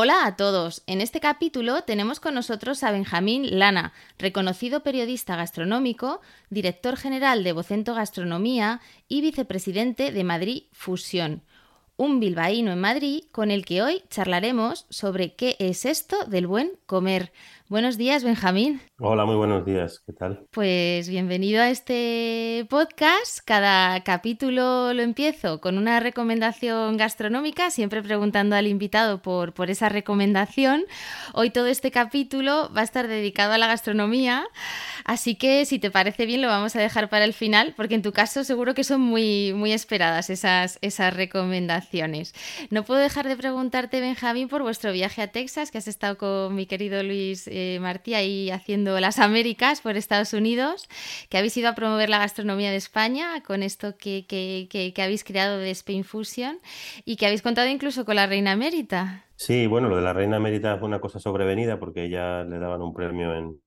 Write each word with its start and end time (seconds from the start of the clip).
Hola 0.00 0.26
a 0.26 0.36
todos. 0.36 0.84
En 0.86 1.00
este 1.00 1.18
capítulo 1.18 1.82
tenemos 1.82 2.20
con 2.20 2.32
nosotros 2.32 2.84
a 2.84 2.92
Benjamín 2.92 3.58
Lana, 3.58 3.92
reconocido 4.16 4.84
periodista 4.84 5.34
gastronómico, 5.34 6.20
director 6.50 6.96
general 6.96 7.42
de 7.42 7.50
Vocento 7.50 7.96
Gastronomía 7.96 8.80
y 9.08 9.22
vicepresidente 9.22 10.12
de 10.12 10.22
Madrid 10.22 10.62
Fusión. 10.70 11.42
Un 11.96 12.20
bilbaíno 12.20 12.70
en 12.70 12.80
Madrid 12.80 13.24
con 13.32 13.50
el 13.50 13.64
que 13.64 13.82
hoy 13.82 14.04
charlaremos 14.08 14.86
sobre 14.88 15.34
qué 15.34 15.56
es 15.58 15.84
esto 15.84 16.26
del 16.26 16.46
buen 16.46 16.78
comer. 16.86 17.32
Buenos 17.70 17.98
días, 17.98 18.24
Benjamín. 18.24 18.80
Hola, 18.98 19.26
muy 19.26 19.36
buenos 19.36 19.62
días. 19.66 20.02
¿Qué 20.06 20.14
tal? 20.14 20.46
Pues 20.52 21.06
bienvenido 21.06 21.60
a 21.60 21.68
este 21.68 22.66
podcast. 22.70 23.40
Cada 23.44 24.02
capítulo 24.04 24.94
lo 24.94 25.02
empiezo 25.02 25.60
con 25.60 25.76
una 25.76 26.00
recomendación 26.00 26.96
gastronómica, 26.96 27.70
siempre 27.70 28.02
preguntando 28.02 28.56
al 28.56 28.66
invitado 28.66 29.20
por, 29.20 29.52
por 29.52 29.68
esa 29.68 29.90
recomendación. 29.90 30.84
Hoy 31.34 31.50
todo 31.50 31.66
este 31.66 31.90
capítulo 31.90 32.70
va 32.74 32.80
a 32.80 32.84
estar 32.84 33.06
dedicado 33.06 33.52
a 33.52 33.58
la 33.58 33.66
gastronomía, 33.66 34.46
así 35.04 35.34
que 35.34 35.66
si 35.66 35.78
te 35.78 35.90
parece 35.90 36.24
bien 36.24 36.40
lo 36.40 36.48
vamos 36.48 36.74
a 36.74 36.80
dejar 36.80 37.10
para 37.10 37.26
el 37.26 37.34
final, 37.34 37.74
porque 37.76 37.96
en 37.96 38.02
tu 38.02 38.12
caso 38.12 38.44
seguro 38.44 38.72
que 38.72 38.82
son 38.82 39.02
muy, 39.02 39.52
muy 39.52 39.72
esperadas 39.72 40.30
esas, 40.30 40.78
esas 40.80 41.12
recomendaciones. 41.12 42.34
No 42.70 42.82
puedo 42.84 43.00
dejar 43.00 43.28
de 43.28 43.36
preguntarte, 43.36 44.00
Benjamín, 44.00 44.48
por 44.48 44.62
vuestro 44.62 44.90
viaje 44.90 45.20
a 45.20 45.26
Texas, 45.28 45.70
que 45.70 45.76
has 45.76 45.86
estado 45.86 46.16
con 46.16 46.54
mi 46.54 46.64
querido 46.64 47.02
Luis 47.02 47.46
eh, 47.58 47.80
Martí 47.80 48.14
ahí 48.14 48.50
haciendo 48.50 48.98
las 49.00 49.18
Américas 49.18 49.80
por 49.80 49.96
Estados 49.96 50.32
Unidos, 50.32 50.88
que 51.28 51.38
habéis 51.38 51.56
ido 51.56 51.68
a 51.68 51.74
promover 51.74 52.08
la 52.08 52.18
gastronomía 52.18 52.70
de 52.70 52.76
España 52.76 53.42
con 53.42 53.62
esto 53.62 53.96
que, 53.96 54.94
habéis 54.96 55.24
creado 55.24 55.58
de 55.58 55.70
Spain 55.70 56.04
Fusion 56.04 56.58
y 57.04 57.16
que 57.16 57.26
habéis 57.26 57.42
contado 57.42 57.68
incluso 57.68 58.04
con 58.04 58.16
la 58.16 58.26
Reina 58.26 58.52
Emérita. 58.52 59.24
Sí, 59.36 59.66
bueno, 59.66 59.88
lo 59.88 59.96
de 59.96 60.02
la 60.02 60.12
Reina 60.12 60.36
Emérita 60.36 60.78
fue 60.78 60.88
una 60.88 61.00
cosa 61.00 61.18
sobrevenida 61.18 61.78
porque 61.78 62.04
ella 62.04 62.44
le 62.44 62.58
daban 62.58 62.82
un 62.82 62.94
premio 62.94 63.34
en, 63.34 63.60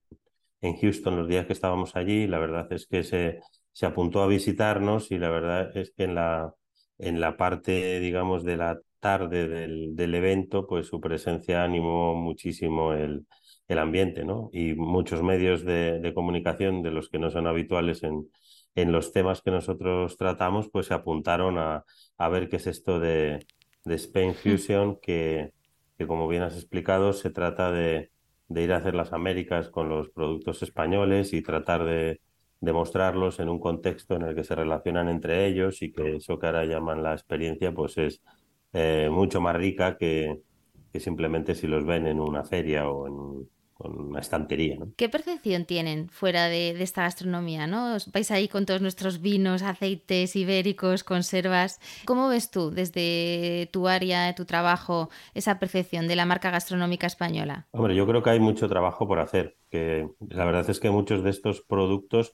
Houston 0.80 1.17
los 1.17 1.28
días 1.28 1.45
que 1.48 1.53
estábamos 1.53 1.95
allí. 1.95 2.28
La 2.28 2.39
verdad 2.39 2.72
es 2.72 2.88
que 2.88 3.03
se, 3.03 3.42
apuntó 3.86 4.22
a 4.22 4.28
visitarnos 4.28 5.11
y 5.11 5.17
la 5.17 5.30
verdad 5.30 5.76
es 5.76 5.92
que 5.92 6.03
en 6.03 6.16
la, 6.16 6.53
en 6.98 7.20
la 7.20 7.36
parte, 7.36 8.00
digamos, 8.00 8.44
de 8.44 8.58
la 8.58 8.80
tarde 9.00 9.48
del 9.48 10.16
evento, 10.16 10.67
pues 10.67 10.88
su 10.88 11.02
presencia 11.02 11.64
animó 11.64 12.16
muchísimo 12.16 12.94
el, 12.94 13.26
el 13.72 13.80
ambiente, 13.80 14.26
¿no? 14.26 14.49
Y 14.54 14.73
muchos 14.76 15.23
medios 15.23 15.64
de, 15.64 16.11
comunicación 16.15 16.83
de 16.83 16.92
los 16.92 17.09
que 17.09 17.20
no 17.20 17.30
son 17.30 17.48
habituales 17.48 18.04
en, 18.04 18.30
en 18.76 18.92
los 18.92 19.11
temas 19.14 19.42
que 19.42 19.52
nosotros 19.52 20.17
tratamos, 20.17 20.70
pues 20.70 20.87
se 20.87 20.93
apuntaron 20.93 21.58
a, 21.58 21.86
a 22.17 22.30
ver 22.30 22.49
qué 22.49 22.58
es 22.58 22.67
esto 22.67 22.99
de, 22.99 23.45
de 23.86 23.95
Spain 23.95 24.33
Fusion, 24.36 24.98
que, 25.02 25.54
que, 25.98 26.08
como 26.08 26.27
bien 26.27 26.43
has 26.43 26.55
explicado, 26.55 27.14
se 27.14 27.30
trata 27.30 27.71
de, 27.71 28.11
de, 28.48 28.64
ir 28.64 28.73
a 28.73 28.77
hacer 28.77 28.95
las 28.95 29.14
Américas 29.14 29.70
con 29.70 29.89
los 29.89 30.10
productos 30.10 30.64
españoles 30.64 31.33
y 31.33 31.42
tratar 31.42 31.86
de, 31.86 32.21
demostrarlos 32.61 33.39
en 33.39 33.49
un 33.49 33.60
contexto 33.60 34.15
en 34.15 34.21
el 34.21 34.36
que 34.36 34.43
se 34.43 34.55
relacionan 34.55 35.10
entre 35.10 35.48
ellos 35.48 35.81
y 35.81 35.92
que 35.92 36.17
eso 36.17 36.37
que 36.39 36.45
ahora 36.45 36.65
llaman 36.65 37.04
la 37.04 37.14
experiencia, 37.14 37.73
pues 37.73 37.98
es 37.98 38.21
eh, 38.73 39.10
mucho 39.11 39.42
más 39.42 39.55
rica 39.55 39.98
que, 39.98 40.42
que 40.93 40.99
simplemente 40.99 41.55
si 41.55 41.67
los 41.67 41.86
ven 41.86 42.08
en 42.08 42.20
una 42.20 42.43
feria 42.43 42.87
o 42.89 43.08
en, 43.08 43.49
una 43.89 44.19
estantería. 44.19 44.77
¿no? 44.77 44.92
¿Qué 44.95 45.09
percepción 45.09 45.65
tienen 45.65 46.09
fuera 46.09 46.47
de, 46.47 46.71
esta 46.81 47.03
gastronomía? 47.03 47.67
¿no? 47.67 47.97
Vais 48.14 48.31
ahí 48.31 48.47
con 48.47 48.65
todos 48.65 48.81
nuestros 48.81 49.21
vinos, 49.21 49.61
aceites 49.61 50.36
ibéricos, 50.36 51.03
conservas. 51.03 51.80
¿Cómo 52.05 52.30
ves 52.30 52.52
tú 52.52 52.71
desde 52.71 53.69
tu 53.71 53.87
área, 53.87 54.33
tu 54.36 54.45
trabajo, 54.45 55.09
esa 55.33 55.59
percepción 55.59 56.08
de 56.08 56.15
la 56.15 56.25
marca 56.25 56.52
gastronómica 56.52 57.08
española? 57.08 57.67
Hombre, 57.71 57.95
yo 57.95 58.05
creo 58.08 58.23
que 58.23 58.30
hay 58.30 58.39
mucho 58.39 58.67
trabajo 58.67 59.08
por 59.08 59.19
hacer. 59.19 59.58
Que 59.69 60.08
la 60.30 60.45
verdad 60.45 60.69
es 60.69 60.80
que 60.80 60.89
muchos 60.89 61.23
de 61.23 61.30
estos 61.30 61.61
productos 61.61 62.33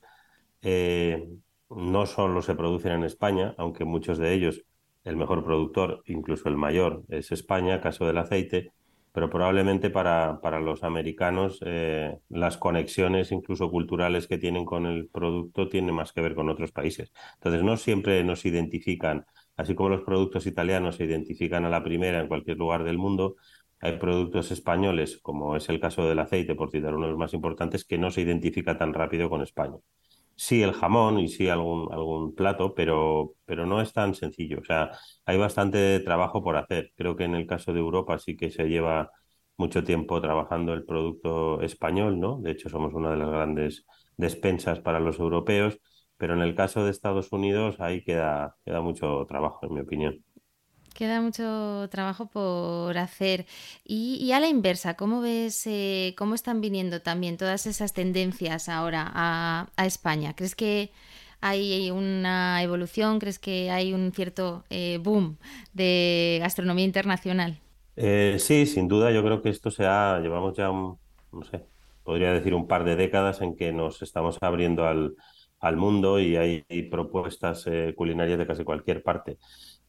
eh, 0.62 1.28
no 1.70 2.06
solo 2.06 2.42
se 2.42 2.56
producen 2.56 2.94
en 2.94 3.04
España, 3.04 3.54
aunque 3.58 3.86
muchos 3.86 4.18
de 4.18 4.34
ellos 4.34 4.64
el 5.08 5.16
mejor 5.16 5.44
productor, 5.44 6.04
incluso 6.06 6.50
el 6.50 6.58
mayor, 6.58 7.04
es 7.08 7.32
España, 7.32 7.80
caso 7.80 8.06
del 8.06 8.18
aceite, 8.18 8.74
pero 9.18 9.32
probablemente 9.32 9.90
para, 9.90 10.40
para 10.42 10.60
los 10.60 10.84
americanos 10.84 11.58
eh, 11.66 12.20
las 12.30 12.56
conexiones 12.58 13.32
incluso 13.32 13.72
culturales 13.72 14.28
que 14.28 14.38
tienen 14.38 14.64
con 14.64 14.86
el 14.86 15.10
producto 15.10 15.70
tienen 15.70 15.96
más 15.96 16.14
que 16.14 16.22
ver 16.22 16.36
con 16.36 16.50
otros 16.50 16.72
países. 16.72 17.12
Entonces 17.34 17.64
no 17.64 17.78
siempre 17.78 18.24
nos 18.24 18.46
identifican, 18.46 19.26
así 19.56 19.74
como 19.74 19.90
los 19.90 20.04
productos 20.04 20.46
italianos 20.46 20.98
se 20.98 21.06
identifican 21.06 21.66
a 21.66 21.70
la 21.70 21.84
primera 21.84 22.20
en 22.20 22.28
cualquier 22.28 22.58
lugar 22.58 22.84
del 22.84 23.00
mundo, 23.00 23.38
hay 23.80 23.98
productos 23.98 24.52
españoles, 24.52 25.18
como 25.20 25.56
es 25.56 25.68
el 25.70 25.80
caso 25.80 26.08
del 26.08 26.20
aceite, 26.20 26.54
por 26.54 26.70
citar 26.70 26.94
uno 26.94 27.08
de 27.08 27.14
los 27.14 27.20
más 27.20 27.34
importantes, 27.34 27.86
que 27.86 27.98
no 27.98 28.12
se 28.12 28.22
identifica 28.22 28.78
tan 28.78 28.94
rápido 28.94 29.32
con 29.32 29.42
España 29.42 29.78
sí 30.38 30.64
el 30.64 30.74
jamón 30.74 31.20
y 31.20 31.30
sí 31.30 31.50
algún, 31.50 31.90
algún 31.94 32.36
plato, 32.36 32.76
pero, 32.76 33.36
pero 33.46 33.66
no 33.68 33.82
es 33.82 33.94
tan 33.94 34.16
sencillo. 34.16 34.60
O 34.62 34.66
sea, 34.66 34.92
hay 35.26 35.38
bastante 35.38 36.00
trabajo 36.02 36.44
por 36.44 36.58
hacer. 36.58 36.94
Creo 36.96 37.16
que 37.18 37.26
en 37.26 37.36
el 37.36 37.48
caso 37.48 37.74
de 37.74 37.80
Europa 37.82 38.20
sí 38.20 38.38
que 38.38 38.52
se 38.52 38.66
lleva 38.70 39.12
mucho 39.58 39.84
tiempo 39.84 40.22
trabajando 40.22 40.74
el 40.74 40.86
producto 40.86 41.62
español, 41.62 42.20
¿no? 42.20 42.40
De 42.42 42.52
hecho, 42.52 42.70
somos 42.70 42.94
una 42.94 43.12
de 43.12 43.18
las 43.18 43.30
grandes 43.30 43.86
despensas 44.18 44.80
para 44.80 45.00
los 45.00 45.20
europeos, 45.20 45.80
pero 46.18 46.34
en 46.36 46.42
el 46.42 46.56
caso 46.56 46.84
de 46.86 46.92
Estados 46.92 47.32
Unidos 47.32 47.78
ahí 47.80 48.04
queda, 48.04 48.56
queda 48.66 48.82
mucho 48.82 49.26
trabajo, 49.28 49.66
en 49.68 49.74
mi 49.74 49.82
opinión. 49.82 50.24
Queda 50.98 51.22
mucho 51.22 51.88
trabajo 51.92 52.26
por 52.26 52.98
hacer. 52.98 53.46
Y, 53.86 54.32
a 54.32 54.40
la 54.40 54.48
inversa, 54.48 54.96
¿cómo 54.96 55.22
ves, 55.22 55.68
eh, 55.68 56.16
cómo 56.18 56.34
están 56.34 56.60
viniendo 56.60 57.04
también 57.04 57.38
todas 57.38 57.68
esas 57.68 57.94
tendencias 57.94 58.68
ahora 58.68 59.12
a, 59.14 59.86
España? 59.86 60.36
¿Crees 60.36 60.56
que 60.56 60.90
hay 61.40 61.92
una 61.92 62.64
evolución? 62.64 63.20
¿Crees 63.20 63.38
que 63.38 63.70
hay 63.70 63.94
un 63.94 64.12
cierto 64.12 64.64
eh, 64.72 64.98
boom 65.00 65.38
de 65.72 66.40
gastronomía 66.42 66.86
internacional? 66.86 67.60
Eh, 67.96 68.38
sí, 68.40 68.66
sin 68.66 68.88
duda. 68.88 69.12
Yo 69.12 69.24
creo 69.24 69.44
que 69.44 69.50
esto 69.50 69.70
se 69.70 69.86
ha, 69.86 70.20
llevamos 70.20 70.58
ya, 70.58 70.70
no 70.70 70.98
sé, 71.52 71.64
podría 72.02 72.34
decir 72.34 72.56
un 72.56 72.68
par 72.68 72.84
de 72.86 72.96
décadas 72.96 73.42
en 73.42 73.56
que 73.56 73.72
nos 73.72 74.02
estamos 74.02 74.40
abriendo 74.42 74.88
al, 74.88 75.16
al 75.60 75.78
mundo 75.78 76.20
y 76.20 76.38
hay, 76.38 76.64
propuestas 76.90 77.70
culinarias 77.96 78.40
de 78.40 78.48
casi 78.48 78.64
cualquier 78.64 79.04
parte. 79.04 79.38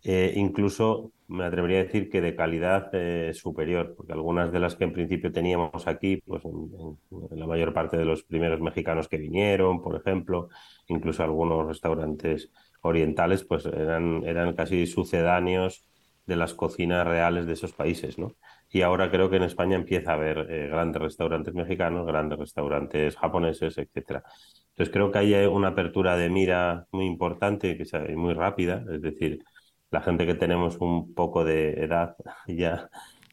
Eh, 0.05 0.33
incluso 0.37 1.13
me 1.29 1.45
atrevería 1.45 1.81
a 1.81 1.85
decir 1.85 2.09
que 2.09 2.21
de 2.21 2.35
calidad 2.35 2.89
eh, 2.93 3.33
superior, 3.35 3.95
porque 3.97 4.13
algunas 4.13 4.51
de 4.53 4.61
las 4.61 4.77
que 4.77 4.85
en 4.85 4.93
principio 4.93 5.33
teníamos 5.33 5.87
aquí, 5.87 6.23
pues 6.25 6.43
en, 6.45 6.99
la 7.39 7.47
mayor 7.47 7.75
parte 7.75 7.97
de 7.99 8.05
los 8.05 8.23
primeros 8.25 8.61
mexicanos 8.61 9.09
que 9.09 9.19
vinieron, 9.19 9.83
por 9.83 9.97
ejemplo, 9.97 10.49
incluso 10.87 11.23
algunos 11.23 11.67
restaurantes 11.67 12.51
orientales, 12.81 13.45
pues 13.45 13.67
eran, 13.67 14.25
eran 14.25 14.55
casi 14.55 14.87
sucedáneos 14.87 15.85
de 16.27 16.37
las 16.37 16.55
cocinas 16.55 17.07
reales 17.07 17.47
de 17.47 17.55
esos 17.55 17.73
países, 17.73 18.19
¿no? 18.19 18.37
Y 18.71 18.83
ahora 18.83 19.11
creo 19.11 19.31
que 19.31 19.37
en 19.37 19.45
España 19.45 19.77
empieza 19.77 20.13
a 20.13 20.15
haber 20.15 20.47
eh, 20.51 20.69
grandes 20.69 21.01
restaurantes 21.03 21.55
mexicanos, 21.55 22.07
grandes 22.07 22.39
restaurantes 22.39 23.17
japoneses, 23.17 23.79
etcétera. 23.79 24.23
Entonces 24.71 24.93
creo 24.93 25.11
que 25.11 25.19
hay 25.19 25.35
una 25.47 25.69
apertura 25.69 26.17
de 26.17 26.29
mira 26.31 26.87
muy 26.93 27.07
importante, 27.07 27.77
que 27.77 28.17
muy 28.17 28.35
rápida, 28.35 28.85
es 28.93 29.01
decir, 29.03 29.43
la 29.91 30.01
gente 30.01 30.27
que 30.27 30.35
tenemos 30.35 30.77
un 30.79 31.15
poco 31.15 31.45
de 31.45 31.85
edad 31.85 32.17
ya 32.47 32.89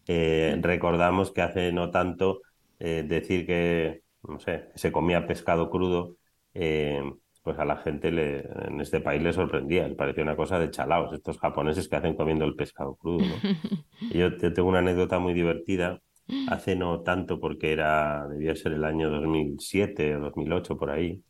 eh, 0.07 0.57
recordamos 0.62 1.31
que 1.31 1.42
hace 1.42 1.72
no 1.72 1.90
tanto 1.92 2.42
eh, 2.80 3.04
decir 3.07 3.46
que, 3.46 4.04
no 4.28 4.40
sé, 4.40 4.69
se 4.75 4.92
comía 4.92 5.28
pescado 5.28 5.69
crudo, 5.69 6.18
eh, 6.54 7.02
pues 7.42 7.57
a 7.60 7.66
la 7.66 7.78
gente 7.78 8.12
le, 8.12 8.40
en 8.68 8.81
este 8.81 9.02
país 9.02 9.22
le 9.22 9.34
sorprendía, 9.34 9.88
le 9.88 9.96
parecía 9.96 10.24
una 10.24 10.36
cosa 10.36 10.60
de 10.60 10.72
chalaos, 10.72 11.13
estos 11.13 11.40
japoneses 11.40 11.88
que 11.88 11.96
hacen 11.96 12.16
comiendo 12.16 12.46
el 12.46 12.56
pescado 12.56 12.96
crudo. 12.96 13.24
yo 14.13 14.36
tengo 14.38 14.69
una 14.69 14.80
anécdota 14.80 15.19
muy 15.19 15.34
divertida, 15.34 16.02
hace 16.50 16.75
no 16.75 17.02
tanto 17.02 17.40
porque 17.40 17.72
era, 17.72 18.28
debía 18.28 18.56
ser 18.56 18.74
el 18.74 18.84
año 18.84 19.10
2007 19.10 20.16
o 20.18 20.19
2008 20.22 20.78
por 20.78 20.90
ahí, 20.92 21.24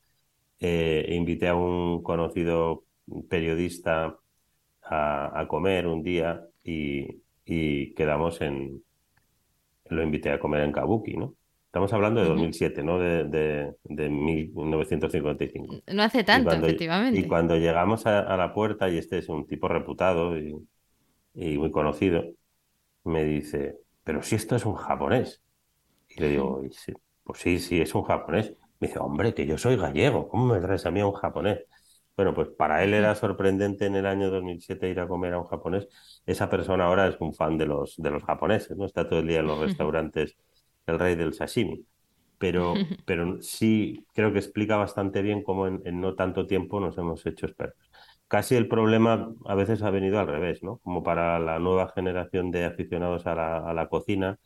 invité 0.60 1.50
a 1.50 1.56
un 1.56 2.02
conocido 2.02 2.86
periodista 3.30 4.18
a, 4.86 5.46
comer 5.48 5.88
un 5.88 6.04
día 6.04 6.46
y, 6.64 7.22
y 7.46 7.94
quedamos 7.94 8.42
en, 8.42 8.84
lo 9.90 10.04
invité 10.04 10.32
a 10.32 10.40
comer 10.40 10.62
en 10.62 10.72
Kabuki, 10.72 11.18
¿no? 11.18 11.36
Estamos 11.68 11.92
hablando 11.92 12.22
de 12.22 12.30
2007, 12.30 12.84
¿no? 12.84 13.00
De, 13.00 13.26
de, 13.26 13.74
de, 13.84 14.10
1955. 14.10 15.82
No 15.88 16.04
hace 16.04 16.24
tanto, 16.24 16.52
efectivamente. 16.54 17.20
Y 17.20 17.28
cuando 17.28 17.58
llegamos 17.58 18.06
a, 18.06 18.38
la 18.38 18.54
puerta, 18.54 18.90
y 18.90 18.98
este 18.98 19.18
es 19.18 19.28
un 19.28 19.46
tipo 19.46 19.68
reputado 19.68 20.38
y, 20.38 20.56
y, 21.34 21.58
muy 21.58 21.72
conocido, 21.72 22.24
me 23.04 23.26
dice, 23.26 23.78
pero 24.06 24.24
si 24.24 24.36
esto 24.36 24.56
es 24.56 24.66
un 24.66 24.76
japonés. 24.76 25.42
Y 26.08 26.22
le 26.22 26.30
digo, 26.30 26.62
pues 27.26 27.40
sí, 27.40 27.60
sí, 27.60 27.82
es 27.82 27.94
un 27.94 28.04
japonés. 28.04 28.54
Me 28.80 28.88
dice, 28.88 29.00
hombre, 29.00 29.34
que 29.34 29.46
yo 29.46 29.58
soy 29.58 29.76
gallego, 29.76 30.30
¿cómo 30.30 30.54
me 30.54 30.62
traes 30.62 30.86
a 30.86 30.92
mí 30.92 31.02
a 31.02 31.08
un 31.08 31.14
japonés? 31.14 31.60
Bueno, 32.16 32.34
pues 32.34 32.50
para 32.50 32.84
él 32.84 32.94
era 32.94 33.14
sorprendente 33.16 33.86
en 33.86 33.96
el 33.96 34.06
año 34.06 34.30
2007 34.30 34.90
ir 34.90 35.00
a 35.00 35.08
comer 35.08 35.34
a 35.34 35.40
un 35.40 35.48
japonés. 35.48 35.88
Esa 36.26 36.50
persona 36.50 36.86
ahora 36.86 37.08
es 37.08 37.18
un 37.20 37.34
fan 37.34 37.58
de 37.58 37.66
los, 37.66 37.96
de 37.98 38.10
los 38.12 38.24
japoneses, 38.24 38.78
¿no? 38.78 38.86
Está 38.86 39.08
todo 39.10 39.20
el 39.20 39.28
día 39.28 39.40
en 39.40 39.48
los 39.48 39.60
restaurantes 39.60 40.38
el 40.88 41.00
rey 41.00 41.16
del 41.16 41.34
sashimi. 41.34 41.86
Pero, 42.38 42.74
pero 43.06 43.42
sí 43.42 44.06
creo 44.14 44.32
que 44.32 44.40
explica 44.40 44.78
bastante 44.78 45.22
bien 45.22 45.44
cómo 45.44 45.68
en, 45.68 45.82
no 46.00 46.16
tanto 46.16 46.48
tiempo 46.48 46.80
nos 46.80 46.98
hemos 46.98 47.26
hecho 47.26 47.48
expertos. 47.48 47.90
Casi 48.28 48.56
el 48.56 48.68
problema 48.68 49.34
a 49.46 49.56
veces 49.56 49.84
ha 49.84 49.90
venido 49.92 50.20
al 50.20 50.28
revés, 50.28 50.64
¿no? 50.64 50.78
Como 50.80 51.04
para 51.04 51.40
la 51.40 51.60
nueva 51.60 51.90
generación 51.94 52.50
de 52.52 52.66
aficionados 52.66 53.28
a 53.28 53.36
la, 53.36 53.58
a 53.70 53.74
la 53.74 53.88
cocina, 53.90 54.40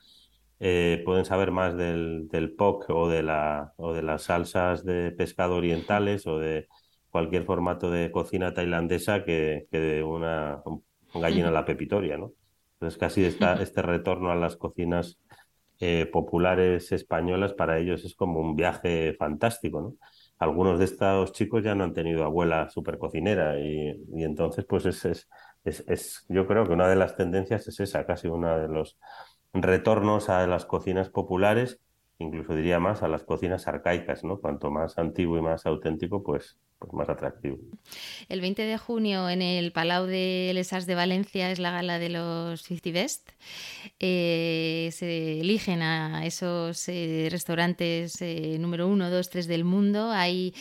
eh, 0.60 1.02
pueden 1.06 1.26
saber 1.26 1.52
más 1.52 1.78
del, 1.78 2.28
del 2.30 2.52
POC 2.56 2.90
o 2.90 3.08
de, 3.10 3.24
la, 3.24 3.74
o 3.78 3.94
de 3.94 4.02
las 4.04 4.24
salsas 4.24 4.84
de 4.86 5.12
pescado 5.12 5.56
orientales 5.56 6.28
o 6.28 6.40
de 6.40 6.68
cualquier 7.10 7.44
formato 7.46 7.90
de 7.92 8.12
cocina 8.12 8.54
tailandesa 8.54 9.24
que, 9.24 9.68
que 9.72 9.80
de 9.80 10.04
una 10.04 10.62
gallina 11.14 11.50
a 11.50 11.52
la 11.52 11.66
pepitoria, 11.66 12.18
¿no? 12.18 12.34
Entonces 12.74 12.98
casi 13.00 13.26
este 13.26 13.82
retorno 13.82 14.32
a 14.32 14.36
las 14.36 14.56
cocinas 14.56 15.20
eh, 15.80 16.06
populares 16.12 16.92
españolas 16.92 17.54
para 17.54 17.78
ellos 17.80 18.04
es 18.06 18.16
como 18.16 18.40
un 18.40 18.56
viaje 18.56 19.14
fantástico, 19.18 19.82
¿no? 19.82 19.96
Algunos 20.38 20.80
de 20.80 20.86
estos 20.86 21.34
chicos 21.34 21.64
ya 21.64 21.76
no 21.76 21.84
han 21.84 21.94
tenido 21.94 22.24
abuela 22.24 22.70
super 22.70 22.98
cocinera 22.98 23.60
y, 23.60 23.90
y 24.16 24.24
entonces 24.24 24.66
pues 24.66 24.86
es, 24.86 25.04
es, 25.06 25.30
es, 25.66 25.84
es, 25.88 26.26
yo 26.30 26.48
creo 26.48 26.66
que 26.66 26.74
una 26.74 26.88
de 26.88 26.96
las 26.96 27.16
tendencias 27.18 27.68
es 27.68 27.80
esa, 27.80 28.06
casi 28.06 28.28
uno 28.28 28.58
de 28.58 28.70
los 28.70 28.98
retornos 29.54 30.30
a 30.30 30.46
las 30.48 30.66
cocinas 30.66 31.10
populares 31.10 31.82
incluso 32.20 32.54
diría 32.54 32.80
más 32.80 33.02
a 33.02 33.08
las 33.08 33.24
cocinas 33.24 33.68
arcaicas, 33.68 34.24
¿no? 34.24 34.40
Cuanto 34.40 34.70
más 34.70 34.98
antiguo 34.98 35.38
y 35.38 35.42
más 35.42 35.66
auténtico, 35.66 36.22
pues, 36.22 36.58
pues 36.80 36.94
más 36.94 37.10
atractivo. 37.10 37.58
El 38.30 38.40
20 38.42 38.62
de 38.64 38.78
junio 38.78 39.30
en 39.30 39.42
el 39.42 39.72
Palau 39.72 40.06
de 40.06 40.52
Les 40.54 40.72
Arts 40.72 40.86
de 40.88 40.96
Valencia 40.96 41.52
es 41.52 41.60
la 41.60 41.72
gala 41.72 42.00
de 42.00 42.10
los 42.10 42.64
50 42.64 42.92
Best. 42.92 43.32
Eh, 44.00 44.90
se 44.94 45.42
eligen 45.42 45.82
a 45.82 46.26
esos 46.26 46.88
eh, 46.88 47.28
restaurantes 47.30 48.22
eh, 48.22 48.58
número 48.60 48.88
uno, 48.88 49.10
dos, 49.10 49.30
tres 49.30 49.48
del 49.48 49.66
mundo. 49.66 50.12
Hay 50.12 50.54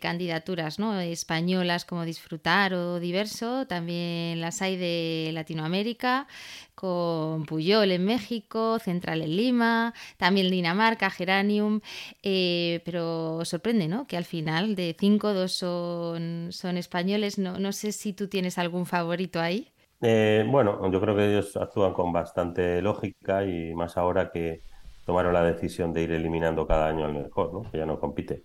candidaturas 0.00 0.78
¿no? 0.78 0.98
españolas 1.00 1.84
como 1.84 2.04
Disfrutar 2.04 2.74
o 2.74 3.00
Diverso. 3.00 3.66
También 3.66 4.40
las 4.40 4.62
hay 4.62 4.76
de 4.76 5.30
Latinoamérica 5.32 6.28
con 6.74 7.44
Puyol 7.44 7.92
en 7.92 8.04
México, 8.04 8.78
Central 8.78 9.22
en 9.22 9.36
Lima, 9.36 9.94
también 10.16 10.50
Dinamarca, 10.50 11.10
Geranium, 11.10 11.80
pero 12.22 13.44
sorprende, 13.44 13.86
¿no? 13.88 14.06
Que 14.06 14.16
al 14.16 14.24
final 14.24 14.74
de 14.74 14.96
cinco, 14.98 15.31
dos 15.34 15.52
son, 15.52 16.48
son 16.50 16.76
españoles. 16.76 17.38
No, 17.38 17.58
no 17.58 17.72
sé 17.72 17.92
si 17.92 18.12
tú 18.12 18.28
tienes 18.28 18.58
algún 18.58 18.86
favorito 18.86 19.40
ahí. 19.40 19.72
Eh, 20.00 20.44
bueno, 20.48 20.90
yo 20.90 21.00
creo 21.00 21.14
que 21.14 21.30
ellos 21.30 21.56
actúan 21.56 21.92
con 21.92 22.12
bastante 22.12 22.82
lógica 22.82 23.44
y 23.44 23.72
más 23.74 23.96
ahora 23.96 24.30
que 24.32 24.62
tomaron 25.04 25.32
la 25.32 25.44
decisión 25.44 25.92
de 25.92 26.02
ir 26.02 26.12
eliminando 26.12 26.66
cada 26.66 26.88
año 26.88 27.04
al 27.04 27.14
mejor, 27.14 27.52
¿no? 27.52 27.70
Que 27.70 27.78
ya 27.78 27.86
no 27.86 28.00
compite. 28.00 28.42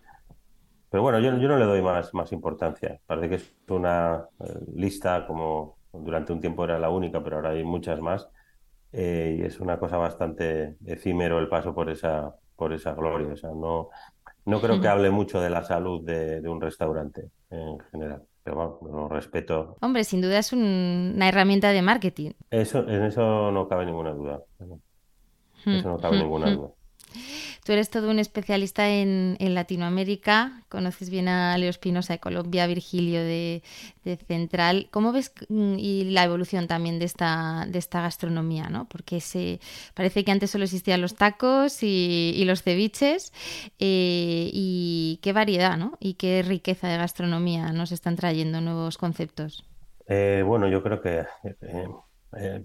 Pero 0.89 1.03
bueno, 1.03 1.19
yo, 1.19 1.37
yo 1.37 1.47
no 1.47 1.57
le 1.57 1.65
doy 1.65 1.81
más, 1.81 2.13
más 2.13 2.31
importancia. 2.31 2.99
Parece 3.05 3.29
que 3.29 3.35
es 3.35 3.55
una 3.69 4.27
eh, 4.39 4.59
lista 4.75 5.25
como 5.27 5.77
durante 5.91 6.31
un 6.33 6.39
tiempo 6.39 6.63
era 6.63 6.79
la 6.79 6.89
única, 6.89 7.23
pero 7.23 7.37
ahora 7.37 7.51
hay 7.51 7.63
muchas 7.63 7.99
más. 8.01 8.29
Eh, 8.91 9.37
y 9.39 9.43
es 9.43 9.59
una 9.59 9.79
cosa 9.79 9.97
bastante 9.97 10.77
efímero 10.85 11.39
el 11.39 11.49
paso 11.49 11.73
por 11.75 11.89
esa, 11.89 12.35
por 12.55 12.73
esa 12.73 12.93
gloria. 12.93 13.33
O 13.33 13.35
sea, 13.37 13.49
no, 13.51 13.89
no 14.47 14.61
creo 14.61 14.79
que 14.79 14.87
hable 14.87 15.11
mucho 15.11 15.41
de 15.41 15.49
la 15.49 15.63
salud 15.63 16.01
de, 16.03 16.41
un 16.47 16.61
restaurante 16.61 17.29
en 17.49 17.79
general. 17.91 18.23
Pero 18.43 18.79
bueno, 18.79 19.09
respeto. 19.09 19.75
Hombre, 19.81 20.05
sin 20.05 20.21
duda 20.21 20.39
es 20.39 20.53
una 20.53 21.27
herramienta 21.27 21.71
de 21.71 21.81
marketing. 21.81 22.31
Eso, 22.49 22.87
en 22.87 23.03
eso 23.03 23.51
no 23.51 23.67
cabe 23.67 23.85
ninguna 23.85 24.11
duda. 24.11 24.41
Eso 25.65 25.89
no 25.89 25.97
cabe 25.97 26.19
ninguna 26.19 26.49
duda. 26.49 26.69
Tú 27.65 27.73
eres 27.73 27.89
todo 27.89 28.09
un 28.09 28.19
especialista 28.19 28.89
en, 28.89 29.35
Latinoamérica, 29.39 30.63
conoces 30.69 31.09
bien 31.09 31.27
a 31.27 31.57
Leo 31.57 31.69
Espinosa 31.69 32.13
de 32.13 32.19
Colombia, 32.19 32.67
Virgilio 32.67 33.19
de, 33.19 33.61
Central. 34.27 34.87
¿Cómo 34.91 35.11
ves 35.11 35.33
mm, 35.49 35.75
y 35.77 36.05
la 36.11 36.23
evolución 36.23 36.67
también 36.67 36.99
de 36.99 37.05
esta, 37.05 37.67
gastronomía? 37.91 38.69
¿no? 38.69 38.87
Porque 38.87 39.21
parece 39.93 40.23
que 40.23 40.31
antes 40.31 40.51
solo 40.51 40.63
existían 40.63 41.01
los 41.01 41.15
tacos 41.15 41.83
y, 41.83 42.43
los 42.45 42.63
ceviches. 42.63 43.33
Eh, 43.79 44.49
y 44.53 45.19
qué 45.21 45.33
variedad 45.33 45.77
¿no? 45.77 45.97
y 45.99 46.13
qué 46.13 46.41
riqueza 46.43 46.87
de 46.87 46.97
gastronomía 46.97 47.73
nos 47.73 47.91
están 47.91 48.15
trayendo 48.15 48.61
nuevos 48.61 48.97
conceptos. 48.97 49.65
Eh, 50.07 50.41
bueno, 50.45 50.69
yo 50.69 50.81
creo 50.81 51.01
que 51.01 51.25
eh, 51.43 52.63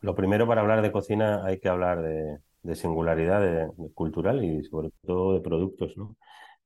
lo 0.00 0.14
primero 0.14 0.46
para 0.46 0.60
hablar 0.60 0.82
de 0.82 0.92
cocina 0.92 1.44
hay 1.44 1.58
que 1.58 1.68
hablar 1.68 2.02
de, 2.02 2.38
de 2.64 2.74
singularidad 2.74 3.68
cultural 3.94 4.44
y 4.44 4.64
sobre 4.64 4.90
todo 5.06 5.34
de 5.34 5.40
productos, 5.40 5.96
¿no? 5.96 6.16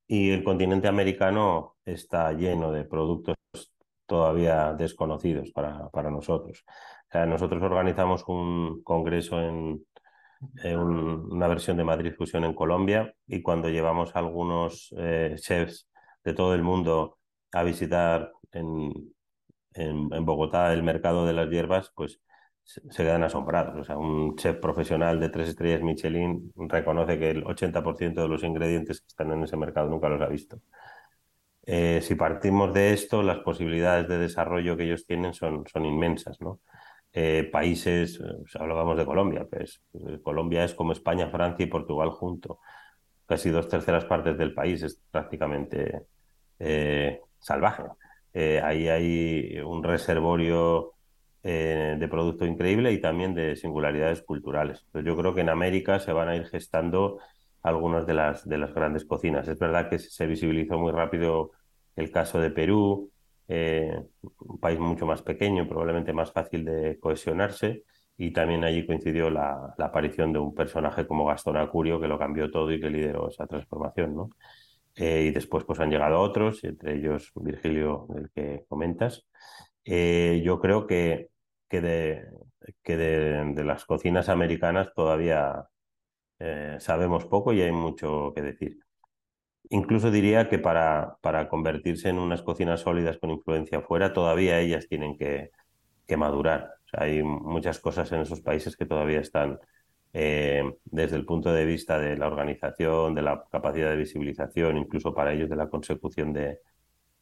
Y 0.07 0.31
el 0.31 0.43
continente 0.43 0.87
americano 0.87 1.75
está 1.85 2.33
lleno 2.33 2.71
de 2.71 2.85
productos 2.85 3.35
todavía 4.07 4.73
desconocidos 4.73 5.51
para, 5.51 5.89
para 5.89 6.09
nosotros. 6.09 6.65
nosotros 7.13 7.61
organizamos 7.61 8.23
un 8.27 8.81
congreso 8.83 9.39
en, 9.41 9.85
una 10.63 11.47
versión 11.47 11.77
de 11.77 11.83
Madrid 11.83 12.13
Fusión 12.17 12.43
en 12.45 12.53
Colombia 12.53 13.13
y 13.27 13.41
cuando 13.41 13.69
llevamos 13.69 14.15
a 14.15 14.19
algunos 14.19 14.93
eh, 14.97 15.35
chefs 15.37 15.89
de 16.23 16.33
todo 16.33 16.55
el 16.55 16.63
mundo 16.63 17.17
a 17.51 17.63
visitar 17.63 18.31
en, 18.53 19.13
en, 19.73 20.13
en 20.13 20.25
Bogotá 20.25 20.73
el 20.73 20.83
mercado 20.83 21.25
de 21.25 21.33
las 21.33 21.49
hierbas, 21.49 21.91
pues 21.95 22.21
se 22.69 23.03
quedan 23.03 23.23
asombrados. 23.23 23.75
O 23.75 23.83
sea, 23.83 23.97
un 23.97 24.35
chef 24.35 24.57
profesional 24.57 25.19
de 25.19 25.29
tres 25.29 25.49
estrellas 25.49 25.81
Michelin 25.81 26.53
reconoce 26.55 27.17
que 27.17 27.31
el 27.31 27.43
80% 27.43 28.21
de 28.21 28.27
los 28.27 28.43
ingredientes 28.43 29.01
que 29.01 29.07
están 29.07 29.31
en 29.31 29.43
ese 29.43 29.57
mercado 29.57 29.89
nunca 29.89 30.07
los 30.07 30.21
ha 30.21 30.27
visto. 30.27 30.61
Eh, 31.65 32.01
si 32.01 32.15
partimos 32.15 32.73
de 32.73 32.93
esto, 32.93 33.23
las 33.23 33.39
posibilidades 33.39 34.07
de 34.07 34.19
desarrollo 34.19 34.77
que 34.77 34.83
ellos 34.83 35.05
tienen 35.05 35.33
son, 35.33 35.65
son 35.71 35.85
inmensas. 35.85 36.39
¿no? 36.41 36.59
Eh, 37.11 37.49
países, 37.51 38.21
hablábamos 38.59 38.97
de 38.97 39.05
Colombia, 39.05 39.47
pues 39.49 39.81
eh, 39.93 40.19
Colombia 40.21 40.63
es 40.63 40.75
como 40.75 40.91
España, 40.91 41.29
Francia 41.29 41.63
y 41.63 41.69
Portugal 41.69 42.11
junto. 42.11 42.59
Casi 43.25 43.49
dos 43.49 43.67
terceras 43.67 44.05
partes 44.05 44.37
del 44.37 44.53
país 44.53 44.83
es 44.83 45.01
prácticamente 45.11 46.05
salvaje. 47.39 47.83
ahí 48.33 48.89
hay 48.89 49.59
un 49.61 49.83
reservorio 49.83 50.98
eh, 51.43 51.95
de 51.97 52.07
producto 52.07 52.45
increíble 52.45 52.91
y 52.91 52.99
también 52.99 53.33
de 53.33 53.55
singularidades 53.55 54.21
culturales. 54.21 54.85
yo 54.93 55.15
creo 55.15 55.33
que 55.33 55.41
en 55.41 55.49
América 55.49 55.99
se 55.99 56.11
van 56.11 56.29
a 56.29 56.35
ir 56.35 56.45
gestando 56.47 57.19
algunas 57.61 58.05
de 58.05 58.13
las, 58.13 58.47
de 58.47 58.57
las 58.57 58.73
grandes 58.73 59.05
cocinas. 59.05 59.47
Es 59.47 59.59
verdad 59.59 59.89
que 59.89 59.99
se 59.99 60.27
visibilizó 60.27 60.77
muy 60.77 60.91
rápido 60.91 61.51
el 61.95 62.11
caso 62.11 62.39
de 62.39 62.51
Perú, 62.51 63.11
eh, 63.47 64.01
un 64.39 64.59
país 64.59 64.79
mucho 64.79 65.05
más 65.05 65.21
pequeño, 65.21 65.67
probablemente 65.67 66.13
más 66.13 66.31
fácil 66.31 66.65
de 66.65 66.97
cohesionarse, 66.99 67.83
y 68.17 68.31
también 68.31 68.63
allí 68.63 68.85
coincidió 68.85 69.29
la, 69.29 69.73
aparición 69.77 70.33
de 70.33 70.39
un 70.39 70.53
personaje 70.53 71.07
como 71.07 71.25
Gastón 71.25 71.57
Acurio 71.57 71.99
que 72.01 72.07
lo 72.07 72.19
cambió 72.19 72.51
todo 72.51 72.71
y 72.71 72.79
que 72.79 72.89
lideró 72.89 73.29
esa 73.29 73.47
transformación. 73.47 74.15
¿no? 74.15 74.29
Eh, 74.95 75.27
y 75.29 75.31
después 75.31 75.63
pues, 75.63 75.79
han 75.79 75.89
llegado 75.89 76.19
otros, 76.19 76.63
entre 76.65 76.95
ellos 76.97 77.31
Virgilio, 77.35 78.07
del 78.09 78.29
que 78.31 78.65
comentas. 78.67 79.25
Eh, 79.85 80.41
yo 80.43 80.59
creo 80.59 80.87
que, 80.87 81.29
que, 81.69 81.81
de, 81.81 82.25
que 82.83 82.97
de, 82.97 83.63
las 83.63 83.85
cocinas 83.85 84.29
americanas 84.29 84.93
todavía 84.93 85.65
eh, 86.39 86.77
sabemos 86.79 87.25
poco 87.25 87.53
y 87.53 87.61
hay 87.61 87.71
mucho 87.71 88.33
que 88.35 88.41
decir. 88.41 88.79
incluso 89.69 90.11
diría 90.11 90.49
que 90.49 90.59
para, 90.59 91.17
para 91.21 91.49
convertirse 91.49 92.09
en 92.09 92.19
unas 92.19 92.41
cocinas 92.43 92.81
sólidas 92.81 93.17
con 93.19 93.31
influencia 93.31 93.81
fuera, 93.81 94.13
todavía 94.13 94.59
ellas 94.59 94.87
tienen 94.87 95.17
que, 95.17 95.51
que 96.07 96.17
madurar. 96.17 96.73
hay 96.93 97.23
muchas 97.23 97.79
cosas 97.79 98.11
en 98.11 98.21
esos 98.21 98.41
países 98.41 98.75
que 98.77 98.85
todavía 98.85 99.21
están 99.21 99.59
eh, 100.13 100.63
desde 100.85 101.15
el 101.17 101.25
punto 101.25 101.53
de 101.53 101.65
vista 101.65 101.99
de 101.99 102.17
la 102.17 102.27
organización, 102.27 103.13
de 103.15 103.21
la 103.21 103.45
capacidad 103.51 103.89
de 103.91 103.97
visibilización, 103.97 104.77
incluso 104.77 105.13
para 105.13 105.33
ellos 105.33 105.49
de 105.49 105.55
la 105.55 105.69
consecución 105.69 106.33
de, 106.33 106.59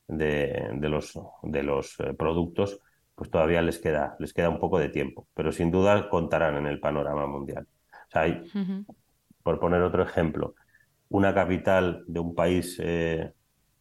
de, 0.08 0.78
los, 0.82 1.20
de 1.44 1.64
los 1.64 2.00
eh, 2.00 2.14
productos, 2.14 2.80
pues 3.16 3.30
todavía 3.30 3.62
les 3.62 3.80
queda, 3.80 4.16
les 4.20 4.34
queda 4.34 4.50
un 4.50 4.60
poco 4.60 4.80
de 4.80 4.90
tiempo, 4.90 5.28
pero 5.34 5.52
sin 5.52 5.72
duda 5.72 6.10
contarán 6.10 6.58
en 6.58 6.68
el 6.68 6.80
panorama 6.80 7.28
mundial. 7.28 7.68
Por 9.44 9.60
poner 9.60 9.82
otro 9.82 10.04
ejemplo, 10.04 10.56
una 11.10 11.34
capital 11.34 12.04
de 12.08 12.20
un 12.20 12.36
país, 12.36 12.78
eh, 12.84 13.34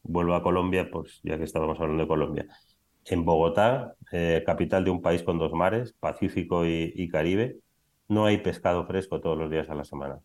vuelvo 0.03 0.35
a 0.35 0.43
Colombia, 0.43 0.89
pues 0.91 1.21
ya 1.23 1.37
que 1.37 1.45
estábamos 1.45 1.79
hablando 1.81 2.05
de 2.05 2.09
Colombia, 2.09 2.47
en 3.05 3.25
Bogotá, 3.25 3.95
capital 4.45 4.85
de 4.85 4.91
un 4.91 5.01
país 5.01 5.23
con 5.23 5.39
dos 5.39 5.53
mares, 5.53 5.93
Pacífico 5.93 6.65
y 6.67 7.09
Caribe, 7.09 7.59
no 8.09 8.27
hay 8.27 8.39
pescado 8.39 8.87
fresco 8.87 9.21
todos 9.21 9.39
los 9.39 9.51
días 9.51 9.69
a 9.71 9.75
la 9.75 9.85
semana. 9.85 10.19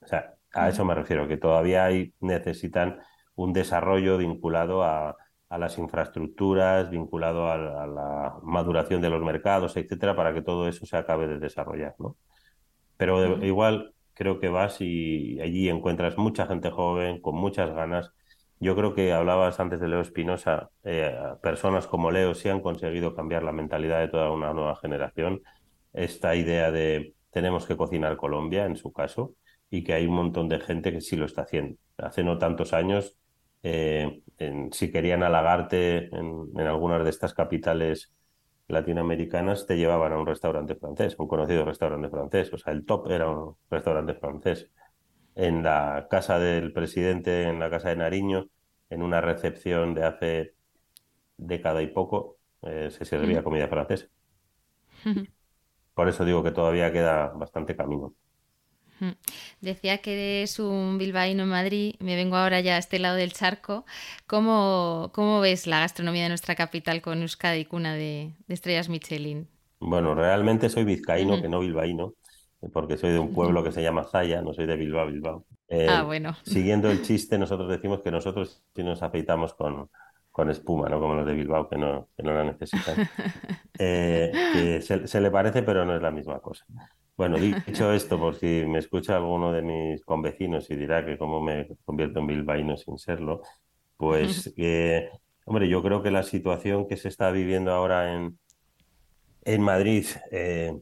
O 0.00 0.06
sea, 0.06 0.34
a 0.52 0.68
eso 0.68 0.84
me 0.84 0.94
refiero, 0.94 1.28
que 1.28 1.36
todavía 1.36 1.84
hay, 1.84 2.12
necesitan 2.20 3.00
un 3.42 3.52
desarrollo 3.52 4.18
vinculado 4.18 4.82
a, 4.82 5.16
las 5.50 5.78
infraestructuras, 5.78 6.90
vinculado 6.90 7.48
a, 7.50 7.56
la 7.86 8.34
maduración 8.42 9.00
de 9.00 9.10
los 9.10 9.22
mercados, 9.22 9.76
etcétera, 9.76 10.14
para 10.14 10.32
que 10.32 10.42
todo 10.42 10.68
eso 10.68 10.86
se 10.86 10.96
acabe 10.96 11.26
de 11.26 11.38
desarrollar, 11.38 11.94
¿no? 11.98 12.16
Pero 12.96 13.44
igual 13.44 13.94
creo 14.14 14.38
que 14.38 14.48
vas 14.48 14.80
y 14.80 15.40
allí 15.40 15.68
encuentras 15.68 16.18
mucha 16.18 16.46
gente 16.46 16.70
joven, 16.70 17.20
con 17.20 17.34
muchas 17.34 17.70
ganas. 17.74 18.12
Yo 18.60 18.76
creo 18.76 18.94
que 18.94 19.12
hablabas 19.12 19.58
antes 19.58 19.80
de 19.80 19.88
Leo 19.88 20.00
Espinosa, 20.00 20.70
eh, 20.84 21.16
personas 21.42 21.86
como 21.86 22.10
Leo 22.10 22.34
sí 22.34 22.48
han 22.48 22.60
conseguido 22.60 23.14
cambiar 23.14 23.42
la 23.42 23.52
mentalidad 23.52 24.00
de 24.00 24.08
toda 24.08 24.30
una 24.30 24.52
nueva 24.52 24.76
generación 24.76 25.42
esta 25.92 26.34
idea 26.36 26.70
de 26.70 27.14
tenemos 27.30 27.66
que 27.66 27.76
cocinar 27.76 28.16
Colombia, 28.16 28.66
en 28.66 28.76
su 28.76 28.92
caso, 28.92 29.34
y 29.70 29.84
que 29.84 29.94
hay 29.94 30.06
un 30.06 30.14
montón 30.14 30.48
de 30.48 30.60
gente 30.60 30.92
que 30.92 31.00
sí 31.00 31.16
lo 31.16 31.26
está 31.26 31.42
haciendo. 31.42 31.76
Hace 31.96 32.24
no 32.24 32.38
tantos 32.38 32.72
años, 32.72 33.16
eh, 33.62 34.22
si 34.72 34.90
querían 34.90 35.22
halagarte 35.22 36.06
en, 36.14 36.48
en, 36.56 36.66
algunas 36.66 37.04
de 37.04 37.10
estas 37.10 37.34
capitales 37.34 38.12
latinoamericanas, 38.68 39.66
te 39.66 39.76
llevaban 39.76 40.12
a 40.12 40.18
un 40.18 40.26
restaurante 40.26 40.74
francés, 40.76 41.16
un 41.18 41.28
conocido 41.28 41.64
restaurante 41.64 42.08
francés. 42.08 42.52
O 42.52 42.58
sea, 42.58 42.72
el 42.72 42.84
top 42.84 43.10
era 43.10 43.28
un 43.28 43.56
restaurante 43.70 44.14
francés. 44.14 44.70
En 45.34 45.62
la 45.62 46.06
casa 46.10 46.38
del 46.38 46.72
presidente, 46.72 47.44
en 47.44 47.60
la 47.60 47.70
casa 47.70 47.90
de 47.90 47.96
Nariño, 47.96 48.48
en 48.90 49.02
una 49.02 49.20
recepción 49.20 49.94
de 49.94 50.04
hace 50.04 50.54
década 51.36 51.82
y 51.82 51.88
poco, 51.88 52.38
eh, 52.62 52.90
se 52.90 53.04
servía 53.04 53.42
comida 53.42 53.68
francesa. 53.68 54.06
Por 55.94 56.08
eso 56.08 56.24
digo 56.24 56.42
que 56.42 56.52
todavía 56.52 56.92
queda 56.92 57.28
bastante 57.28 57.76
camino. 57.76 58.14
Decía 59.60 59.98
que 59.98 60.40
eres 60.40 60.58
un 60.58 60.98
bilbaíno 60.98 61.44
en 61.44 61.48
Madrid, 61.48 61.94
me 62.00 62.16
vengo 62.16 62.36
ahora 62.36 62.60
ya 62.60 62.76
a 62.76 62.78
este 62.78 62.98
lado 62.98 63.16
del 63.16 63.32
charco. 63.32 63.84
¿Cómo, 64.26 65.10
cómo 65.14 65.40
ves 65.40 65.66
la 65.66 65.80
gastronomía 65.80 66.24
de 66.24 66.28
nuestra 66.28 66.54
capital 66.54 67.02
con 67.02 67.22
Euskadi, 67.22 67.64
cuna 67.64 67.94
de, 67.94 68.32
estrellas 68.48 68.88
Michelin? 68.88 69.48
Bueno, 69.80 70.14
realmente 70.14 70.68
soy 70.68 70.84
vizcaíno, 70.84 71.40
que 71.40 71.48
no 71.48 71.60
bilbaíno, 71.60 72.14
porque 72.72 72.96
soy 72.96 73.12
de 73.12 73.18
un 73.18 73.32
pueblo 73.32 73.64
que 73.64 73.72
se 73.72 73.82
llama 73.82 74.04
Zaya, 74.04 74.42
no 74.42 74.52
soy 74.52 74.66
de 74.66 74.76
Bilbao, 74.76 75.06
Bilbao. 75.06 75.46
Eh, 75.68 75.86
ah, 75.88 76.02
bueno. 76.02 76.36
Siguiendo 76.42 76.90
el 76.90 77.02
chiste, 77.02 77.38
nosotros 77.38 77.70
decimos 77.70 78.00
que 78.02 78.10
nosotros 78.10 78.62
sí 78.74 78.82
nos 78.82 79.02
afeitamos 79.02 79.54
con, 79.54 79.88
con 80.30 80.50
espuma, 80.50 80.88
no 80.88 81.00
como 81.00 81.14
los 81.14 81.26
de 81.26 81.34
Bilbao 81.34 81.68
que 81.68 81.76
no, 81.76 82.08
que 82.16 82.22
no 82.22 82.32
la 82.34 82.44
necesitan. 82.44 82.96
Eh, 83.82 84.30
que 84.52 84.82
se, 84.82 85.20
le 85.22 85.30
parece, 85.30 85.62
pero 85.62 85.86
no 85.86 85.96
es 85.96 86.02
la 86.02 86.10
misma 86.10 86.38
cosa. 86.40 86.66
Bueno, 87.20 87.36
dicho 87.36 87.92
esto, 87.92 88.18
por 88.18 88.34
si 88.34 88.64
me 88.66 88.78
escucha 88.78 89.16
alguno 89.16 89.52
de 89.52 89.60
mis 89.60 90.02
convecinos 90.06 90.70
y 90.70 90.74
dirá 90.74 91.04
que 91.04 91.18
cómo 91.18 91.42
me 91.42 91.68
convierto 91.84 92.20
en 92.20 92.26
bilbaíno 92.26 92.78
sin 92.78 92.96
serlo, 92.96 93.42
pues, 93.98 94.54
hombre, 95.44 95.68
yo 95.68 95.82
creo 95.82 96.02
que 96.02 96.10
la 96.10 96.22
situación 96.22 96.88
que 96.88 96.96
se 96.96 97.08
está 97.08 97.30
viviendo 97.30 97.72
ahora 97.72 98.14
en, 98.14 98.38
en 99.44 99.60
Madrid 99.60 100.06
eh, 100.30 100.80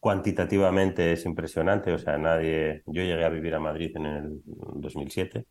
cuantitativamente 0.00 1.12
es 1.12 1.24
impresionante. 1.24 1.92
O 1.92 1.98
sea, 1.98 2.18
nadie. 2.18 2.82
Yo 2.86 3.04
llegué 3.04 3.24
a 3.24 3.28
vivir 3.28 3.54
a 3.54 3.60
Madrid 3.60 3.92
en 3.94 4.06
el 4.06 4.42
2007 4.44 5.46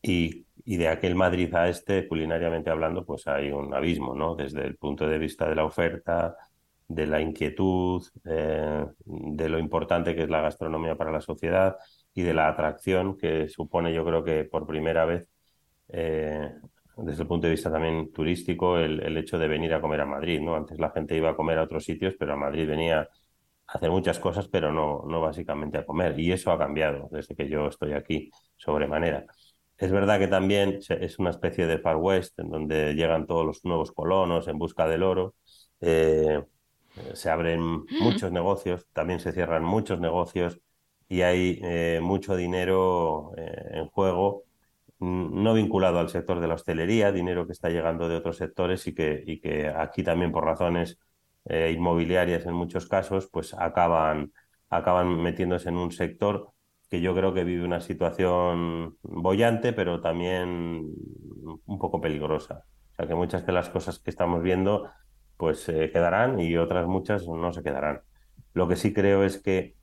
y, 0.00 0.46
de 0.64 0.88
aquel 0.88 1.14
Madrid 1.14 1.54
a 1.54 1.68
este, 1.68 2.08
culinariamente 2.08 2.70
hablando, 2.70 3.04
pues 3.04 3.26
hay 3.26 3.50
un 3.50 3.74
abismo, 3.74 4.14
¿no? 4.14 4.34
Desde 4.34 4.64
el 4.64 4.76
punto 4.76 5.06
de 5.06 5.18
vista 5.18 5.46
de 5.46 5.56
la 5.56 5.66
oferta, 5.66 6.38
de 6.88 7.06
la 7.06 7.20
inquietud, 7.20 8.04
eh, 8.24 8.86
de 9.04 9.48
lo 9.48 9.58
importante 9.58 10.14
que 10.14 10.24
es 10.24 10.30
la 10.30 10.42
gastronomía 10.42 10.96
para 10.96 11.12
la 11.12 11.20
sociedad 11.20 11.76
y 12.14 12.22
de 12.22 12.34
la 12.34 12.48
atracción 12.48 13.16
que 13.16 13.48
supone, 13.48 13.92
yo 13.92 14.04
creo 14.04 14.22
que 14.24 14.44
por 14.44 14.66
primera 14.66 15.04
vez, 15.04 15.26
eh, 15.88 16.50
desde 16.96 17.22
el 17.22 17.28
punto 17.28 17.46
de 17.46 17.52
vista 17.52 17.72
también 17.72 18.12
turístico, 18.12 18.78
el, 18.78 19.00
el, 19.02 19.16
hecho 19.16 19.38
de 19.38 19.48
venir 19.48 19.74
a 19.74 19.80
comer 19.80 20.00
a 20.02 20.06
Madrid, 20.06 20.40
¿no? 20.40 20.54
Antes 20.54 20.78
la 20.78 20.90
gente 20.90 21.16
iba 21.16 21.30
a 21.30 21.36
comer 21.36 21.58
a 21.58 21.64
otros 21.64 21.84
sitios, 21.84 22.14
pero 22.18 22.34
a 22.34 22.36
Madrid 22.36 22.68
venía 22.68 23.00
a 23.00 23.08
hacer 23.78 23.90
muchas 23.90 24.18
cosas, 24.18 24.48
pero 24.48 24.72
no, 24.72 25.04
no 25.08 25.20
básicamente 25.20 25.78
a 25.78 25.86
comer. 25.86 26.18
Y 26.18 26.32
eso 26.32 26.52
ha 26.52 26.58
cambiado 26.58 27.08
desde 27.10 27.34
que 27.34 27.48
yo 27.48 27.68
estoy 27.68 27.92
aquí 27.94 28.30
sobremanera. 28.56 29.26
Es 29.76 29.90
verdad 29.90 30.18
que 30.18 30.28
también 30.28 30.78
es 30.88 31.18
una 31.18 31.30
especie 31.30 31.66
de 31.66 31.78
Far 31.78 31.96
West, 31.96 32.38
en 32.38 32.50
donde 32.50 32.94
llegan 32.94 33.26
todos 33.26 33.44
los 33.44 33.64
nuevos 33.64 33.92
colonos 33.92 34.46
en 34.48 34.58
busca 34.58 34.86
del 34.86 35.02
oro. 35.02 35.34
Eh, 35.80 36.40
se 37.14 37.30
abren 37.30 37.84
muchos 38.00 38.32
negocios, 38.32 38.86
también 38.92 39.20
se 39.20 39.32
cierran 39.32 39.64
muchos 39.64 40.00
negocios 40.00 40.60
y 41.08 41.22
hay 41.22 41.60
eh, 41.62 42.00
mucho 42.02 42.36
dinero 42.36 43.32
eh, 43.36 43.70
en 43.72 43.86
juego, 43.88 44.44
no 45.00 45.54
vinculado 45.54 45.98
al 45.98 46.08
sector 46.08 46.40
de 46.40 46.48
la 46.48 46.54
hostelería, 46.54 47.12
dinero 47.12 47.46
que 47.46 47.52
está 47.52 47.68
llegando 47.68 48.08
de 48.08 48.16
otros 48.16 48.38
sectores 48.38 48.86
y 48.86 48.94
que, 48.94 49.22
y 49.26 49.40
que 49.40 49.68
aquí 49.68 50.02
también 50.02 50.32
por 50.32 50.44
razones 50.44 50.98
inmobiliarias 51.46 52.46
en 52.46 52.54
muchos 52.54 52.86
casos, 52.86 53.28
pues 53.30 53.52
acaban, 53.52 54.32
acaban 54.70 55.20
metiéndose 55.20 55.68
en 55.68 55.76
un 55.76 55.92
sector 55.92 56.54
que 56.88 57.00
yo 57.00 57.14
creo 57.14 57.34
que 57.34 57.44
vive 57.44 57.64
una 57.64 57.80
situación 57.80 58.96
bollante, 59.02 59.72
pero 59.72 60.00
también 60.00 60.90
un 61.66 61.78
poco 61.78 62.00
peligrosa. 62.00 62.64
O 62.92 62.94
sea, 62.94 63.06
que 63.08 63.14
muchas 63.14 63.44
de 63.44 63.52
las 63.52 63.68
cosas 63.68 63.98
que 63.98 64.10
estamos 64.10 64.42
viendo 64.42 64.88
pues 65.36 65.60
se 65.60 65.90
quedarán 65.90 66.40
y 66.40 66.56
otras 66.56 66.86
muchas 66.86 67.26
no 67.26 67.52
se 67.52 67.62
quedarán. 67.62 68.02
Lo 68.52 68.68
que 68.68 68.76
sí 68.76 68.92
creo 68.92 69.24
es 69.24 69.38
que, 69.42 69.76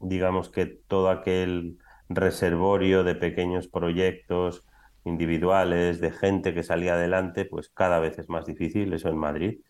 digamos 0.00 0.48
que 0.50 0.66
todo 0.66 1.10
aquel 1.10 1.78
reservorio 2.08 3.04
de 3.04 3.14
pequeños 3.14 3.68
proyectos 3.68 4.64
individuales, 5.04 6.00
de 6.00 6.12
gente 6.12 6.54
que 6.54 6.62
salía 6.62 6.94
adelante, 6.94 7.44
pues 7.44 7.68
cada 7.70 7.98
vez 7.98 8.18
es 8.18 8.28
más 8.28 8.46
difícil, 8.46 8.92
eso 8.92 9.08
en 9.08 9.16
Madrid, 9.16 9.60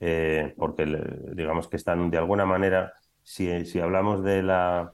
eh, 0.00 0.54
porque 0.56 0.86
digamos 1.34 1.68
que 1.68 1.76
están 1.76 2.10
de 2.10 2.18
alguna 2.18 2.44
manera, 2.44 2.92
si, 3.22 3.64
si 3.64 3.80
hablamos 3.80 4.22
de 4.22 4.42
la 4.42 4.92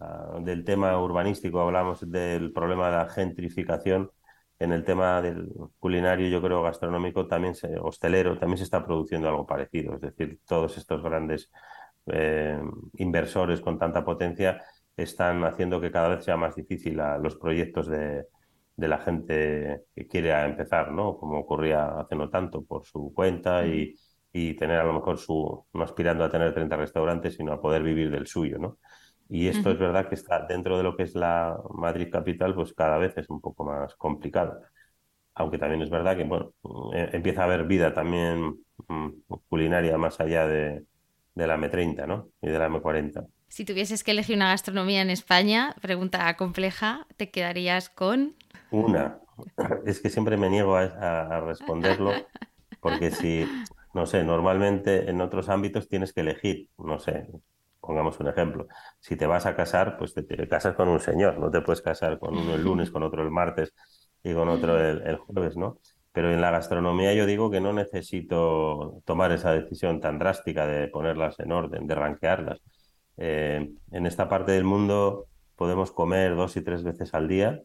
Ah, 0.00 0.38
del 0.40 0.64
tema 0.64 0.98
urbanístico, 0.98 1.60
hablamos 1.60 2.10
del 2.10 2.52
problema 2.52 2.86
de 2.90 2.96
la 2.96 3.08
gentrificación. 3.08 4.10
En 4.64 4.72
el 4.72 4.82
tema 4.82 5.20
del 5.20 5.48
culinario, 5.78 6.26
yo 6.28 6.40
creo 6.40 6.62
gastronómico, 6.62 7.26
también 7.26 7.54
se, 7.54 7.78
hostelero, 7.78 8.38
también 8.38 8.56
se 8.58 8.64
está 8.64 8.84
produciendo 8.84 9.28
algo 9.28 9.46
parecido. 9.46 9.94
Es 9.94 10.00
decir, 10.00 10.40
todos 10.46 10.78
estos 10.78 11.02
grandes 11.02 11.50
eh, 12.06 12.58
inversores 12.94 13.60
con 13.60 13.78
tanta 13.78 14.04
potencia 14.04 14.62
están 14.96 15.44
haciendo 15.44 15.80
que 15.82 15.90
cada 15.90 16.08
vez 16.08 16.24
sea 16.24 16.38
más 16.38 16.54
difícil 16.56 16.98
a 17.00 17.18
los 17.18 17.36
proyectos 17.36 17.88
de, 17.88 18.26
de 18.76 18.88
la 18.88 18.98
gente 18.98 19.82
que 19.94 20.06
quiere 20.06 20.32
empezar, 20.44 20.92
¿no? 20.92 21.18
Como 21.18 21.40
ocurría 21.40 22.00
hace 22.00 22.16
no 22.16 22.30
tanto, 22.30 22.64
por 22.64 22.86
su 22.86 23.12
cuenta 23.14 23.66
y, 23.66 23.94
y 24.32 24.54
tener 24.54 24.78
a 24.80 24.84
lo 24.84 24.94
mejor 24.94 25.18
su, 25.18 25.66
no 25.74 25.82
aspirando 25.84 26.24
a 26.24 26.30
tener 26.30 26.54
30 26.54 26.76
restaurantes, 26.76 27.34
sino 27.36 27.52
a 27.52 27.60
poder 27.60 27.82
vivir 27.82 28.10
del 28.10 28.26
suyo, 28.26 28.58
¿no? 28.58 28.78
Y 29.34 29.48
esto 29.48 29.72
es 29.72 29.78
verdad 29.80 30.08
que 30.08 30.14
está 30.14 30.46
dentro 30.46 30.76
de 30.76 30.84
lo 30.84 30.96
que 30.96 31.02
es 31.02 31.16
la 31.16 31.58
Madrid 31.74 32.08
capital, 32.08 32.54
pues 32.54 32.72
cada 32.72 32.98
vez 32.98 33.18
es 33.18 33.28
un 33.28 33.40
poco 33.40 33.64
más 33.64 33.96
complicado. 33.96 34.60
Aunque 35.34 35.58
también 35.58 35.82
es 35.82 35.90
verdad 35.90 36.16
que, 36.16 36.22
bueno, 36.22 36.52
eh, 36.94 37.10
empieza 37.12 37.40
a 37.40 37.46
haber 37.46 37.64
vida 37.64 37.92
también 37.92 38.64
mm, 38.86 39.08
culinaria 39.48 39.98
más 39.98 40.20
allá 40.20 40.46
de, 40.46 40.84
de 41.34 41.46
la 41.48 41.56
M30, 41.56 42.06
¿no? 42.06 42.28
Y 42.40 42.48
de 42.48 42.58
la 42.60 42.68
M40. 42.68 43.26
Si 43.48 43.64
tuvieses 43.64 44.04
que 44.04 44.12
elegir 44.12 44.36
una 44.36 44.50
gastronomía 44.50 45.02
en 45.02 45.10
España, 45.10 45.74
pregunta 45.82 46.36
compleja, 46.36 47.04
¿te 47.16 47.32
quedarías 47.32 47.90
con? 47.90 48.36
Una. 48.70 49.18
Es 49.84 50.00
que 50.00 50.10
siempre 50.10 50.36
me 50.36 50.48
niego 50.48 50.76
a, 50.76 50.84
a 50.84 51.40
responderlo, 51.40 52.12
porque 52.78 53.10
si, 53.10 53.44
no 53.94 54.06
sé, 54.06 54.22
normalmente 54.22 55.10
en 55.10 55.20
otros 55.20 55.48
ámbitos 55.48 55.88
tienes 55.88 56.12
que 56.12 56.20
elegir, 56.20 56.68
no 56.78 57.00
sé, 57.00 57.26
pongamos 57.84 58.18
un 58.20 58.28
ejemplo. 58.28 58.66
Si 59.00 59.16
te 59.16 59.26
vas 59.26 59.46
a 59.46 59.54
casar, 59.54 59.96
pues 59.98 60.14
te, 60.14 60.24
casas 60.48 60.74
con 60.74 60.88
un 60.88 61.00
señor, 61.00 61.38
no 61.38 61.50
te 61.50 61.60
puedes 61.60 61.82
casar 61.82 62.18
con 62.18 62.36
uno 62.36 62.54
el 62.54 62.62
lunes, 62.62 62.90
con 62.90 63.02
otro 63.02 63.22
el 63.22 63.30
martes 63.30 63.74
y 64.22 64.32
con 64.34 64.48
otro 64.48 64.78
el, 64.80 65.16
jueves, 65.16 65.56
¿no? 65.56 65.78
Pero 66.12 66.32
en 66.32 66.40
la 66.40 66.50
gastronomía 66.50 67.12
yo 67.14 67.26
digo 67.26 67.50
que 67.50 67.60
no 67.60 67.72
necesito 67.72 69.02
tomar 69.04 69.32
esa 69.32 69.52
decisión 69.52 70.00
tan 70.00 70.18
drástica 70.18 70.66
de 70.66 70.88
ponerlas 70.88 71.38
en 71.40 71.52
orden, 71.52 71.86
de 71.86 71.94
ranquearlas. 71.94 72.60
Eh, 73.16 73.70
en 73.90 74.06
esta 74.06 74.28
parte 74.28 74.52
del 74.52 74.64
mundo 74.64 75.26
podemos 75.56 75.92
comer 75.92 76.36
dos 76.36 76.56
y 76.56 76.62
tres 76.62 76.84
veces 76.84 77.14
al 77.14 77.28
día, 77.28 77.62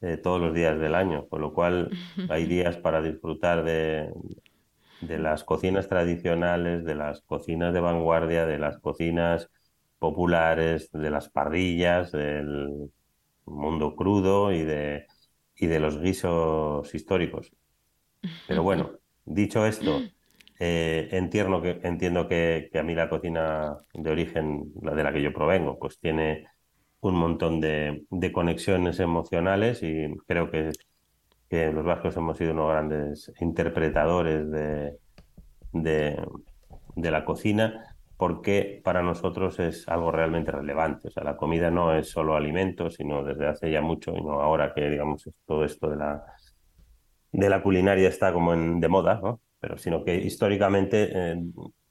eh, 0.00 0.16
todos 0.16 0.40
los 0.40 0.54
días 0.54 0.78
del 0.78 0.94
año, 0.94 1.28
con 1.28 1.42
lo 1.42 1.52
cual 1.52 1.90
hay 2.28 2.46
días 2.46 2.78
para 2.78 3.02
disfrutar 3.02 3.64
de, 3.64 4.10
de 5.00 5.18
las 5.18 5.44
cocinas 5.44 5.88
tradicionales, 5.88 6.84
de 6.84 6.94
las 6.94 7.20
cocinas 7.22 7.72
de 7.74 7.80
vanguardia, 7.80 8.46
de 8.46 8.58
las 8.58 8.78
cocinas 8.78 9.50
populares, 10.00 10.90
de 10.92 11.10
las 11.10 11.28
parrillas, 11.28 12.10
del 12.10 12.90
mundo 13.44 13.94
crudo 13.94 14.50
y 14.50 14.62
de, 14.62 15.06
y 15.54 15.68
de 15.68 15.78
los 15.78 16.00
guisos 16.00 16.92
históricos. 16.92 17.52
Pero 18.48 18.64
bueno, 18.64 18.90
dicho 19.24 19.64
esto, 19.64 20.00
eh, 20.58 21.08
entiendo, 21.12 21.62
que, 21.62 21.80
entiendo 21.84 22.26
que, 22.26 22.68
a 22.74 22.82
mí 22.82 22.96
la 22.96 23.08
cocina 23.08 23.78
de 23.94 24.10
origen, 24.10 24.72
la 24.82 24.94
de 24.96 25.04
la 25.04 25.12
que 25.12 25.22
yo 25.22 25.32
provengo, 25.32 25.78
pues 25.78 26.00
tiene 26.00 26.46
un 27.00 27.14
montón 27.14 27.60
de, 27.60 28.04
de 28.10 28.32
conexiones 28.32 28.98
emocionales 28.98 29.84
y 29.84 30.08
creo 30.26 30.50
que 30.50 30.72
que 31.50 31.72
los 31.72 31.84
vascos 31.84 32.16
hemos 32.16 32.38
sido 32.38 32.52
unos 32.52 32.70
grandes 32.70 33.32
interpretadores 33.40 34.48
de, 34.52 34.96
de, 35.72 37.10
la 37.10 37.24
cocina 37.24 37.89
porque 38.20 38.82
para 38.84 39.00
nosotros 39.02 39.58
es 39.60 39.88
algo 39.88 40.12
realmente 40.12 40.52
relevante. 40.52 41.08
O 41.08 41.10
sea, 41.10 41.24
la 41.24 41.38
comida 41.38 41.70
no 41.70 41.96
es 41.96 42.10
solo 42.10 42.36
alimento, 42.36 42.90
sino 42.90 43.24
desde 43.24 43.46
hace 43.46 43.70
ya 43.70 43.80
mucho, 43.80 44.12
y 44.14 44.22
no 44.22 44.42
ahora 44.42 44.74
que, 44.74 44.90
digamos, 44.90 45.30
todo 45.46 45.64
esto 45.64 45.88
de 45.88 45.96
la, 45.96 46.22
de 47.32 47.48
la 47.48 47.62
culinaria 47.62 48.08
está 48.10 48.30
como 48.34 48.52
en, 48.52 48.78
de 48.78 48.88
moda, 48.88 49.20
¿no? 49.22 49.40
Pero 49.58 49.78
sino 49.78 50.04
que 50.04 50.16
históricamente 50.16 51.08
eh, 51.10 51.42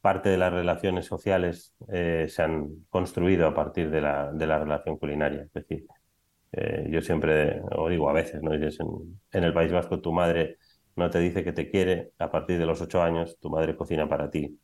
parte 0.01 0.29
de 0.29 0.37
las 0.37 0.53
relaciones 0.53 1.07
sociales 1.07 1.73
eh, 1.91 2.27
se 2.29 2.43
han 2.43 2.85
construido 2.89 3.47
a 3.47 3.55
partir 3.55 3.89
de 3.89 4.01
la, 4.01 4.31
de 4.31 4.45
la 4.45 4.59
relación 4.59 4.97
culinaria. 4.97 5.41
Es 5.41 5.53
decir, 5.53 5.87
eh, 6.51 6.87
yo 6.91 7.01
siempre, 7.01 7.59
o 7.75 7.89
digo 7.89 8.07
a 8.07 8.13
veces, 8.13 8.43
¿no? 8.43 8.51
Dices, 8.51 8.77
en, 9.31 9.43
el 9.43 9.53
País 9.53 9.71
Vasco 9.71 9.99
tu 9.99 10.13
madre 10.13 10.57
no 10.95 11.09
te 11.09 11.17
dice 11.19 11.43
que 11.43 11.53
te 11.53 11.71
quiere, 11.71 12.11
a 12.19 12.29
partir 12.29 12.59
de 12.59 12.67
los 12.67 12.81
ocho 12.81 13.01
años 13.01 13.39
tu 13.39 13.49
madre 13.49 13.75
cocina 13.75 14.07
para 14.07 14.29
ti. 14.29 14.59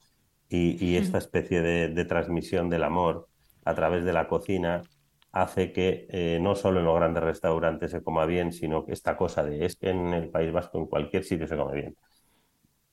Y, 0.47 0.95
esta 0.97 1.17
especie 1.17 1.61
de, 1.61 2.05
transmisión 2.05 2.69
del 2.69 2.83
amor 2.83 3.27
a 3.65 3.73
través 3.73 4.05
de 4.05 4.13
la 4.13 4.27
cocina 4.27 4.83
hace 5.31 5.73
que 5.73 6.07
eh, 6.09 6.39
no 6.41 6.55
solo 6.55 6.79
en 6.79 6.85
los 6.85 6.95
grandes 6.95 7.23
restaurantes 7.23 7.91
se 7.91 8.03
coma 8.03 8.25
bien, 8.25 8.53
sino 8.53 8.85
que 8.85 8.93
esta 8.93 9.17
cosa 9.17 9.43
de 9.43 9.65
es 9.65 9.75
que 9.75 9.89
en 9.89 10.13
el 10.13 10.29
País 10.29 10.51
Vasco 10.53 10.77
en 10.77 10.85
cualquier 10.85 11.23
sitio 11.23 11.47
se 11.47 11.57
come 11.57 11.73
bien. 11.73 11.97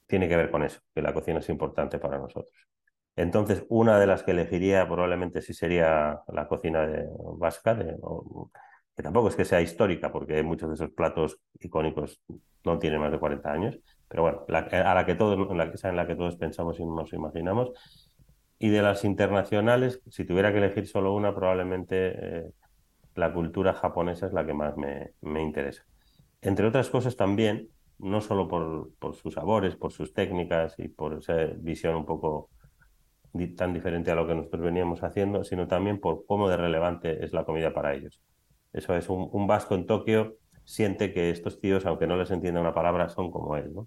Tiene 0.07 0.29
que 0.29 0.37
ver 0.37 0.51
con 0.51 0.65
eso, 0.65 0.81
que 0.95 1.03
la 1.03 1.15
cocina 1.15 1.39
es 1.41 1.49
importante 1.49 1.99
para 1.99 2.19
nosotros. 2.19 2.69
Entonces, 3.17 3.65
una 3.69 3.99
de 4.01 4.07
las 4.07 4.23
que 4.23 4.31
elegiría 4.31 4.87
probablemente 4.87 5.43
sí 5.43 5.53
sería 5.53 6.21
la 6.29 6.49
cocina 6.49 6.87
de, 6.87 7.07
vasca, 7.37 7.75
de, 7.75 7.97
que 8.97 9.03
tampoco 9.03 9.29
es 9.29 9.37
que 9.37 9.45
sea 9.45 9.61
histórica, 9.61 10.11
porque 10.11 10.43
muchos 10.43 10.69
de 10.69 10.75
esos 10.75 10.91
platos 10.91 11.39
icónicos 11.61 12.23
no 12.65 12.79
tienen 12.79 13.01
más 13.01 13.13
de 13.13 13.19
40 13.19 13.53
años, 13.53 13.79
pero 14.13 14.25
bueno, 14.25 14.45
a 14.47 14.95
la 14.95 15.07
que 15.07 15.15
todos, 15.15 15.39
la, 15.57 15.73
en 15.89 15.97
la 15.97 16.07
que 16.07 16.15
todos 16.15 16.37
pensamos 16.37 16.79
y 16.79 16.85
nos 16.85 17.15
imaginamos. 17.15 17.71
Y 18.59 18.69
de 18.69 18.83
las 18.83 19.07
internacionales, 19.07 20.03
si 20.11 20.27
tuviera 20.27 20.53
que 20.53 20.59
elegir 20.59 20.87
solo 20.87 21.15
una, 21.15 21.35
probablemente 21.35 22.13
eh, 22.15 22.51
la 23.15 23.33
cultura 23.33 23.73
japonesa 23.73 24.27
es 24.27 24.35
la 24.35 24.45
que 24.45 24.53
más 24.53 24.77
me, 24.77 25.13
me, 25.23 25.41
interesa. 25.41 25.87
Entre 26.43 26.67
otras 26.67 26.91
cosas 26.91 27.17
también, 27.17 27.71
no 28.01 28.21
solo 28.21 28.49
por, 28.49 28.91
por, 28.99 29.15
sus 29.15 29.33
sabores, 29.33 29.77
por 29.77 29.93
sus 29.93 30.13
técnicas 30.13 30.79
y 30.79 30.89
por 30.89 31.15
esa 31.15 31.47
visión 31.57 31.97
un 31.97 32.05
poco 32.05 32.51
tan 33.57 33.73
diferente 33.73 34.11
a 34.11 34.15
lo 34.15 34.27
que 34.27 34.35
nosotros 34.35 34.61
veníamos 34.61 35.03
haciendo, 35.03 35.43
sino 35.43 35.69
también 35.69 35.99
por 35.99 36.27
cómo 36.27 36.51
de 36.51 36.59
relevante 36.59 37.25
es 37.25 37.33
la 37.33 37.47
comida 37.47 37.73
para 37.73 37.95
ellos. 37.95 38.21
Eso 38.75 38.95
es, 38.95 39.09
un, 39.09 39.47
vasco 39.47 39.75
en 39.75 39.87
Tokio 39.87 40.37
siente 40.65 41.15
que 41.15 41.31
estos 41.31 41.61
tíos, 41.61 41.87
aunque 41.87 42.07
no 42.07 42.19
les 42.19 42.31
entienda 42.31 42.61
una 42.61 42.75
palabra, 42.75 43.09
son 43.09 43.31
como 43.31 43.57
él, 43.57 43.73
¿no? 43.73 43.87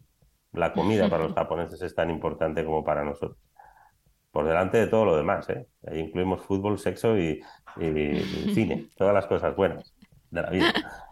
La 0.55 0.73
comida 0.73 1.09
para 1.09 1.23
los 1.23 1.33
japoneses 1.33 1.81
es 1.81 1.93
tan 1.93 2.09
importante 2.09 2.63
como 2.63 2.83
para 2.83 3.03
nosotros. 3.03 3.37
Por 4.31 4.45
delante 4.45 4.77
de 4.77 4.87
todo 4.87 5.05
lo 5.05 5.15
demás, 5.15 5.49
¿eh? 5.49 5.67
Ahí 5.87 5.99
incluimos 5.99 6.41
fútbol, 6.41 6.77
sexo 6.77 7.17
y 7.17 7.41
cine, 8.53 8.89
todas 8.97 9.13
las 9.13 9.27
cosas 9.27 9.55
buenas 9.55 9.93
de 10.29 10.41
la 10.41 10.49
vida. 10.49 10.73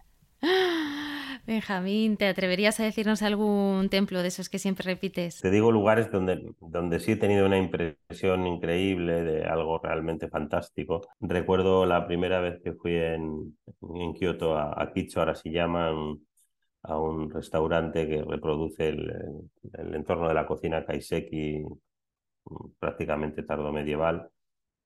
Benjamín, 1.46 2.16
¿te 2.16 2.28
atreverías 2.28 2.80
a 2.80 2.84
decirnos 2.84 3.22
algún 3.22 3.90
templo 3.90 4.22
de 4.22 4.30
esos 4.30 4.48
que 4.48 4.60
siempre 4.60 4.86
repites? 4.86 5.42
Te 5.42 5.52
digo 5.52 5.74
lugares 5.74 6.10
donde, 6.10 6.54
donde 6.62 7.02
sí 7.02 7.12
he 7.12 7.16
tenido 7.18 7.46
una 7.46 7.58
impresión 7.58 8.48
increíble 8.48 9.24
de 9.24 9.44
algo 9.44 9.78
realmente 9.80 10.30
fantástico. 10.30 11.02
Recuerdo 11.20 11.86
la 11.86 12.08
primera 12.08 12.40
vez 12.40 12.62
que 12.64 12.72
fui 12.72 12.96
en, 12.96 13.58
en 13.82 14.14
Kioto 14.14 14.58
a, 14.58 14.82
a 14.82 14.94
Kicho, 14.94 15.20
ahora 15.20 15.36
se 15.36 15.52
llama, 15.52 15.92
a 16.84 17.00
un 17.00 17.30
restaurante 17.32 18.08
que 18.08 18.24
reproduce 18.24 18.90
el, 18.90 19.50
el, 19.74 19.96
entorno 19.96 20.28
de 20.28 20.34
la 20.34 20.46
cocina 20.46 20.86
kaiseki 20.86 21.66
prácticamente 22.80 23.44
tardo 23.44 23.72
medieval 23.72 24.30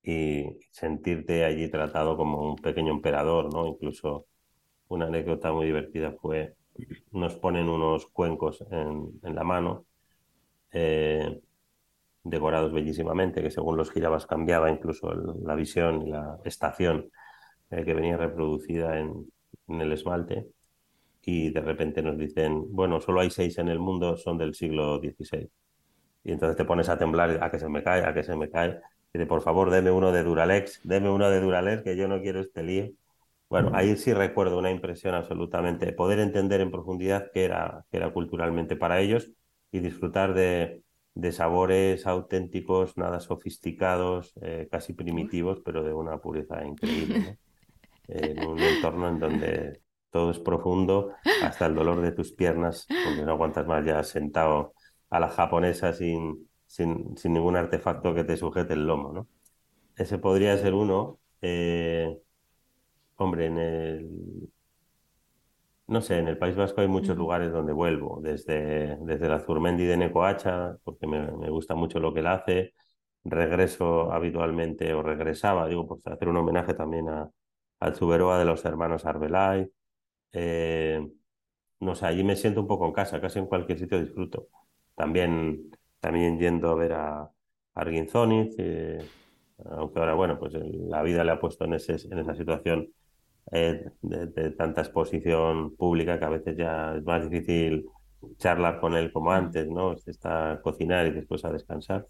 y 0.04 0.46
sentirte 0.72 1.44
allí 1.44 1.70
tratado 1.70 2.16
como 2.18 2.52
un 2.52 2.56
pequeño 2.56 2.94
emperador, 2.94 3.54
¿no? 3.54 3.68
Incluso 3.68 4.28
una 4.90 5.08
anécdota 5.08 5.52
muy 5.52 5.66
divertida 5.66 6.14
fue, 6.14 6.56
nos 7.12 7.36
ponen 7.36 7.70
unos 7.70 8.08
cuencos 8.08 8.64
en, 8.72 9.20
la 9.24 9.44
mano, 9.44 9.86
eh, 10.72 11.42
decorados 12.24 12.74
bellísimamente, 12.74 13.42
que 13.42 13.52
según 13.52 13.78
los 13.78 13.92
girabas 13.92 14.26
cambiaba 14.26 14.72
incluso 14.72 15.14
la 15.14 15.56
visión 15.56 16.04
y 16.04 16.10
la 16.12 16.40
estación 16.46 17.10
eh, 17.72 17.84
que 17.84 17.94
venía 17.94 18.18
reproducida 18.18 19.00
en, 19.00 19.32
el 19.68 19.92
esmalte. 19.92 20.48
Y 21.30 21.50
de 21.50 21.60
repente 21.60 22.02
nos 22.02 22.18
dicen, 22.18 22.74
bueno, 22.74 23.02
solo 23.02 23.20
hay 23.20 23.30
seis 23.30 23.58
en 23.58 23.68
el 23.68 23.80
mundo, 23.80 24.16
son 24.16 24.38
del 24.38 24.56
siglo 24.56 24.98
XVI. 25.00 25.50
Y 26.24 26.32
entonces 26.32 26.56
te 26.56 26.64
pones 26.64 26.88
a 26.88 26.98
temblar, 26.98 27.44
a 27.44 27.52
que 27.52 27.60
se 27.60 27.68
me 27.68 27.84
cae, 27.84 28.06
a 28.06 28.14
que 28.14 28.24
se 28.24 28.34
me 28.38 28.50
cae. 28.50 28.80
Y 29.14 29.20
de 29.20 29.26
por 29.26 29.42
favor, 29.42 29.70
deme 29.70 29.92
uno 29.92 30.14
de 30.14 30.24
Duralex, 30.24 30.80
deme 30.86 31.10
uno 31.10 31.30
de 31.30 31.42
Duralex, 31.42 31.84
que 31.84 31.98
yo 31.98 32.08
no 32.08 32.22
quiero 32.22 32.40
este 32.40 32.64
lío. 32.64 32.92
Bueno, 33.50 33.72
ahí 33.74 33.98
sí 33.98 34.14
recuerdo 34.14 34.58
una 34.58 34.72
impresión 34.72 35.16
absolutamente, 35.16 35.92
poder 35.92 36.20
entender 36.20 36.62
en 36.62 36.72
profundidad 36.72 37.30
qué 37.34 37.44
era, 37.44 37.86
era 37.92 38.14
culturalmente 38.14 38.78
para 38.78 39.02
ellos 39.02 39.30
y 39.70 39.80
disfrutar 39.82 40.34
de, 40.34 40.82
sabores 41.34 42.08
auténticos, 42.08 42.96
nada 42.96 43.20
sofisticados, 43.20 44.34
eh, 44.42 44.70
casi 44.72 44.94
primitivos, 44.94 45.60
pero 45.66 45.84
de 45.84 45.92
una 45.92 46.20
pureza 46.20 46.66
increíble. 46.66 47.38
en 48.08 48.48
un 48.48 48.60
entorno 48.60 49.10
en 49.10 49.20
donde 49.20 49.82
todo 50.18 50.32
es 50.32 50.40
profundo, 50.40 51.14
hasta 51.44 51.68
el 51.68 51.76
dolor 51.76 52.02
de 52.02 52.12
tus 52.12 52.34
piernas, 52.34 52.88
porque 53.06 53.24
no 53.24 53.32
aguantas 53.32 53.68
más 53.68 53.86
ya 53.86 54.04
sentado 54.04 54.74
a 55.10 55.20
la 55.20 55.30
japonesa 55.30 55.94
sin, 55.94 56.50
sin, 56.66 57.16
sin 57.18 57.34
ningún 57.34 57.56
artefacto 57.56 58.16
que 58.16 58.24
te 58.24 58.38
sujete 58.38 58.74
el 58.74 58.88
lomo. 58.88 59.14
¿no? 59.14 59.28
Ese 59.96 60.18
podría 60.18 60.58
ser 60.58 60.74
uno. 60.74 61.20
Eh, 61.42 62.18
Hombre, 63.18 63.48
en 63.48 63.58
el... 63.58 64.50
No 65.88 66.02
sé, 66.02 66.18
en 66.20 66.28
el 66.28 66.38
País 66.38 66.56
Vasco 66.56 66.82
hay 66.82 66.88
muchos 66.88 67.16
lugares 67.18 67.52
donde 67.52 67.72
vuelvo, 67.72 68.20
desde, 68.22 68.98
desde 69.02 69.30
la 69.30 69.40
Zurmendi 69.40 69.86
de 69.86 69.96
Necoacha, 69.96 70.76
porque 70.84 71.08
me, 71.08 71.50
gusta 71.50 71.76
mucho 71.76 72.00
lo 72.00 72.14
que 72.14 72.20
él 72.20 72.28
hace, 72.28 72.74
regreso 73.24 74.12
habitualmente, 74.12 74.94
o 74.94 75.02
regresaba, 75.02 75.68
digo, 75.68 75.88
por 75.88 76.00
hacer 76.12 76.28
un 76.28 76.38
homenaje 76.38 76.74
también 76.74 77.08
a, 77.10 77.32
al 77.80 77.96
Zuberoa 77.96 78.38
de 78.40 78.46
los 78.46 78.66
hermanos 78.66 79.06
Arbelay. 79.06 79.70
Eh, 80.34 81.08
no 81.80 81.96
sé, 81.96 82.06
allí 82.08 82.24
me 82.24 82.36
siento 82.36 82.62
un 82.62 82.68
poco 82.68 82.86
en 82.88 82.94
casa, 82.94 83.22
casi 83.22 83.40
en 83.40 83.48
cualquier 83.48 83.80
sitio 83.80 84.00
disfruto. 84.00 84.50
También, 84.96 85.72
también 86.00 86.40
yendo 86.40 86.70
a 86.70 86.76
ver 86.76 86.94
a 86.94 87.32
Arguinzoniz, 87.76 88.56
eh, 88.58 89.00
aunque 89.66 90.00
ahora, 90.00 90.14
bueno, 90.16 90.40
pues 90.40 90.54
la 90.54 91.04
vida 91.04 91.24
le 91.24 91.32
ha 91.32 91.40
puesto 91.40 91.66
en, 91.66 91.74
ese, 91.74 91.96
en 92.10 92.20
esa 92.20 92.36
situación 92.36 92.90
eh, 93.52 93.86
de, 94.02 94.52
tanta 94.52 94.82
exposición 94.82 95.76
pública 95.78 96.20
que 96.20 96.26
a 96.26 96.30
veces 96.30 96.58
ya 96.58 96.96
es 96.98 97.04
más 97.04 97.30
difícil 97.30 97.86
charlar 98.38 98.80
con 98.80 98.96
él 98.96 99.12
como 99.12 99.32
antes, 99.32 99.68
¿no? 99.68 99.94
Está 99.94 100.54
a 100.54 100.62
cocinar 100.62 101.08
y 101.08 101.12
después 101.12 101.46
a 101.46 101.52
descansar. 101.52 102.06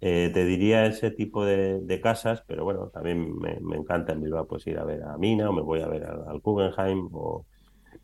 Eh, 0.00 0.30
te 0.32 0.44
diría 0.44 0.86
ese 0.86 1.10
tipo 1.10 1.44
de, 1.44 2.00
casas, 2.02 2.44
pero 2.46 2.64
bueno, 2.64 2.88
también 2.90 3.36
me, 3.38 3.76
encanta 3.76 4.12
en 4.12 4.22
Bilbao 4.22 4.46
pues 4.46 4.66
ir 4.66 4.78
a 4.78 4.84
ver 4.84 5.02
a 5.02 5.18
Mina 5.18 5.50
o 5.50 5.52
me 5.52 5.62
voy 5.62 5.80
a 5.80 5.88
ver 5.88 6.04
al, 6.04 6.40
Guggenheim 6.40 7.08
o 7.12 7.46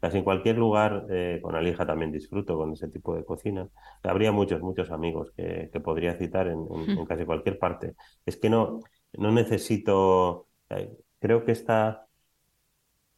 casi 0.05 0.19
en 0.19 0.25
cualquier 0.25 0.59
lugar 0.59 1.07
eh, 1.09 1.39
con 1.41 1.57
Alija 1.57 1.87
también 1.87 2.13
disfruto 2.13 2.59
con 2.59 2.75
ese 2.75 2.89
tipo 2.89 3.17
de 3.17 3.25
cocina. 3.25 3.67
Habría 4.03 4.33
muchos, 4.33 4.61
muchos 4.61 4.91
amigos 4.91 5.33
que, 5.35 5.71
podría 5.83 6.15
citar 6.19 6.47
en, 6.47 6.67
en, 6.87 7.07
casi 7.07 7.25
cualquier 7.25 7.59
parte. 7.59 7.95
Es 8.27 8.37
que 8.37 8.51
no, 8.51 8.81
no 9.15 9.33
necesito, 9.33 10.49
eh, 10.69 10.91
creo 11.19 11.47
que 11.47 11.53
esta, 11.53 12.07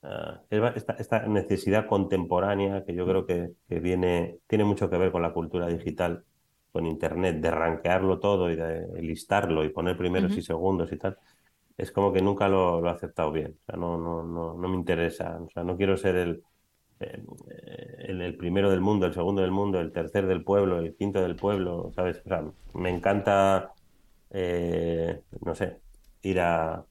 ah, 0.05 0.42
esta, 0.49 0.92
esta, 0.92 1.27
necesidad 1.27 1.88
contemporánea, 1.88 2.85
que 2.85 2.94
yo 2.94 3.05
creo 3.05 3.27
que, 3.27 3.51
que, 3.68 3.81
viene, 3.81 4.38
tiene 4.46 4.62
mucho 4.62 4.88
que 4.88 4.96
ver 4.96 5.11
con 5.11 5.22
la 5.22 5.33
cultura 5.33 5.66
digital, 5.66 6.25
con 6.70 6.87
Internet, 6.87 7.40
de 7.40 7.51
ranquearlo 7.51 8.20
todo 8.20 8.49
y 8.49 8.55
de 8.55 8.87
listarlo 9.03 9.64
y 9.64 9.70
poner 9.70 9.96
primeros 9.96 10.37
y 10.37 10.42
segundos 10.42 10.92
y 10.92 10.99
tal, 10.99 11.18
es 11.77 11.90
como 11.90 12.12
que 12.12 12.22
nunca 12.22 12.46
lo, 12.49 12.81
lo 12.81 12.88
he 12.88 12.92
aceptado 12.92 13.33
bien. 13.33 13.59
O 13.62 13.64
sea, 13.66 13.77
no, 13.77 13.99
no, 13.99 14.22
no, 14.22 14.55
no 14.55 14.68
me 14.68 14.77
interesa. 14.77 15.37
O 15.40 15.51
sea, 15.51 15.64
no 15.64 15.77
quiero 15.77 15.96
ser 15.96 16.14
el, 16.14 16.44
el, 17.01 18.21
el, 18.21 18.37
primero 18.37 18.71
del 18.71 18.81
mundo, 18.81 19.07
el 19.07 19.15
segundo 19.15 19.43
del 19.43 19.51
mundo, 19.51 19.81
el 19.81 19.93
tercer 19.93 20.27
del 20.27 20.45
pueblo, 20.45 20.79
el 20.79 20.95
quinto 20.97 21.21
del 21.23 21.37
pueblo, 21.37 21.91
¿sabes? 21.95 22.23
O 22.25 22.29
sea, 22.29 22.45
me 22.75 22.91
encanta, 22.91 23.73
eh, 24.31 25.23
no 25.45 25.55
sé, 25.55 25.81
ir 26.23 26.41
a, 26.41 26.85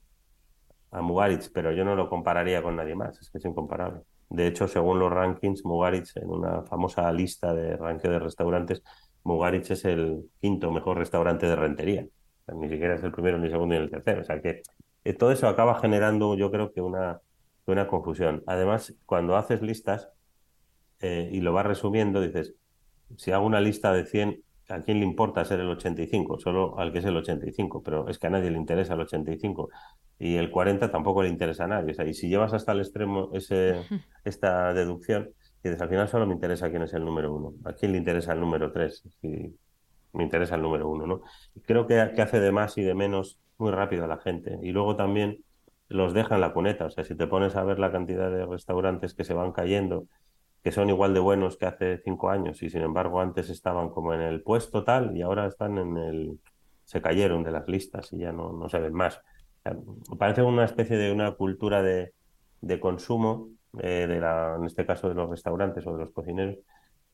a 0.91 1.01
Mugaritz, 1.01 1.49
pero 1.49 1.71
yo 1.71 1.83
no 1.83 1.95
lo 1.95 2.09
compararía 2.09 2.61
con 2.63 2.75
nadie 2.75 2.95
más, 2.95 3.19
es 3.19 3.29
que 3.29 3.37
es 3.39 3.45
incomparable. 3.45 4.01
De 4.29 4.47
hecho, 4.47 4.67
según 4.67 4.99
los 4.99 5.11
rankings, 5.11 5.65
Mugaritz, 5.65 6.17
en 6.17 6.29
una 6.29 6.63
famosa 6.63 7.11
lista 7.11 7.53
de 7.53 7.77
ranking 7.77 8.09
de 8.09 8.19
restaurantes, 8.19 8.83
Mugaritz 9.23 9.71
es 9.71 9.85
el 9.85 10.29
quinto 10.39 10.71
mejor 10.71 10.97
restaurante 10.97 11.47
de 11.47 11.55
rentería. 11.55 12.07
ni 12.53 12.69
siquiera 12.69 12.95
es 12.95 13.03
el 13.03 13.11
primero, 13.11 13.37
ni 13.37 13.45
el 13.45 13.51
segundo, 13.51 13.75
ni 13.75 13.81
el 13.81 13.89
tercero. 13.89 14.21
O 14.21 14.23
sea 14.23 14.41
que 14.41 14.61
eh, 15.03 15.13
todo 15.13 15.31
eso 15.31 15.47
acaba 15.47 15.79
generando, 15.79 16.35
yo 16.35 16.51
creo 16.51 16.71
que 16.71 16.81
una, 16.81 17.21
una 17.67 17.87
confusión. 17.87 18.43
Además, 18.47 18.95
cuando 19.05 19.35
haces 19.35 19.61
listas 19.61 20.09
eh, 20.99 21.29
y 21.31 21.41
lo 21.41 21.53
vas 21.53 21.65
resumiendo, 21.65 22.21
dices, 22.21 22.55
si 23.17 23.31
hago 23.31 23.45
una 23.45 23.61
lista 23.61 23.93
de 23.93 24.05
100, 24.05 24.43
¿a 24.69 24.81
quién 24.81 24.99
le 24.99 25.05
importa 25.05 25.45
ser 25.45 25.59
el 25.59 25.69
85? 25.69 26.39
Solo 26.39 26.79
al 26.79 26.91
que 26.91 26.99
es 26.99 27.05
el 27.05 27.17
85, 27.17 27.83
pero 27.83 28.07
es 28.09 28.17
que 28.17 28.27
a 28.27 28.29
nadie 28.29 28.51
le 28.51 28.57
interesa 28.57 28.93
el 28.93 29.01
85 29.01 29.69
y 30.19 30.35
el 30.35 30.49
40 30.49 30.91
tampoco 30.91 31.23
le 31.23 31.29
interesa 31.29 31.65
a 31.65 31.67
nadie. 31.67 31.95
y 32.07 32.13
si 32.13 32.29
llevas 32.29 32.53
hasta 32.53 32.71
el 32.71 32.79
extremo 32.79 33.29
ese, 33.33 33.81
esta 34.23 34.73
deducción, 34.73 35.29
dices, 35.63 35.81
al 35.81 35.89
final 35.89 36.07
solo 36.07 36.25
me 36.25 36.33
interesa 36.33 36.69
quién 36.69 36.83
es 36.83 36.93
el 36.93 37.03
número 37.03 37.33
uno. 37.33 37.53
¿A 37.65 37.73
quién 37.73 37.91
le 37.91 37.97
interesa 37.97 38.33
el 38.33 38.39
número 38.39 38.71
tres? 38.71 39.03
Si 39.21 39.55
me 40.13 40.23
interesa 40.23 40.55
el 40.55 40.61
número 40.61 40.87
uno, 40.89 41.05
¿no? 41.05 41.21
Creo 41.65 41.85
que, 41.87 42.11
que 42.15 42.21
hace 42.21 42.39
de 42.39 42.51
más 42.51 42.77
y 42.77 42.83
de 42.83 42.95
menos 42.95 43.39
muy 43.57 43.71
rápido 43.71 44.05
a 44.05 44.07
la 44.07 44.17
gente. 44.17 44.57
Y 44.61 44.71
luego 44.71 44.95
también 44.95 45.43
los 45.87 46.13
deja 46.13 46.35
en 46.35 46.41
la 46.41 46.53
cuneta. 46.53 46.85
O 46.85 46.89
sea, 46.89 47.03
si 47.03 47.15
te 47.15 47.27
pones 47.27 47.55
a 47.55 47.63
ver 47.63 47.79
la 47.79 47.91
cantidad 47.91 48.31
de 48.31 48.45
restaurantes 48.45 49.13
que 49.13 49.23
se 49.23 49.33
van 49.33 49.51
cayendo, 49.51 50.07
que 50.63 50.71
son 50.71 50.89
igual 50.89 51.13
de 51.13 51.19
buenos 51.19 51.57
que 51.57 51.67
hace 51.67 51.99
cinco 52.03 52.29
años 52.29 52.63
y 52.63 52.69
sin 52.69 52.81
embargo 52.81 53.21
antes 53.21 53.49
estaban 53.49 53.89
como 53.89 54.13
en 54.13 54.21
el 54.21 54.41
puesto 54.41 54.83
tal 54.83 55.15
y 55.15 55.21
ahora 55.21 55.45
están 55.47 55.77
en 55.77 55.97
el... 55.97 56.39
se 56.85 57.01
cayeron 57.01 57.43
de 57.43 57.51
las 57.51 57.67
listas 57.67 58.11
y 58.13 58.19
ya 58.19 58.31
no, 58.31 58.51
no 58.51 58.67
se 58.69 58.79
ven 58.79 58.93
más. 58.93 59.21
parece 60.17 60.41
una 60.41 60.65
especie 60.65 60.97
de 60.97 61.11
una 61.11 61.33
cultura 61.33 61.83
de, 61.83 62.13
de 62.61 62.79
consumo, 62.79 63.49
eh, 63.79 64.07
de 64.07 64.19
la, 64.19 64.55
en 64.57 64.65
este 64.65 64.85
caso 64.85 65.07
de 65.09 65.15
los 65.15 65.29
restaurantes 65.29 65.85
o 65.85 65.93
de 65.93 65.99
los 65.99 66.11
cocineros, 66.11 66.57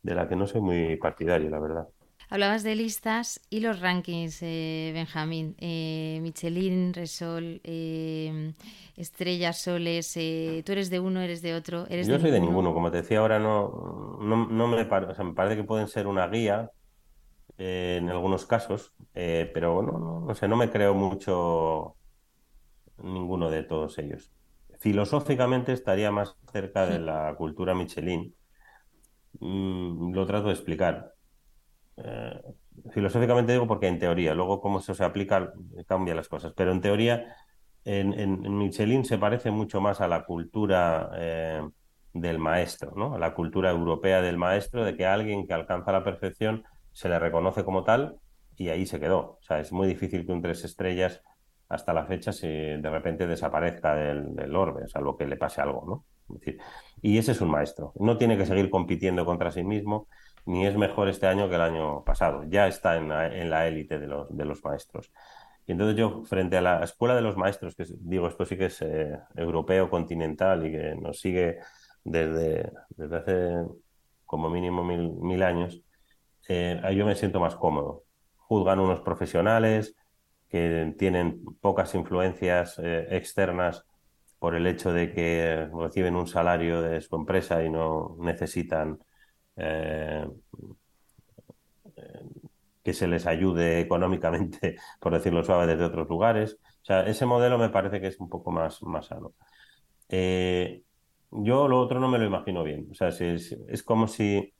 de 0.02 0.16
la 0.16 0.28
que 0.28 0.36
no 0.36 0.48
soy 0.48 0.62
muy 0.62 0.96
partidario, 0.98 1.50
la 1.50 1.60
verdad. 1.60 1.88
Hablabas 2.32 2.64
de 2.64 2.76
listas 2.76 3.42
y 3.50 3.60
los 3.60 3.82
rankings, 3.82 4.42
eh, 4.42 4.92
Benjamín. 4.94 5.54
Eh, 5.60 6.18
Michelin, 6.22 6.94
Resol, 6.94 7.60
eh, 7.66 8.54
Estrellas, 8.96 9.62
Soles. 9.62 10.14
¿Tú 10.14 10.72
eres 10.72 10.90
de 10.90 11.02
uno, 11.02 11.20
eres 11.20 11.42
de 11.42 11.54
otro? 11.54 11.86
¿Eres 11.90 12.08
Yo 12.08 12.18
soy 12.20 12.32
de 12.32 12.40
ninguno. 12.40 12.74
Como 12.74 12.90
te 12.90 13.02
decía 13.02 13.20
ahora, 13.20 13.38
no, 13.38 14.18
no, 14.22 14.48
no 14.48 14.68
me, 14.70 14.82
o 14.82 15.14
sea, 15.14 15.26
me 15.26 15.34
parece 15.34 15.58
que 15.58 15.66
pueden 15.66 15.90
ser 15.90 16.08
una 16.08 16.26
guía 16.30 16.72
en 17.58 18.10
algunos 18.10 18.46
casos, 18.46 18.94
pero 19.14 19.82
no, 19.82 20.00
no, 20.00 20.22
no 20.22 20.34
sé, 20.34 20.48
no 20.48 20.56
me 20.56 20.72
creo 20.72 20.94
mucho 20.94 21.98
ninguno 23.04 23.52
de 23.52 23.64
todos 23.64 23.98
ellos. 23.98 24.32
Filosóficamente 24.80 25.74
estaría 25.74 26.12
más 26.12 26.38
cerca 26.54 26.86
de 26.86 27.00
la 27.00 27.36
cultura 27.38 27.76
Michelin. 27.76 28.34
Mm, 29.42 30.14
lo 30.14 30.26
trato 30.26 30.48
de 30.48 30.54
explicar 30.54 31.14
eh, 32.04 32.42
filosóficamente 32.92 33.54
digo 33.54 33.68
porque 33.68 33.88
en 33.88 34.00
teoría, 34.00 34.34
luego 34.34 34.62
cómo 34.62 34.80
eso 34.80 34.94
se 34.94 35.04
aplica 35.04 35.54
cambia 35.88 36.16
las 36.16 36.28
cosas, 36.28 36.54
pero 36.56 36.72
en 36.72 36.82
teoría 36.82 37.36
en, 37.84 38.58
Michelin 38.58 39.06
se 39.06 39.18
parece 39.18 39.52
mucho 39.52 39.82
más 39.82 40.02
a 40.02 40.08
la 40.08 40.26
cultura 40.26 41.12
eh, 41.16 41.62
del 42.14 42.40
maestro, 42.40 42.94
¿no? 42.96 43.16
a 43.16 43.20
la 43.20 43.34
cultura 43.34 43.72
europea 43.72 44.22
del 44.22 44.38
maestro, 44.38 44.84
de 44.86 44.96
que 44.96 45.06
alguien 45.06 45.48
que 45.48 45.54
alcanza 45.54 45.92
la 45.92 46.04
perfección 46.04 46.64
se 46.92 47.10
le 47.10 47.20
reconoce 47.20 47.64
como 47.64 47.84
tal 47.84 48.18
y 48.56 48.70
ahí 48.70 48.86
se 48.86 49.00
quedó. 49.00 49.38
O 49.40 49.42
sea, 49.42 49.60
es 49.60 49.72
muy 49.72 49.88
difícil 49.88 50.26
que 50.26 50.32
un 50.32 50.42
tres 50.42 50.64
estrellas 50.64 51.22
hasta 51.70 51.94
la 51.94 52.06
fecha 52.06 52.34
se 52.34 52.48
de 52.48 52.90
repente 52.90 53.28
desaparezca 53.28 53.96
del, 53.96 54.56
orbe, 54.56 54.88
salvo 54.88 55.18
que 55.18 55.26
le 55.26 55.38
pase 55.38 55.62
algo, 55.62 55.84
¿no? 55.88 56.06
y 57.02 57.18
ese 57.18 57.32
es 57.34 57.42
un 57.42 57.50
maestro. 57.50 57.94
No 58.00 58.18
tiene 58.18 58.38
que 58.38 58.46
seguir 58.46 58.70
compitiendo 58.70 59.26
contra 59.26 59.52
sí 59.52 59.64
mismo, 59.64 60.08
ni 60.46 60.66
es 60.66 60.76
mejor 60.76 61.10
este 61.10 61.28
año 61.28 61.50
que 61.50 61.56
el 61.56 61.62
año 61.62 62.04
pasado. 62.04 62.44
Ya 62.48 62.68
está 62.68 62.98
en 62.98 63.10
la, 63.10 63.68
élite 63.68 64.00
de 64.00 64.08
los, 64.08 64.36
de 64.36 64.46
los 64.46 64.64
maestros. 64.64 65.12
Y 65.68 65.74
entonces 65.74 65.96
yo, 65.96 66.24
frente 66.24 66.58
a 66.58 66.62
la 66.62 66.84
escuela 66.84 67.16
de 67.16 67.22
los 67.22 67.38
maestros, 67.38 67.76
que 67.76 67.86
digo, 68.00 68.28
esto 68.28 68.46
sí 68.46 68.58
que 68.58 68.66
es 68.66 68.82
eh, 68.82 69.18
europeo, 69.36 69.90
continental 69.90 70.66
y 70.66 70.72
que 70.72 70.96
nos 70.96 71.20
sigue 71.20 71.60
desde, 72.04 72.72
desde 72.90 73.18
hace 73.18 73.66
como 74.26 74.50
mínimo 74.50 74.84
mil, 74.84 75.12
mil 75.14 75.44
años, 75.44 75.84
eh, 76.48 76.82
yo 76.96 77.06
me 77.06 77.16
siento 77.16 77.40
más 77.40 77.56
cómodo. 77.56 78.04
Juzgan 78.38 78.80
unos 78.80 79.02
profesionales 79.02 79.96
que 80.50 80.94
tienen 80.98 81.44
pocas 81.62 81.96
influencias 81.96 82.78
eh, 82.80 83.08
externas 83.12 83.86
por 84.40 84.56
el 84.56 84.68
hecho 84.68 84.92
de 84.92 85.14
que 85.14 85.70
reciben 85.74 86.16
un 86.16 86.28
salario 86.28 86.82
de 86.82 87.00
su 87.02 87.16
empresa 87.16 87.64
y 87.64 87.70
no 87.70 88.18
necesitan 88.20 89.00
eh, 89.56 90.26
que 92.84 92.94
se 92.94 93.08
les 93.08 93.28
ayude 93.28 93.80
económicamente, 93.80 94.76
por 95.00 95.14
decirlo 95.14 95.44
suave, 95.44 95.68
desde 95.68 95.86
otros 95.86 96.10
lugares. 96.10 96.58
O 96.82 96.86
sea, 96.86 97.06
ese 97.06 97.26
modelo 97.26 97.58
me 97.58 97.70
parece 97.70 98.02
que 98.02 98.08
es 98.08 98.20
un 98.20 98.30
poco 98.30 98.52
más, 98.52 98.82
más 98.84 99.08
sano. 99.08 99.34
Eh, 100.10 100.84
yo 101.32 101.68
lo 101.68 101.80
otro 101.80 102.00
no 102.00 102.10
me 102.10 102.18
lo 102.20 102.26
imagino 102.26 102.64
bien. 102.64 102.88
O 102.92 102.96
sea, 102.96 103.10
es, 103.10 103.22
es, 103.22 103.84
como 103.84 104.08
si 104.08 104.54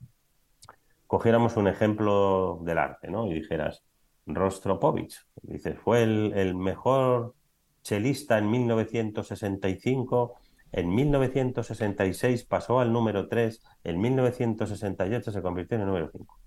cogiéramos 1.06 1.56
un 1.56 1.68
ejemplo 1.68 2.60
del 2.64 2.78
arte, 2.78 3.10
¿no? 3.10 3.26
Y 3.26 3.34
dijeras, 3.34 3.84
Rostropovich, 4.26 5.16
dices, 5.42 5.78
fue 5.78 6.04
el, 6.04 6.32
el 6.34 6.54
mejor 6.54 7.34
chelista 7.82 8.38
en 8.38 8.50
1965 8.50 10.34
en 10.72 10.94
1966 10.94 12.44
pasó 12.44 12.80
al 12.80 12.92
número 12.92 13.28
3, 13.28 13.62
en 13.84 14.00
1968 14.00 15.30
se 15.30 15.42
convirtió 15.42 15.76
en 15.76 15.82
el 15.82 15.86
número 15.88 16.08
5. 16.10 16.38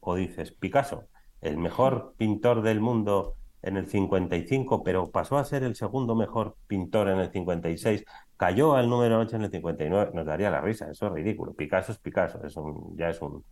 O 0.00 0.14
dices, 0.14 0.52
Picasso, 0.52 1.04
el 1.40 1.56
mejor 1.56 2.14
pintor 2.16 2.62
del 2.62 2.80
mundo 2.80 3.36
en 3.62 3.76
el 3.76 3.86
55, 3.86 4.82
pero 4.84 5.10
pasó 5.10 5.38
a 5.38 5.44
ser 5.44 5.62
el 5.62 5.74
segundo 5.74 6.14
mejor 6.14 6.56
pintor 6.66 7.08
en 7.08 7.18
el 7.18 7.30
56, 7.30 8.04
cayó 8.36 8.74
al 8.74 8.88
número 8.88 9.18
8 9.18 9.36
en 9.36 9.42
el 9.42 9.50
59, 9.50 10.10
nos 10.14 10.26
daría 10.26 10.50
la 10.50 10.60
risa, 10.60 10.90
eso 10.90 11.06
es 11.06 11.12
ridículo. 11.12 11.54
Picasso 11.54 11.92
es 11.92 11.98
Picasso, 11.98 12.44
es 12.44 12.56
un, 12.56 12.96
ya 12.96 13.08
es 13.08 13.20
un, 13.20 13.44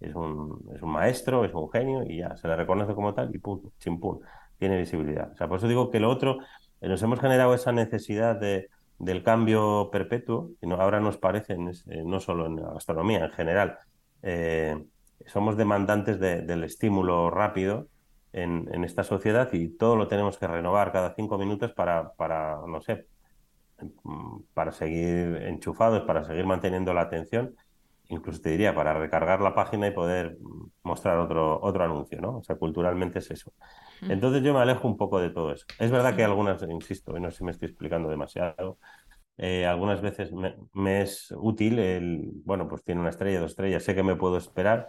es 0.00 0.14
un, 0.14 0.68
es 0.74 0.82
un 0.82 0.90
maestro, 0.90 1.44
es 1.44 1.54
un 1.54 1.70
genio 1.70 2.02
y 2.02 2.18
ya 2.18 2.36
se 2.36 2.48
le 2.48 2.56
reconoce 2.56 2.94
como 2.94 3.14
tal 3.14 3.34
y 3.34 3.38
punto, 3.38 3.72
chimpún, 3.78 4.20
tiene 4.58 4.78
visibilidad. 4.78 5.32
O 5.32 5.36
sea, 5.36 5.48
por 5.48 5.58
eso 5.58 5.68
digo 5.68 5.90
que 5.90 6.00
lo 6.00 6.10
otro, 6.10 6.38
eh, 6.80 6.88
nos 6.88 7.02
hemos 7.02 7.20
generado 7.20 7.54
esa 7.54 7.72
necesidad 7.72 8.38
de, 8.38 8.68
del 8.98 9.22
cambio 9.22 9.90
perpetuo, 9.90 10.50
y 10.60 10.70
ahora 10.72 11.00
nos 11.00 11.18
parece, 11.18 11.54
eh, 11.54 12.02
no 12.04 12.20
solo 12.20 12.46
en 12.46 12.56
la 12.56 12.72
gastronomía, 12.72 13.24
en 13.24 13.30
general, 13.32 13.78
eh, 14.22 14.84
somos 15.26 15.56
demandantes 15.56 16.18
del 16.20 16.64
estímulo 16.64 17.30
rápido 17.30 17.88
en, 18.32 18.68
en, 18.72 18.84
esta 18.84 19.04
sociedad 19.04 19.52
y 19.52 19.68
todo 19.68 19.96
lo 19.96 20.08
tenemos 20.08 20.38
que 20.38 20.46
renovar 20.46 20.92
cada 20.92 21.14
cinco 21.14 21.38
minutos 21.38 21.72
para, 21.72 22.12
para, 22.14 22.58
no 22.66 22.80
sé, 22.80 23.06
para 24.54 24.72
seguir 24.72 25.36
enchufados, 25.42 26.02
para 26.02 26.24
seguir 26.24 26.46
manteniendo 26.46 26.94
la 26.94 27.02
atención, 27.02 27.54
incluso 28.08 28.40
te 28.40 28.50
diría, 28.50 28.74
para 28.74 28.92
recargar 28.94 29.40
la 29.40 29.54
página 29.54 29.86
y 29.86 29.90
poder 29.90 30.36
mostrar 30.82 31.18
otro, 31.18 31.60
otro 31.62 31.84
anuncio, 31.84 32.20
¿no? 32.20 32.38
O 32.38 32.42
sea, 32.42 32.56
culturalmente 32.56 33.18
es 33.18 33.30
eso. 33.30 33.52
Entonces 34.02 34.42
yo 34.42 34.52
me 34.52 34.60
alejo 34.60 34.86
un 34.86 34.96
poco 34.96 35.20
de 35.20 35.30
todo 35.30 35.52
eso. 35.52 35.64
Es 35.78 35.90
verdad 35.90 36.14
que 36.14 36.24
algunas, 36.24 36.62
insisto, 36.62 37.16
y 37.16 37.20
no 37.20 37.30
sé 37.30 37.38
si 37.38 37.44
me 37.44 37.50
estoy 37.52 37.68
explicando 37.68 38.08
demasiado, 38.08 38.78
eh, 39.36 39.66
algunas 39.66 40.00
veces 40.00 40.32
me, 40.32 41.02
es 41.02 41.34
útil 41.36 41.78
el, 41.78 42.30
bueno, 42.44 42.68
pues 42.68 42.84
tiene 42.84 43.00
una 43.00 43.10
estrella, 43.10 43.40
dos 43.40 43.52
estrellas, 43.52 43.82
sé 43.82 43.94
que 43.94 44.02
me 44.02 44.16
puedo 44.16 44.36
esperar, 44.36 44.88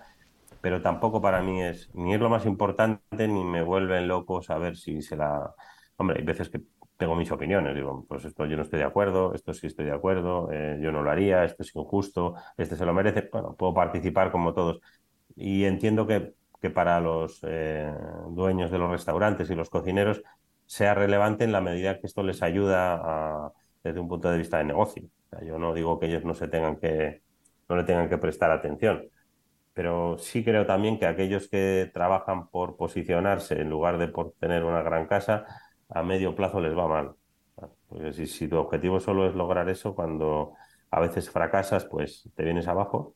pero 0.61 0.81
tampoco 0.81 1.21
para 1.21 1.41
mí 1.41 1.61
es, 1.63 1.89
ni 1.93 2.13
es 2.13 2.19
lo 2.19 2.29
más 2.29 2.45
importante, 2.45 3.27
ni 3.27 3.43
me 3.43 3.63
vuelven 3.63 4.07
loco 4.07 4.41
saber 4.41 4.77
si 4.77 5.01
se 5.01 5.15
la... 5.15 5.53
Hombre, 5.97 6.19
hay 6.19 6.25
veces 6.25 6.49
que 6.49 6.61
tengo 6.97 7.15
mis 7.15 7.31
opiniones, 7.31 7.75
digo, 7.75 8.05
pues 8.07 8.25
esto 8.25 8.45
yo 8.45 8.55
no 8.57 8.63
estoy 8.63 8.79
de 8.79 8.85
acuerdo, 8.85 9.33
esto 9.33 9.53
sí 9.53 9.67
estoy 9.67 9.85
de 9.85 9.91
acuerdo, 9.91 10.49
eh, 10.51 10.79
yo 10.81 10.91
no 10.91 11.03
lo 11.03 11.11
haría, 11.11 11.43
esto 11.43 11.63
es 11.63 11.75
injusto, 11.75 12.35
este 12.57 12.75
se 12.75 12.85
lo 12.85 12.93
merece, 12.93 13.29
bueno, 13.31 13.55
puedo 13.55 13.73
participar 13.73 14.31
como 14.31 14.53
todos. 14.53 14.79
Y 15.35 15.65
entiendo 15.65 16.07
que 16.07 16.33
que 16.65 16.71
para 16.71 16.99
los 16.99 17.41
eh, 17.43 17.93
dueños 18.29 18.71
de 18.71 18.79
los 18.79 18.89
restaurantes 18.89 19.51
y 19.51 19.55
los 19.55 19.69
cocineros 19.69 20.23
sea 20.65 20.95
relevante 20.95 21.43
en 21.43 21.51
la 21.51 21.61
medida 21.61 21.99
que 21.99 22.07
esto 22.07 22.23
les 22.23 22.41
ayuda 22.41 23.51
desde 23.83 23.99
un 23.99 24.07
punto 24.07 24.31
de 24.31 24.39
vista 24.39 24.57
de 24.57 24.63
negocio. 24.63 25.03
yo 25.45 25.59
no 25.59 25.75
digo 25.75 25.99
que 25.99 26.07
ellos 26.07 26.25
no 26.25 26.33
se 26.33 26.47
tengan 26.47 26.77
que, 26.77 27.21
no 27.69 27.75
le 27.75 27.83
tengan 27.83 28.09
que 28.09 28.17
prestar 28.17 28.49
atención, 28.49 29.07
pero 29.73 30.17
sí 30.17 30.43
creo 30.43 30.65
también 30.65 30.97
que 30.97 31.05
aquellos 31.05 31.47
que 31.49 31.91
trabajan 31.93 32.47
por 32.47 32.77
posicionarse 32.77 33.61
en 33.61 33.69
lugar 33.69 33.99
de 33.99 34.07
por 34.07 34.33
tener 34.39 34.63
una 34.63 34.81
gran 34.81 35.05
casa, 35.05 35.45
a 35.89 36.03
medio 36.03 36.35
plazo 36.35 36.59
les 36.59 36.77
va 36.77 36.87
mal. 36.87 37.15
Porque 37.87 38.13
si, 38.13 38.27
si 38.27 38.47
tu 38.47 38.57
objetivo 38.57 38.99
solo 38.99 39.27
es 39.27 39.35
lograr 39.35 39.69
eso, 39.69 39.95
cuando 39.95 40.53
a 40.91 40.99
veces 40.99 41.29
fracasas, 41.29 41.85
pues 41.85 42.29
te 42.35 42.43
vienes 42.43 42.67
abajo 42.67 43.15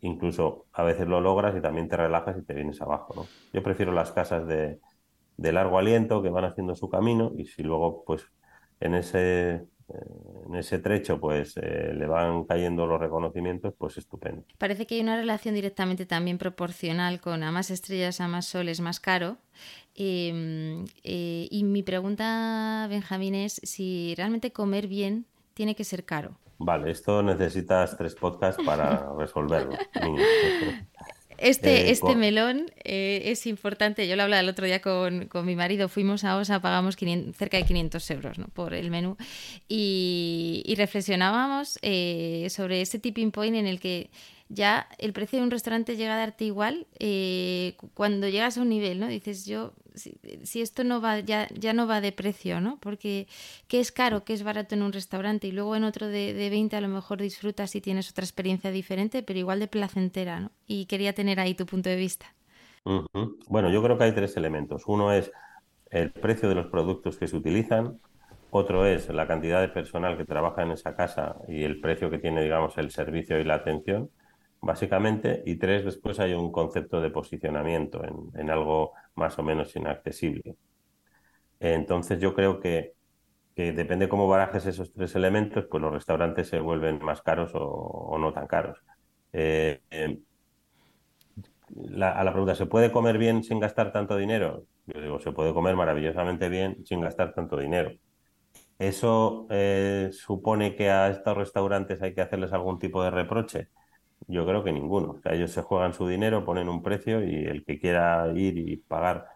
incluso 0.00 0.66
a 0.72 0.82
veces 0.82 1.06
lo 1.06 1.20
logras 1.20 1.56
y 1.56 1.60
también 1.60 1.88
te 1.88 1.96
relajas 1.96 2.36
y 2.38 2.42
te 2.42 2.54
vienes 2.54 2.80
abajo. 2.80 3.14
¿no? 3.14 3.26
Yo 3.52 3.62
prefiero 3.62 3.92
las 3.92 4.12
casas 4.12 4.46
de, 4.46 4.80
de 5.36 5.52
largo 5.52 5.78
aliento 5.78 6.22
que 6.22 6.30
van 6.30 6.44
haciendo 6.44 6.74
su 6.74 6.88
camino 6.88 7.32
y 7.36 7.46
si 7.46 7.62
luego 7.62 8.04
pues 8.04 8.26
en 8.80 8.94
ese, 8.94 9.52
eh, 9.52 9.66
en 10.46 10.54
ese 10.54 10.78
trecho 10.78 11.20
pues 11.20 11.56
eh, 11.56 11.92
le 11.94 12.06
van 12.06 12.44
cayendo 12.44 12.86
los 12.86 13.00
reconocimientos, 13.00 13.74
pues 13.78 13.96
estupendo. 13.96 14.44
Parece 14.58 14.86
que 14.86 14.96
hay 14.96 15.00
una 15.00 15.16
relación 15.16 15.54
directamente 15.54 16.06
también 16.06 16.38
proporcional 16.38 17.20
con 17.20 17.42
a 17.42 17.50
más 17.50 17.70
estrellas, 17.70 18.20
a 18.20 18.28
más 18.28 18.46
sol 18.46 18.68
es 18.68 18.80
más 18.80 19.00
caro. 19.00 19.38
Em, 19.94 20.84
eh, 21.04 21.46
y 21.50 21.64
mi 21.64 21.82
pregunta, 21.82 22.86
Benjamín, 22.88 23.34
es 23.34 23.60
si 23.62 24.14
realmente 24.16 24.52
comer 24.52 24.88
bien 24.88 25.26
tiene 25.54 25.74
que 25.74 25.84
ser 25.84 26.04
caro. 26.04 26.36
Vale, 26.58 26.90
esto 26.90 27.22
necesitas 27.22 27.96
tres 27.96 28.14
podcasts 28.14 28.62
para 28.64 29.12
resolverlo. 29.18 29.76
Este, 31.38 31.88
eh, 31.88 31.90
este 31.90 32.14
melón 32.16 32.70
eh, 32.84 33.22
es 33.26 33.46
importante. 33.46 34.06
Yo 34.06 34.16
lo 34.16 34.22
hablaba 34.22 34.40
el 34.40 34.48
otro 34.48 34.66
día 34.66 34.80
con, 34.80 35.28
mi 35.44 35.56
marido. 35.56 35.88
Fuimos 35.88 36.24
a 36.24 36.36
OSA, 36.36 36.60
pagamos 36.60 36.96
cerca 36.96 37.56
de 37.56 37.64
500 37.64 38.10
euros 38.10 38.36
por 38.52 38.74
el 38.74 38.90
menú. 38.90 39.16
Y, 39.68 40.74
reflexionábamos 40.76 41.78
eh, 41.82 42.46
sobre 42.50 42.80
ese 42.80 42.98
tipping 42.98 43.30
point 43.30 43.56
en 43.56 43.66
el 43.66 43.80
que 43.80 44.10
ya 44.48 44.88
el 44.98 45.12
precio 45.12 45.38
de 45.38 45.44
un 45.44 45.50
restaurante 45.50 45.96
llega 45.96 46.14
a 46.14 46.18
darte 46.18 46.44
igual 46.44 46.86
cuando 47.94 48.28
llegas 48.28 48.58
a 48.58 48.62
un 48.62 48.68
nivel, 48.68 49.00
¿no? 49.00 49.08
Dices, 49.08 49.46
yo 49.46 49.74
si, 49.94 50.60
esto 50.60 50.84
no 50.84 51.00
va, 51.00 51.20
ya, 51.20 51.48
ya 51.54 51.72
no 51.72 51.86
va 51.86 52.00
de 52.00 52.12
precio, 52.12 52.60
¿no? 52.60 52.78
Porque 52.80 53.28
qué 53.68 53.80
es 53.80 53.92
caro, 53.92 54.24
qué 54.24 54.32
es 54.32 54.42
barato 54.42 54.74
en 54.74 54.82
un 54.82 54.92
restaurante 54.92 55.46
y 55.46 55.52
luego 55.52 55.76
en 55.76 55.84
otro 55.84 56.08
de, 56.08 56.34
de 56.34 56.50
20 56.50 56.76
a 56.76 56.80
lo 56.80 56.88
mejor 56.88 57.20
disfrutas 57.20 57.74
y 57.74 57.80
tienes 57.80 58.10
otra 58.10 58.24
experiencia 58.24 58.70
diferente, 58.70 59.22
pero 59.22 59.38
igual 59.38 59.60
de 59.60 59.68
placentera, 59.68 60.40
¿no? 60.40 60.50
Y 60.66 60.86
quería 60.86 61.12
tener 61.12 61.40
ahí 61.40 61.54
tu 61.54 61.66
punto 61.66 61.88
de 61.88 61.96
vista. 61.96 62.26
Bueno, 63.48 63.70
yo 63.70 63.82
creo 63.82 63.96
que 63.96 64.04
hay 64.04 64.14
tres 64.14 64.36
elementos. 64.36 64.82
Uno 64.86 65.12
es 65.12 65.32
el 65.90 66.10
precio 66.10 66.48
de 66.48 66.54
los 66.54 66.66
productos 66.66 67.16
que 67.16 67.28
se 67.28 67.36
utilizan, 67.36 67.98
otro 68.50 68.86
es 68.86 69.08
la 69.08 69.26
cantidad 69.26 69.60
de 69.60 69.68
personal 69.68 70.16
que 70.16 70.24
trabaja 70.24 70.62
en 70.62 70.72
esa 70.72 70.94
casa 70.94 71.36
y 71.48 71.64
el 71.64 71.80
precio 71.80 72.10
que 72.10 72.18
tiene, 72.18 72.42
digamos, 72.42 72.76
el 72.78 72.90
servicio 72.90 73.40
y 73.40 73.44
la 73.44 73.54
atención, 73.54 74.10
básicamente. 74.64 75.42
Y 75.46 75.56
tres, 75.56 75.84
después 75.84 76.20
hay 76.20 76.34
un 76.34 76.52
concepto 76.52 77.00
de 77.00 77.10
posicionamiento 77.10 78.02
en 78.04 78.50
algo 78.50 78.92
más 79.14 79.38
o 79.38 79.42
menos 79.42 79.74
inaccesible. 79.76 80.56
Entonces 81.60 82.20
yo 82.20 82.34
creo 82.34 82.60
que, 82.60 82.94
depende 83.56 84.08
cómo 84.08 84.28
barajes 84.28 84.66
esos 84.66 84.92
tres 84.92 85.14
elementos, 85.14 85.66
pues 85.70 85.80
los 85.82 85.92
restaurantes 85.92 86.48
se 86.48 86.60
vuelven 86.60 87.02
más 87.02 87.22
caros 87.22 87.52
o, 87.54 88.16
no 88.18 88.32
tan 88.32 88.46
caros. 88.46 88.78
Eh, 89.32 89.80
eh, 89.90 90.18
a 92.02 92.24
la 92.24 92.32
pregunta, 92.32 92.54
¿se 92.54 92.66
puede 92.66 92.92
comer 92.92 93.18
bien 93.18 93.42
sin 93.42 93.60
gastar 93.60 93.92
tanto 93.92 94.16
dinero? 94.16 94.64
Yo 94.86 95.00
digo, 95.00 95.20
se 95.20 95.32
puede 95.32 95.54
comer 95.54 95.76
maravillosamente 95.76 96.48
bien 96.48 96.84
sin 96.84 97.00
gastar 97.00 97.32
tanto 97.32 97.56
dinero. 97.56 97.92
¿Eso 98.78 99.46
eh, 99.50 100.10
supone 100.12 100.76
que 100.76 100.90
a 100.90 101.08
estos 101.08 101.36
restaurantes 101.36 102.02
hay 102.02 102.14
que 102.14 102.20
hacerles 102.20 102.52
algún 102.52 102.78
tipo 102.78 103.02
de 103.02 103.10
reproche? 103.10 103.68
Yo 104.26 104.46
creo 104.46 104.64
que 104.64 104.72
ninguno. 104.72 105.12
O 105.12 105.20
sea, 105.20 105.34
ellos 105.34 105.50
se 105.50 105.62
juegan 105.62 105.92
su 105.92 106.08
dinero, 106.08 106.44
ponen 106.44 106.68
un 106.68 106.82
precio 106.82 107.22
y 107.24 107.44
el 107.44 107.64
que 107.64 107.78
quiera 107.78 108.30
ir 108.34 108.58
y 108.58 108.76
pagar 108.76 109.26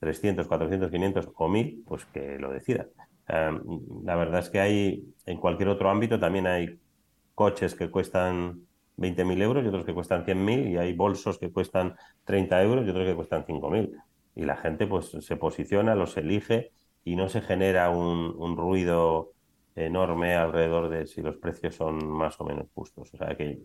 300, 0.00 0.46
400, 0.48 0.90
500 0.90 1.28
o 1.34 1.48
1000, 1.48 1.84
pues 1.86 2.04
que 2.06 2.38
lo 2.38 2.50
decida. 2.50 2.86
la 3.28 4.16
verdad 4.16 4.40
es 4.40 4.50
que 4.50 4.60
hay, 4.60 5.14
en 5.26 5.38
cualquier 5.38 5.68
otro 5.68 5.90
ámbito 5.90 6.18
también 6.18 6.46
hay 6.46 6.80
coches 7.34 7.74
que 7.74 7.90
cuestan 7.90 8.66
20.000 8.96 9.40
euros 9.42 9.64
y 9.64 9.68
otros 9.68 9.84
que 9.84 9.94
cuestan 9.94 10.24
100.000 10.24 10.68
y 10.70 10.76
hay 10.76 10.92
bolsos 10.94 11.38
que 11.38 11.52
cuestan 11.52 11.96
30 12.24 12.62
euros 12.62 12.86
y 12.86 12.90
otros 12.90 13.06
que 13.06 13.14
cuestan 13.14 13.44
5.000. 13.46 13.92
Y 14.34 14.44
la 14.44 14.56
gente 14.56 14.86
pues 14.86 15.10
se 15.20 15.36
posiciona, 15.36 15.94
los 15.94 16.16
elige 16.16 16.72
y 17.04 17.16
no 17.16 17.28
se 17.28 17.40
genera 17.40 17.90
un, 17.90 18.34
un 18.36 18.56
ruido 18.56 19.32
enorme 19.74 20.34
alrededor 20.34 20.88
de 20.88 21.06
si 21.06 21.22
los 21.22 21.36
precios 21.36 21.74
son 21.76 22.06
más 22.06 22.40
o 22.40 22.44
menos 22.44 22.66
justos. 22.74 23.12
O 23.14 23.16
sea 23.16 23.36
que 23.36 23.60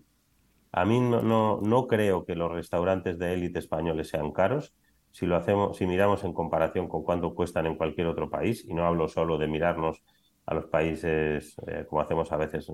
a 0.79 0.85
mí 0.85 0.99
no, 0.99 1.23
no, 1.23 1.59
no 1.63 1.87
creo 1.87 2.23
que 2.23 2.35
los 2.35 2.51
restaurantes 2.51 3.17
de 3.17 3.33
élite 3.33 3.57
españoles 3.57 4.09
sean 4.09 4.31
caros. 4.31 4.75
Si 5.11 5.25
lo 5.25 5.35
hacemos, 5.35 5.75
si 5.75 5.87
miramos 5.87 6.23
en 6.23 6.33
comparación 6.33 6.87
con 6.87 7.03
cuánto 7.03 7.33
cuestan 7.33 7.65
en 7.65 7.75
cualquier 7.75 8.05
otro 8.05 8.29
país, 8.29 8.63
y 8.63 8.75
no 8.75 8.85
hablo 8.85 9.07
solo 9.07 9.39
de 9.39 9.47
mirarnos 9.47 10.03
a 10.45 10.53
los 10.53 10.65
países 10.67 11.55
eh, 11.65 11.85
como 11.89 12.01
hacemos 12.01 12.31
a 12.31 12.37
veces 12.37 12.71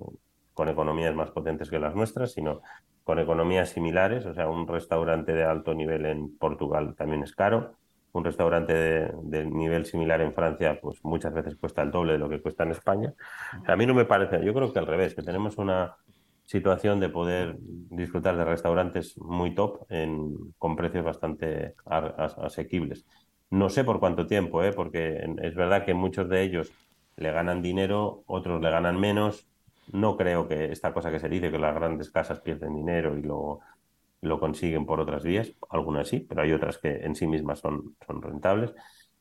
con 0.54 0.68
economías 0.68 1.16
más 1.16 1.32
potentes 1.32 1.70
que 1.70 1.80
las 1.80 1.96
nuestras, 1.96 2.34
sino 2.34 2.62
con 3.06 3.20
economías 3.20 3.70
similares. 3.70 4.26
O 4.26 4.34
sea, 4.34 4.50
un 4.50 4.68
restaurante 4.68 5.34
de 5.34 5.46
alto 5.46 5.74
nivel 5.74 6.06
en 6.06 6.38
Portugal 6.38 6.96
también 6.98 7.24
es 7.24 7.34
caro. 7.34 7.78
Un 8.12 8.26
restaurante 8.26 8.74
de, 8.74 9.14
de 9.24 9.46
nivel 9.46 9.86
similar 9.86 10.20
en 10.20 10.34
Francia, 10.34 10.78
pues 10.82 11.00
muchas 11.04 11.34
veces 11.34 11.56
cuesta 11.56 11.82
el 11.82 11.92
doble 11.92 12.14
de 12.14 12.20
lo 12.20 12.28
que 12.28 12.42
cuesta 12.42 12.64
en 12.64 12.72
España. 12.72 13.14
A 13.66 13.78
mí 13.78 13.86
no 13.86 13.94
me 13.94 14.04
parece, 14.04 14.44
yo 14.44 14.54
creo 14.54 14.74
que 14.74 14.80
al 14.80 14.88
revés, 14.88 15.16
que 15.16 15.24
tenemos 15.24 15.58
una, 15.58 15.96
situación 16.46 17.00
de 17.00 17.10
poder 17.10 17.58
disfrutar 17.60 18.38
de 18.38 18.46
restaurantes 18.46 19.18
muy 19.18 19.56
top 19.56 19.86
en, 19.90 20.54
con 20.58 20.76
precios 20.76 21.06
bastante 21.06 21.76
asequibles. 21.86 23.06
No 23.50 23.70
sé 23.70 23.84
por 23.84 24.00
cuánto 24.00 24.28
tiempo, 24.28 24.64
¿eh? 24.64 24.74
porque 24.74 25.24
es 25.42 25.56
verdad 25.56 25.86
que 25.86 25.94
muchos 25.94 26.28
de 26.30 26.42
ellos 26.42 26.72
le 27.16 27.32
ganan 27.32 27.62
dinero, 27.62 28.24
otros 28.26 28.62
le 28.62 28.70
ganan 28.70 29.00
menos. 29.00 29.48
No 29.92 30.18
creo 30.18 30.48
que 30.48 30.72
esta 30.72 30.94
cosa 30.94 31.12
que 31.12 31.20
se 31.20 31.30
dice, 31.30 31.52
que 31.52 31.60
las 31.60 31.76
grandes 31.76 32.10
casas 32.10 32.40
pierden 32.42 32.76
dinero 32.76 33.18
y 33.18 33.22
lo, 33.22 33.60
lo 34.22 34.40
consiguen 34.40 34.86
por 34.86 35.00
otras 35.00 35.24
vías, 35.24 35.54
algunas 35.70 36.08
sí, 36.08 36.22
pero 36.22 36.42
hay 36.42 36.54
otras 36.54 36.78
que 36.78 36.96
en 37.04 37.16
sí 37.16 37.28
mismas 37.28 37.60
son, 37.60 37.96
son 38.06 38.22
rentables. 38.22 38.74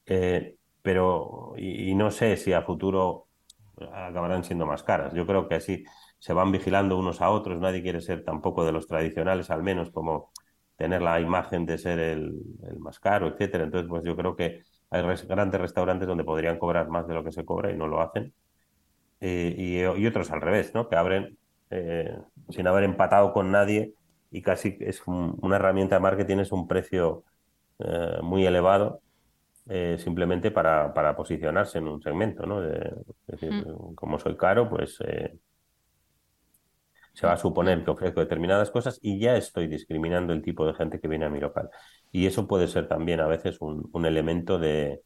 Eh, 0.07 0.57
pero, 0.81 1.55
y, 1.57 1.95
no 1.95 2.11
sé 2.11 2.37
si 2.37 2.53
a 2.53 2.63
futuro 2.63 3.29
acabarán 3.77 4.45
siendo 4.45 4.67
más 4.67 4.83
caras. 4.83 5.13
Yo 5.15 5.27
creo 5.27 5.49
que 5.49 5.57
así 5.57 5.85
se 6.23 6.33
van 6.35 6.53
vigilando 6.53 6.97
unos 6.97 7.21
a 7.21 7.31
otros, 7.31 7.59
nadie 7.59 7.83
quiere 7.83 8.01
ser 8.01 8.23
tampoco 8.23 8.65
de 8.65 8.71
los 8.71 8.87
tradicionales, 8.87 9.51
al 9.51 9.65
menos 9.65 9.91
como 9.91 10.31
tener 10.77 11.03
la 11.03 11.19
imagen 11.19 11.67
de 11.67 11.79
ser 11.79 11.99
el, 11.99 12.41
más 12.79 13.01
caro, 13.01 13.27
etcétera. 13.27 13.65
Entonces, 13.65 13.89
pues 13.89 14.05
yo 14.05 14.15
creo 14.15 14.37
que 14.37 14.63
hay 14.91 15.03
grandes 15.27 15.61
restaurantes 15.61 16.07
donde 16.07 16.23
podrían 16.23 16.61
cobrar 16.61 16.89
más 16.91 17.09
de 17.09 17.15
lo 17.15 17.25
que 17.25 17.33
se 17.33 17.45
cobra 17.45 17.73
y 17.73 17.77
no 17.77 17.89
lo 17.89 18.01
hacen. 18.01 18.33
Eh, 19.21 19.57
y, 19.99 20.07
otros 20.07 20.31
al 20.31 20.41
revés, 20.41 20.73
¿no? 20.77 20.89
Que 20.89 20.95
abren 20.95 21.37
eh, 21.71 22.17
sin 22.51 22.69
haber 22.69 22.85
empatado 22.85 23.33
con 23.33 23.51
nadie 23.51 23.93
y 24.31 24.43
casi 24.43 24.77
es 24.79 25.03
una 25.07 25.57
herramienta 25.57 25.97
de 25.97 26.03
marketing, 26.03 26.37
es 26.39 26.53
un 26.53 26.69
precio 26.69 27.25
eh, 27.81 28.19
muy 28.23 28.47
elevado 28.47 29.01
simplemente 29.99 30.53
para, 30.53 30.95
para, 30.95 31.17
posicionarse 31.17 31.79
en 31.79 31.89
un 31.89 32.03
segmento, 32.03 32.47
¿no? 32.47 32.63
es 32.65 32.93
decir, 33.27 33.53
mm. 33.53 33.95
como 33.95 34.19
soy 34.19 34.37
caro, 34.37 34.69
pues 34.69 34.99
se 37.13 37.27
va 37.27 37.35
a 37.35 37.37
suponer 37.37 37.85
que 37.85 37.91
ofrezco 37.91 38.21
determinadas 38.21 38.71
cosas 38.71 38.99
y 39.03 39.19
ya 39.19 39.37
estoy 39.37 39.67
discriminando 39.67 40.33
el 40.33 40.43
tipo 40.43 40.67
de 40.67 40.75
gente 40.75 41.01
que 41.01 41.09
viene 41.09 41.27
a 41.27 41.31
mi 41.31 41.41
local. 41.41 41.69
Y 42.11 42.27
eso 42.27 42.47
puede 42.47 42.69
ser 42.69 42.89
también 42.89 43.21
a 43.21 43.27
veces 43.27 43.59
un, 43.61 44.07
elemento 44.07 44.59
de, 44.59 45.03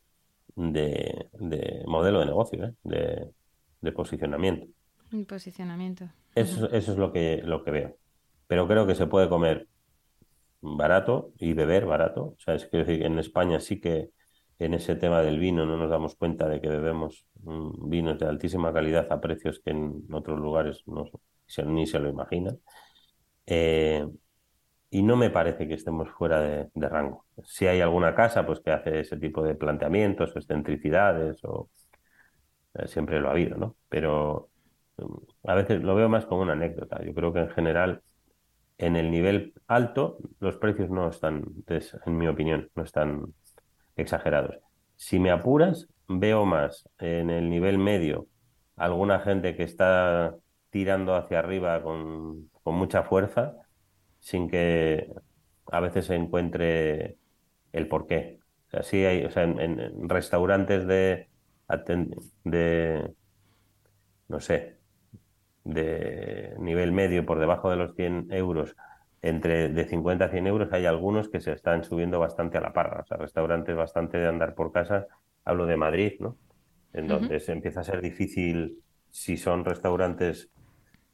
de, 0.55 1.83
modelo 1.87 2.21
de 2.21 2.27
negocio, 2.27 2.64
¿eh? 2.64 2.75
de, 2.85 3.31
de, 3.81 3.92
posicionamiento. 3.92 4.66
Posicionamiento. 5.29 6.09
Eso, 6.35 6.71
eso 6.71 6.92
es 6.92 6.99
lo 6.99 7.12
que, 7.12 7.42
lo 7.45 7.64
que 7.64 7.71
veo. 7.71 7.97
Pero 8.47 8.69
creo 8.69 8.87
que 8.87 8.95
se 8.95 9.07
puede 9.07 9.29
comer 9.29 9.69
barato 10.61 11.33
y 11.38 11.53
beber 11.55 11.87
barato. 11.87 12.23
O 12.23 12.37
sea, 12.38 12.55
es 12.55 12.66
que 12.66 12.81
en 12.81 13.19
España 13.19 13.61
sí 13.61 13.81
que 13.81 14.11
en 14.59 14.75
ese 14.75 14.97
tema 14.97 15.23
del 15.23 15.38
vino 15.38 15.66
no 15.66 15.77
nos 15.77 15.90
damos 15.90 16.14
cuenta 16.16 16.49
de 16.49 16.61
que 16.61 16.69
bebemos 16.69 17.27
vinos 17.35 18.19
de 18.19 18.27
altísima 18.27 18.73
calidad 18.73 19.07
a 19.11 19.21
precios 19.21 19.61
que 19.61 19.71
en 19.71 20.07
otros 20.11 20.40
lugares 20.40 20.83
no, 20.87 21.05
ni 21.65 21.87
se 21.87 21.99
lo 21.99 22.09
imagina. 22.09 22.55
Eh, 23.47 24.07
y 24.91 25.03
no 25.03 25.17
me 25.17 25.31
parece 25.31 25.67
que 25.69 25.75
estemos 25.75 26.09
fuera 26.11 26.41
de, 26.41 26.69
rango. 26.89 27.27
Si 27.45 27.67
hay 27.67 27.81
alguna 27.81 28.15
casa 28.15 28.47
pues 28.47 28.61
que 28.61 28.71
hace 28.71 29.01
ese 29.01 29.17
tipo 29.17 29.43
de 29.43 29.55
planteamientos 29.55 30.35
o 30.35 30.39
excentricidades, 30.39 31.45
o 31.45 31.71
eh, 32.75 32.89
siempre 32.89 33.21
lo 33.21 33.29
ha 33.29 33.33
habido, 33.33 33.57
¿no? 33.57 33.77
Pero 33.89 34.49
mm, 34.99 35.49
a 35.49 35.55
veces 35.55 35.83
lo 35.83 35.95
veo 35.95 36.09
más 36.09 36.27
como 36.27 36.43
una 36.43 36.53
anécdota. 36.53 37.03
Yo 37.05 37.15
creo 37.15 37.33
que 37.33 37.41
en 37.41 37.51
general, 37.51 38.03
en 38.79 38.97
el 38.97 39.11
nivel 39.11 39.55
alto, 39.67 40.19
los 40.41 40.57
precios 40.59 40.91
no 40.91 41.09
están, 41.09 41.45
en 42.07 42.17
mi 42.19 42.29
opinión, 42.29 42.71
no 42.75 42.83
están 42.85 43.35
exagerados. 43.97 44.59
Si 44.97 45.19
me 45.19 45.31
apuras, 45.31 45.89
veo 46.09 46.47
más 46.47 46.89
en 46.99 47.31
el 47.31 47.51
nivel 47.51 47.79
medio 47.79 48.29
alguna 48.77 49.21
gente 49.21 49.57
que 49.57 49.65
está 49.65 50.37
tirando 50.77 51.15
hacia 51.15 51.39
arriba 51.39 51.83
con, 51.83 52.51
mucha 52.67 53.03
fuerza 53.03 53.55
sin 54.21 54.47
que 54.47 55.11
a 55.73 55.81
veces 55.81 56.05
se 56.05 56.15
encuentre 56.15 57.17
el 57.73 57.89
porqué. 57.89 58.41
O 58.67 58.83
sea, 58.83 59.09
hay, 59.09 59.25
o 59.25 59.31
sea, 59.31 59.45
en, 59.45 60.07
restaurantes 60.07 60.87
de, 60.87 61.31
de, 62.45 63.11
no 64.29 64.39
sé, 64.39 64.77
de 65.65 66.55
nivel 66.59 66.93
medio 66.93 67.25
por 67.25 67.39
debajo 67.39 67.71
de 67.71 67.77
los 67.77 67.95
100 67.95 68.27
euros, 68.33 68.77
entre 69.23 69.71
de 69.71 69.85
50 69.87 70.27
a 70.27 70.29
100 70.29 70.47
euros, 70.47 70.73
hay 70.75 70.85
algunos 70.85 71.31
que 71.31 71.41
se 71.41 71.53
están 71.53 71.85
subiendo 71.85 72.21
bastante 72.21 72.59
a 72.59 72.61
la 72.61 72.75
parra. 72.75 73.01
O 73.01 73.07
sea, 73.07 73.17
restaurantes 73.17 73.75
bastante 73.75 74.19
de 74.19 74.29
andar 74.29 74.55
por 74.55 74.73
casa, 74.73 75.07
hablo 75.43 75.65
de 75.65 75.79
Madrid, 75.79 76.17
¿no? 76.21 76.37
En 76.93 77.09
donde 77.09 77.41
se 77.41 77.53
empieza 77.53 77.81
a 77.81 77.85
ser 77.85 78.03
difícil 78.03 78.83
si 79.11 79.39
son 79.39 79.65
restaurantes 79.65 80.51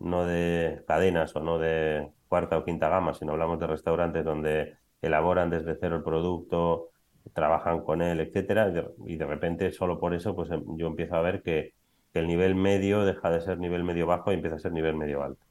no 0.03 0.27
de 0.27 0.83
cadenas 0.87 1.35
o 1.37 1.41
no 1.41 1.59
de 1.59 2.11
cuarta 2.29 2.59
o 2.59 2.65
quinta 2.65 2.89
gama, 2.89 3.15
sino 3.15 3.33
hablamos 3.33 3.59
de 3.59 3.67
restaurantes 3.67 4.25
donde 4.25 4.77
elaboran 5.01 5.51
desde 5.51 5.77
cero 5.79 5.97
el 5.97 6.03
producto, 6.03 6.91
trabajan 7.33 7.83
con 7.83 8.03
él, 8.03 8.21
etcétera, 8.21 8.73
y 9.07 9.17
de 9.17 9.27
repente 9.27 9.71
solo 9.73 9.99
por 9.99 10.15
eso 10.15 10.35
pues 10.35 10.51
em, 10.51 10.65
yo 10.77 10.89
empiezo 10.89 11.17
a 11.17 11.23
ver 11.23 11.43
que, 11.43 11.75
el 12.15 12.27
nivel 12.27 12.55
medio 12.55 13.07
deja 13.07 13.31
de 13.31 13.41
ser 13.41 13.59
nivel 13.59 13.85
medio 13.85 14.07
bajo 14.07 14.31
y 14.31 14.35
empieza 14.35 14.57
a 14.57 14.59
ser 14.59 14.73
nivel 14.73 14.95
medio 14.97 15.23
alto. 15.23 15.43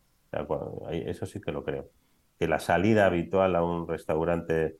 eso 0.92 1.26
sí 1.26 1.42
que 1.42 1.52
lo 1.52 1.64
creo. 1.64 1.90
Que 2.38 2.48
la 2.48 2.60
salida 2.60 3.08
habitual 3.08 3.56
a 3.56 3.64
un 3.64 3.88
restaurante 3.88 4.76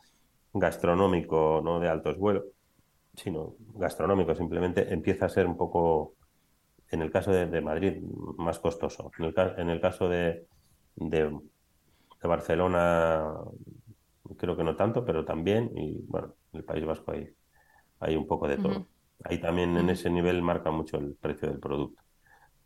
gastronómico, 0.54 1.60
no 1.64 1.80
de 1.80 1.90
altos 1.90 2.20
vuelos, 2.20 2.44
sino 3.16 3.56
gastronómico 3.74 4.36
simplemente, 4.36 4.94
empieza 4.94 5.26
a 5.26 5.30
ser 5.30 5.48
un 5.48 5.58
poco 5.58 6.14
en 6.91 7.01
el 7.01 7.12
caso 7.12 7.32
de, 7.32 7.62
Madrid, 7.62 8.01
más 8.38 8.60
costoso. 8.60 9.12
En 9.17 9.25
el, 9.25 9.34
en 9.58 9.69
el 9.69 9.82
caso 9.82 10.10
de, 10.10 10.45
de, 10.95 11.39
Barcelona, 12.21 13.34
creo 14.38 14.56
que 14.56 14.63
no 14.63 14.75
tanto, 14.75 15.06
pero 15.06 15.25
también. 15.25 15.71
Y 15.75 16.01
bueno, 16.08 16.36
en 16.54 16.60
el 16.60 16.65
País 16.65 16.86
Vasco 16.86 17.12
hay, 17.12 17.34
hay 17.99 18.15
un 18.15 18.27
poco 18.27 18.47
de 18.47 18.58
todo. 18.58 18.88
Ahí 19.23 19.39
también 19.39 19.77
en 19.77 19.89
ese 19.89 20.10
nivel 20.10 20.41
marca 20.41 20.71
mucho 20.71 20.97
el 20.97 21.15
precio 21.15 21.47
del 21.49 21.60
producto. 21.60 22.01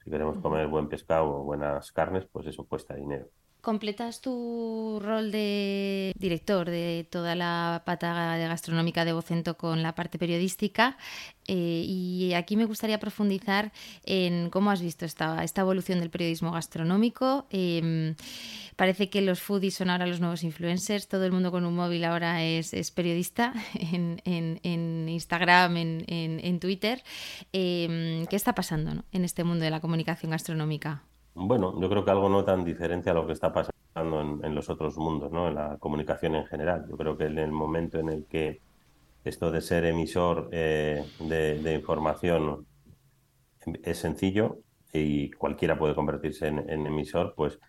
Si 0.03 0.09
queremos 0.09 0.39
comer 0.39 0.67
buen 0.67 0.89
pescado 0.89 1.29
o 1.29 1.43
buenas 1.43 1.91
carnes, 1.91 2.25
pues 2.31 2.47
eso 2.47 2.65
cuesta 2.65 2.95
dinero 2.95 3.27
completas 3.65 4.21
tu 4.21 4.99
rol 5.01 5.31
de 5.31 6.13
director 6.19 6.69
de 6.69 7.07
toda 7.09 7.33
la 7.33 7.81
pata 7.83 8.35
de 8.35 8.47
gastronómica 8.47 9.05
de 9.05 9.11
Vocento 9.11 9.57
con 9.57 9.81
la 9.81 9.95
parte 9.95 10.19
periodística 10.19 10.97
eh, 11.47 11.83
y 11.83 12.33
aquí 12.33 12.57
me 12.57 12.65
gustaría 12.65 12.99
profundizar 12.99 13.71
en 14.03 14.51
cómo 14.51 14.69
has 14.69 14.81
visto 14.81 15.03
esta, 15.03 15.43
esta 15.43 15.61
evolución 15.61 15.99
del 15.99 16.11
periodismo 16.11 16.51
gastronómico. 16.51 17.47
Em, 17.49 18.15
parece 18.75 19.09
que 19.09 19.21
los 19.21 19.41
foodies 19.41 19.73
son 19.73 19.89
ahora 19.89 20.05
los 20.05 20.19
nuevos 20.19 20.43
influencers, 20.43 21.07
todo 21.07 21.25
el 21.25 21.31
mundo 21.31 21.49
con 21.49 21.65
un 21.65 21.75
móvil 21.75 22.05
ahora 22.05 22.43
es, 22.43 22.91
periodista 22.91 23.51
en, 23.73 25.09
Instagram, 25.09 25.75
en, 25.77 26.59
Twitter. 26.59 27.03
Em, 27.51 28.27
¿Qué 28.27 28.35
está 28.35 28.53
pasando 28.53 29.03
en 29.11 29.25
este 29.25 29.43
mundo 29.43 29.65
de 29.65 29.71
la 29.71 29.81
comunicación 29.81 30.29
gastronómica? 30.29 31.01
Bueno, 31.35 31.79
yo 31.81 31.89
creo 31.89 32.05
que 32.05 32.11
algo 32.11 32.29
no 32.29 32.45
tan 32.45 32.63
diferente 32.63 33.09
a 33.09 33.13
lo 33.13 33.27
que 33.27 33.33
está 33.33 33.51
pasando 33.51 34.41
en, 34.43 34.55
los 34.55 34.69
otros 34.69 34.97
mundos, 34.97 35.31
¿no? 35.31 35.49
En 35.49 35.55
la 35.55 35.77
comunicación 35.79 36.35
en 36.35 36.45
general. 36.45 36.85
Yo 36.89 36.95
creo 36.97 37.17
que 37.17 37.25
en 37.25 37.37
el 37.39 37.51
momento 37.51 37.99
en 37.99 38.09
el 38.09 38.25
que 38.25 38.61
esto 39.25 39.51
de 39.51 39.61
ser 39.61 39.85
emisor 39.85 40.49
eh, 40.53 41.03
de, 41.19 41.73
información 41.73 42.65
es 43.83 43.97
sencillo 43.97 44.59
y 44.93 45.31
cualquiera 45.31 45.77
puede 45.77 45.95
convertirse 45.95 46.47
en, 46.47 46.69
emisor, 46.87 47.33
pues, 47.35 47.59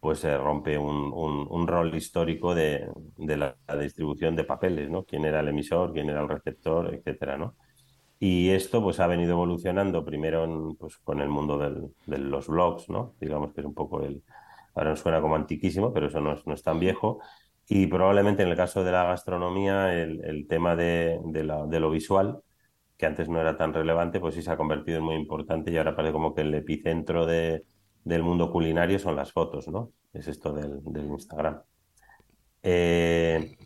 pues 0.00 0.20
se 0.20 0.36
rompe 0.38 0.78
un, 0.78 1.66
rol 1.66 1.94
histórico 1.96 2.54
de, 2.54 2.88
la, 3.18 3.56
la, 3.66 3.76
distribución 3.76 4.36
de 4.36 4.44
papeles, 4.44 4.88
¿no? 4.90 5.04
Quién 5.04 5.24
era 5.24 5.40
el 5.40 5.48
emisor, 5.48 5.92
quién 5.92 6.10
era 6.10 6.22
el 6.22 6.28
receptor, 6.28 6.94
etcétera, 6.94 7.36
¿no? 7.36 7.56
Y 8.18 8.50
esto 8.50 8.82
pues 8.82 8.98
ha 9.00 9.06
venido 9.06 9.32
evolucionando 9.32 10.04
primero 10.04 10.74
pues, 10.78 10.96
con 10.98 11.20
el 11.20 11.28
mundo 11.28 11.58
de 11.58 12.18
los 12.18 12.48
blogs, 12.48 12.88
¿no? 12.88 13.14
Digamos 13.20 13.52
que 13.52 13.60
es 13.60 13.66
un 13.66 13.74
poco 13.74 14.02
el... 14.02 14.22
Ahora 14.74 14.90
nos 14.90 15.00
suena 15.00 15.20
como 15.20 15.36
antiquísimo, 15.36 15.92
pero 15.92 16.06
eso 16.08 16.20
no 16.20 16.32
es, 16.32 16.46
no 16.46 16.54
es 16.54 16.62
tan 16.62 16.78
viejo. 16.80 17.20
Y 17.68 17.86
probablemente 17.88 18.42
en 18.42 18.50
el 18.50 18.56
caso 18.56 18.84
de 18.84 18.92
la 18.92 19.04
gastronomía, 19.04 19.92
el, 19.94 20.46
tema 20.48 20.76
de, 20.76 21.18
de, 21.24 21.80
lo 21.80 21.90
visual, 21.90 22.40
que 22.96 23.06
antes 23.06 23.28
no 23.28 23.40
era 23.40 23.56
tan 23.56 23.74
relevante, 23.74 24.20
pues 24.20 24.34
sí 24.34 24.42
se 24.42 24.50
ha 24.50 24.56
convertido 24.56 24.98
en 24.98 25.04
muy 25.04 25.16
importante 25.16 25.70
y 25.70 25.76
ahora 25.76 25.96
parece 25.96 26.12
como 26.12 26.34
que 26.34 26.42
el 26.42 26.54
epicentro 26.54 27.26
de, 27.26 27.64
del 28.04 28.22
mundo 28.22 28.52
culinario 28.52 28.98
son 28.98 29.16
las 29.16 29.32
fotos, 29.32 29.68
¿no? 29.68 29.92
Es 30.12 30.28
esto 30.28 30.52
del, 30.52 30.82
del 30.84 31.06
Instagram. 31.06 31.60
Eh, 32.62 33.56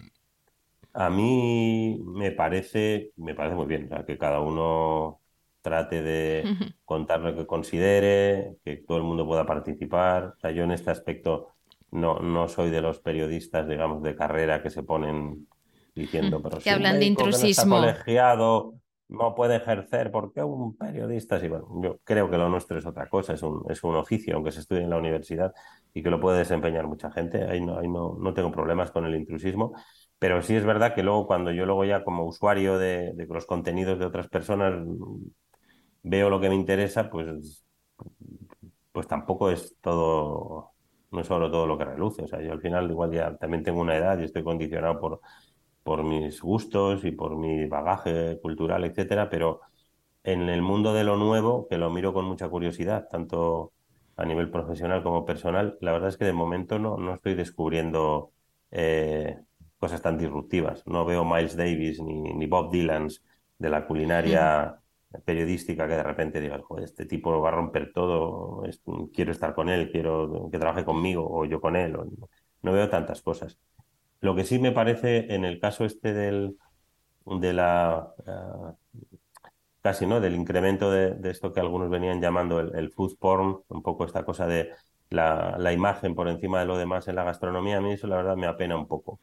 a 0.92 1.10
mí 1.10 2.00
me 2.04 2.32
parece, 2.32 3.12
me 3.16 3.34
parece 3.34 3.54
muy 3.56 3.66
bien, 3.66 3.88
que 4.06 4.18
cada 4.18 4.40
uno 4.40 5.20
trate 5.62 6.02
de 6.02 6.44
contar 6.84 7.20
lo 7.20 7.34
que 7.34 7.46
considere, 7.46 8.56
que 8.64 8.78
todo 8.78 8.98
el 8.98 9.04
mundo 9.04 9.26
pueda 9.26 9.46
participar. 9.46 10.34
O 10.36 10.40
sea, 10.40 10.50
yo 10.50 10.64
en 10.64 10.72
este 10.72 10.90
aspecto 10.90 11.48
no, 11.90 12.18
no 12.20 12.48
soy 12.48 12.70
de 12.70 12.82
los 12.82 13.00
periodistas, 13.00 13.68
digamos, 13.68 14.02
de 14.02 14.16
carrera 14.16 14.62
que 14.62 14.70
se 14.70 14.82
ponen 14.82 15.46
diciendo, 15.94 16.40
pero 16.42 16.58
que 16.58 16.70
hablan 16.70 16.98
de 16.98 17.06
intrusismo. 17.06 17.76
no 17.76 17.80
colegiado 17.82 18.74
no 19.10 19.34
puede 19.34 19.56
ejercer, 19.56 20.10
porque 20.12 20.42
un 20.42 20.76
periodista? 20.76 21.40
Sí, 21.40 21.48
bueno, 21.48 21.66
yo 21.82 21.98
creo 22.04 22.30
que 22.30 22.38
lo 22.38 22.48
nuestro 22.48 22.78
es 22.78 22.86
otra 22.86 23.08
cosa, 23.08 23.34
es 23.34 23.42
un, 23.42 23.64
es 23.68 23.82
un 23.82 23.96
oficio, 23.96 24.36
aunque 24.36 24.52
se 24.52 24.60
estudie 24.60 24.82
en 24.82 24.90
la 24.90 24.98
universidad 24.98 25.52
y 25.92 26.02
que 26.02 26.10
lo 26.10 26.20
puede 26.20 26.38
desempeñar 26.38 26.86
mucha 26.86 27.10
gente. 27.10 27.44
Ahí 27.44 27.60
no, 27.60 27.76
ahí 27.78 27.88
no, 27.88 28.16
no 28.20 28.32
tengo 28.32 28.52
problemas 28.52 28.92
con 28.92 29.04
el 29.04 29.16
intrusismo. 29.16 29.72
Pero 30.20 30.42
sí 30.42 30.54
es 30.54 30.64
verdad 30.66 30.94
que 30.94 31.02
luego 31.02 31.26
cuando 31.26 31.50
yo 31.50 31.66
luego 31.66 31.84
ya 31.84 32.04
como 32.04 32.26
usuario 32.26 32.78
de, 32.78 33.14
los 33.28 33.46
contenidos 33.46 33.98
de 33.98 34.04
otras 34.06 34.28
personas 34.28 34.74
veo 36.02 36.30
lo 36.30 36.40
que 36.40 36.48
me 36.50 36.54
interesa, 36.54 37.10
pues, 37.10 37.64
pues 38.92 39.06
tampoco 39.06 39.50
es 39.50 39.76
todo, 39.80 40.72
no 41.10 41.20
es 41.20 41.26
solo 41.26 41.50
todo 41.50 41.66
lo 41.66 41.78
que 41.78 41.84
reluce. 41.86 42.22
O 42.22 42.28
sea, 42.28 42.42
yo 42.42 42.52
al 42.52 42.60
final 42.60 42.90
igual 42.90 43.12
ya 43.12 43.36
también 43.36 43.62
tengo 43.62 43.80
una 43.80 43.96
edad 43.96 44.18
y 44.18 44.24
estoy 44.24 44.44
condicionado 44.44 45.00
por, 45.00 45.20
por 45.82 46.04
mis 46.04 46.42
gustos 46.42 47.04
y 47.04 47.12
por 47.12 47.36
mi 47.36 47.66
bagaje 47.66 48.38
cultural, 48.42 48.84
etcétera, 48.84 49.30
pero 49.30 49.60
en 50.24 50.48
el 50.50 50.62
mundo 50.62 50.94
de 50.94 51.04
lo 51.04 51.16
nuevo, 51.16 51.66
que 51.68 51.78
lo 51.78 51.90
miro 51.90 52.12
con 52.12 52.26
mucha 52.26 52.48
curiosidad, 52.48 53.08
tanto 53.10 53.72
a 54.16 54.26
nivel 54.26 54.50
profesional 54.50 55.02
como 55.02 55.24
personal, 55.24 55.78
la 55.80 55.92
verdad 55.92 56.10
es 56.10 56.18
que 56.18 56.26
de 56.26 56.34
momento 56.34 56.78
no, 56.78 56.98
no 56.98 57.14
estoy 57.14 57.34
descubriendo 57.34 58.32
eh, 58.70 59.38
cosas 59.80 60.02
tan 60.02 60.18
disruptivas. 60.18 60.86
No 60.86 61.04
veo 61.04 61.24
Miles 61.24 61.56
Davis 61.56 62.00
ni, 62.00 62.46
Bob 62.46 62.70
Dylan 62.70 63.08
de 63.58 63.70
la 63.70 63.86
culinaria 63.86 64.76
periodística 65.24 65.88
que 65.88 65.94
de 65.94 66.02
repente 66.02 66.40
diga, 66.40 66.60
Joder, 66.62 66.84
este 66.84 67.06
tipo 67.06 67.40
va 67.40 67.48
a 67.48 67.52
romper 67.52 67.92
todo, 67.92 68.62
quiero 69.12 69.32
estar 69.32 69.54
con 69.54 69.68
él, 69.68 69.90
quiero 69.90 70.48
que 70.52 70.58
trabaje 70.58 70.84
conmigo 70.84 71.26
o 71.28 71.44
yo 71.46 71.60
con 71.60 71.76
él. 71.76 71.96
no 72.62 72.72
veo 72.72 72.88
tantas 72.90 73.22
cosas. 73.22 73.58
Lo 74.20 74.34
que 74.36 74.44
sí 74.44 74.58
me 74.58 74.70
parece 74.72 75.34
en 75.34 75.44
el 75.44 75.58
caso 75.60 75.84
este 75.84 76.12
del, 76.12 76.56
de 77.24 77.52
la... 77.54 78.12
Eh, 78.26 79.02
casi, 79.82 80.06
¿no? 80.06 80.20
Del 80.20 80.34
incremento 80.34 80.90
de, 80.90 81.18
esto 81.30 81.52
que 81.54 81.60
algunos 81.60 81.88
venían 81.88 82.20
llamando 82.20 82.60
el, 82.60 82.90
food 82.92 83.16
porn, 83.18 83.62
un 83.68 83.82
poco 83.82 84.04
esta 84.04 84.24
cosa 84.24 84.46
de 84.46 84.72
la, 85.08 85.56
la, 85.58 85.72
imagen 85.72 86.14
por 86.14 86.28
encima 86.28 86.60
de 86.60 86.66
lo 86.66 86.76
demás 86.76 87.08
en 87.08 87.16
la 87.16 87.24
gastronomía, 87.24 87.78
a 87.78 87.80
mí 87.80 87.92
eso 87.92 88.06
la 88.06 88.16
verdad 88.16 88.36
me 88.36 88.46
apena 88.46 88.76
un 88.76 88.86
poco. 88.86 89.20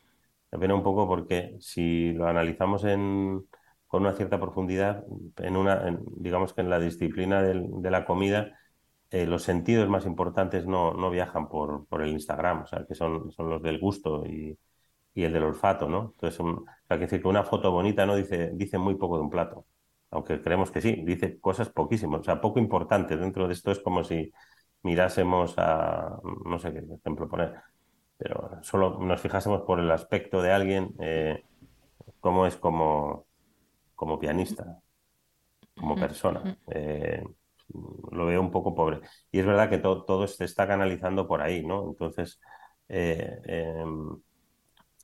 Me 0.51 0.73
un 0.73 0.83
poco 0.83 1.07
porque 1.07 1.57
si 1.59 2.13
lo 2.13 2.27
analizamos 2.27 2.83
en, 2.85 3.45
con 3.87 4.03
una 4.03 4.13
cierta 4.13 4.39
profundidad, 4.39 5.03
en 5.37 5.57
una, 5.57 5.97
digamos 6.17 6.53
que 6.53 6.61
en 6.61 6.69
la 6.69 6.79
disciplina 6.79 7.41
de 7.43 7.91
la 7.91 8.05
comida, 8.05 8.57
eh, 9.09 9.25
los 9.25 9.43
sentidos 9.43 9.87
más 9.89 10.05
importantes 10.05 10.65
no, 10.67 11.09
viajan 11.09 11.47
por, 11.47 11.87
el 12.01 12.09
Instagram, 12.09 12.63
o 12.63 12.65
sea, 12.67 12.85
que 12.85 12.95
son, 12.95 13.31
los 13.37 13.61
del 13.61 13.79
gusto 13.79 14.25
y, 14.25 14.57
el 15.15 15.33
del 15.33 15.43
olfato, 15.43 15.89
¿no? 15.89 16.11
Entonces, 16.13 16.39
un, 16.39 16.49
o 16.59 16.65
sea, 16.87 16.97
que 16.97 17.05
decir 17.05 17.21
que 17.21 17.27
una 17.27 17.43
foto 17.43 17.71
bonita 17.71 18.05
no 18.05 18.15
dice, 18.15 18.51
dice 18.53 18.77
muy 18.77 18.95
poco 18.95 19.17
de 19.17 19.23
un 19.23 19.29
plato, 19.31 19.65
aunque 20.11 20.41
creemos 20.41 20.71
que 20.71 20.81
sí, 20.81 21.03
dice 21.05 21.39
cosas 21.39 21.69
poquísimas, 21.69 22.21
o 22.21 22.23
sea, 22.23 22.41
poco 22.41 22.59
importantes. 22.59 23.19
Dentro 23.19 23.47
de 23.47 23.53
esto 23.53 23.71
es 23.71 23.79
como 23.79 24.03
si 24.03 24.31
mirásemos 24.83 25.55
a, 25.57 26.19
no 26.45 26.59
sé 26.59 26.73
qué 26.73 26.79
ejemplo 26.79 27.27
poner, 27.29 27.55
pero 28.17 28.59
solo 28.63 28.97
nos 28.99 29.21
fijásemos 29.21 29.61
por 29.61 29.79
el 29.79 29.91
aspecto 29.91 30.41
de 30.41 30.51
alguien, 30.51 30.93
eh, 30.99 31.43
cómo 32.19 32.47
es 32.47 32.57
como, 32.57 33.27
como 33.95 34.19
pianista, 34.19 34.79
como 35.77 35.95
persona. 35.95 36.57
Eh, 36.71 37.23
lo 38.11 38.25
veo 38.25 38.41
un 38.41 38.51
poco 38.51 38.73
pobre. 38.73 39.01
Y 39.31 39.39
es 39.39 39.45
verdad 39.45 39.69
que 39.69 39.77
todo 39.77 40.27
se 40.27 40.45
está 40.45 40.67
canalizando 40.67 41.27
por 41.27 41.41
ahí, 41.41 41.65
¿no? 41.65 41.89
Entonces, 41.89 42.39
eh, 42.89 43.39
em, 43.45 44.17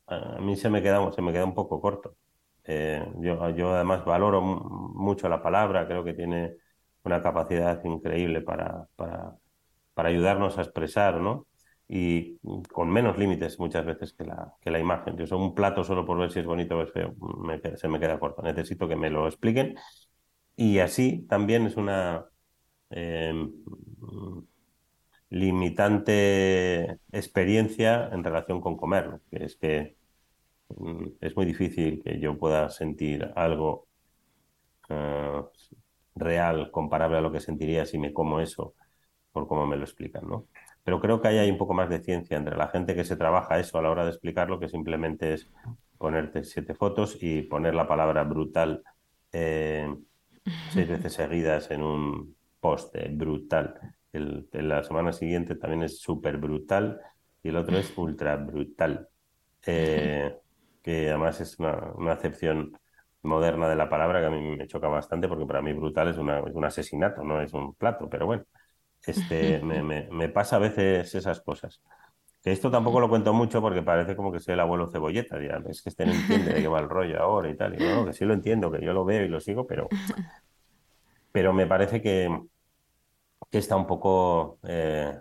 a 0.06 0.38
mí 0.40 0.56
se 0.56 0.70
me 0.70 0.82
queda, 0.82 1.12
se 1.12 1.22
me 1.22 1.32
queda 1.32 1.44
un 1.44 1.54
poco 1.54 1.80
corto. 1.80 2.16
yo, 3.20 3.50
yo 3.50 3.74
además 3.74 4.04
valoro 4.04 4.40
mucho 4.40 5.28
la 5.28 5.42
palabra, 5.42 5.86
creo 5.86 6.02
que 6.04 6.14
tiene 6.14 6.56
una 7.04 7.22
capacidad 7.22 7.82
increíble 7.84 8.40
para, 8.40 8.86
para, 8.96 9.36
para 9.94 10.08
ayudarnos 10.08 10.58
a 10.58 10.62
expresar, 10.62 11.20
¿no? 11.20 11.46
Y 11.88 12.38
con 12.72 12.90
menos 12.90 13.18
límites 13.18 13.58
muchas 13.60 13.84
veces 13.84 14.14
que 14.14 14.24
la, 14.24 14.54
que 14.60 14.70
la 14.70 14.78
imagen. 14.78 15.16
Yo 15.16 15.26
soy 15.26 15.38
un 15.40 15.54
plato 15.54 15.84
solo 15.84 16.06
por 16.06 16.18
ver 16.18 16.30
si 16.30 16.40
es 16.40 16.46
bonito 16.46 16.78
o 16.78 16.82
es 16.82 16.92
feo, 16.92 17.14
se 17.76 17.88
me 17.88 18.00
queda 18.00 18.18
corto. 18.18 18.42
Necesito 18.42 18.88
que 18.88 18.96
me 18.96 19.10
lo 19.10 19.26
expliquen. 19.26 19.76
Y 20.56 20.78
así 20.78 21.26
también 21.28 21.66
es 21.66 21.76
una 21.76 22.26
em, 22.90 23.52
limitante 25.30 26.98
experiencia 27.12 28.08
en 28.12 28.22
relación 28.24 28.60
con 28.60 28.76
comer, 28.76 29.20
que 29.30 29.44
es 29.44 29.56
que 29.56 29.96
mm, 30.70 31.06
es 31.20 31.36
muy 31.36 31.46
difícil 31.46 32.02
que 32.04 32.20
yo 32.20 32.38
pueda 32.38 32.70
sentir 32.70 33.32
algo 33.36 33.88
eh, 34.88 35.42
real 36.14 36.70
comparable 36.70 37.18
a 37.18 37.20
lo 37.20 37.32
que 37.32 37.40
sentiría 37.40 37.86
si 37.86 37.98
me 37.98 38.12
como 38.12 38.40
eso, 38.40 38.74
por 39.32 39.48
cómo 39.48 39.66
me 39.66 39.76
lo 39.76 39.84
explican, 39.84 40.28
¿no? 40.28 40.48
Pero 40.84 41.00
creo 41.00 41.20
que 41.20 41.28
ahí 41.28 41.38
hay 41.38 41.50
un 41.50 41.58
poco 41.58 41.74
más 41.74 41.88
de 41.88 42.00
ciencia 42.00 42.36
entre 42.36 42.56
la 42.56 42.68
gente 42.68 42.94
que 42.94 43.04
se 43.04 43.16
trabaja 43.16 43.58
eso 43.58 43.78
a 43.78 43.82
la 43.82 43.90
hora 43.90 44.04
de 44.04 44.10
explicarlo, 44.10 44.60
que 44.60 44.68
simplemente 44.68 45.32
es 45.32 45.50
ponerte 45.98 46.44
siete 46.44 46.74
fotos 46.74 47.16
y 47.20 47.42
poner 47.42 47.74
la 47.74 47.88
palabra 47.88 48.22
brutal 48.24 48.82
eh, 49.32 49.88
seis 50.70 50.88
veces 50.88 51.12
seguidas 51.14 51.70
en 51.70 51.82
un 51.82 52.36
post, 52.60 52.94
brutal. 53.12 53.80
El, 54.12 54.48
la 54.52 54.84
semana 54.84 55.12
siguiente 55.12 55.56
también 55.56 55.82
es 55.82 56.00
súper 56.00 56.36
brutal 56.36 57.00
y 57.42 57.48
el 57.48 57.56
otro 57.56 57.76
es 57.78 57.92
ultra 57.96 58.36
brutal. 58.36 59.08
Eh, 59.66 60.36
que 60.82 61.08
además 61.08 61.40
es 61.40 61.58
una, 61.58 61.92
una 61.96 62.12
acepción 62.12 62.78
moderna 63.22 63.68
de 63.68 63.76
la 63.76 63.88
palabra 63.88 64.20
que 64.20 64.26
a 64.26 64.30
mí 64.30 64.56
me 64.56 64.66
choca 64.66 64.88
bastante 64.88 65.28
porque 65.28 65.46
para 65.46 65.62
mí 65.62 65.72
brutal 65.72 66.08
es, 66.08 66.18
una, 66.18 66.42
un 66.42 66.64
asesinato, 66.64 67.24
no 67.24 67.40
es 67.40 67.52
un 67.54 67.74
plato, 67.74 68.08
pero 68.08 68.26
bueno, 68.26 68.44
este, 69.06 69.60
me, 69.60 69.82
me, 69.82 70.28
pasa 70.28 70.56
a 70.56 70.58
veces 70.60 71.14
esas 71.14 71.40
cosas. 71.40 71.80
Que 72.42 72.52
esto 72.52 72.70
tampoco 72.70 73.00
lo 73.00 73.08
cuento 73.08 73.32
mucho 73.32 73.60
porque 73.60 73.82
parece 73.82 74.16
como 74.16 74.30
que 74.30 74.40
soy 74.40 74.54
el 74.54 74.60
abuelo 74.60 74.90
cebolleta, 74.90 75.40
ya, 75.40 75.62
es 75.68 75.82
que 75.82 75.88
este 75.88 76.04
no 76.04 76.12
entiende 76.12 76.52
de 76.52 76.62
qué 76.62 76.68
va 76.68 76.80
el 76.80 76.88
rollo 76.88 77.20
ahora 77.20 77.48
y 77.48 77.56
tal, 77.56 77.80
y 77.80 77.84
no, 77.84 78.04
que 78.04 78.12
sí 78.12 78.24
lo 78.24 78.34
entiendo, 78.34 78.70
que 78.70 78.84
yo 78.84 78.92
lo 78.92 79.04
veo 79.04 79.24
y 79.24 79.28
lo 79.28 79.40
sigo, 79.40 79.66
pero, 79.66 79.88
pero 81.32 81.52
me 81.54 81.66
parece 81.66 82.02
que, 82.02 82.28
que 83.50 83.58
está 83.58 83.76
un 83.76 83.86
poco 83.86 84.58
eh, 84.68 85.18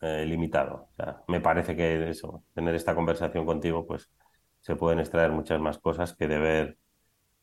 eh, 0.00 0.24
limitado. 0.26 0.88
O 0.92 0.94
sea, 0.96 1.22
me 1.28 1.40
parece 1.40 1.76
que 1.76 2.10
eso, 2.10 2.42
tener 2.54 2.74
esta 2.74 2.94
conversación 2.94 3.46
contigo, 3.46 3.86
pues 3.86 4.10
se 4.60 4.76
pueden 4.76 4.98
extraer 4.98 5.30
muchas 5.30 5.60
más 5.60 5.78
cosas 5.78 6.14
que 6.14 6.26
de 6.26 6.38
ver 6.38 6.78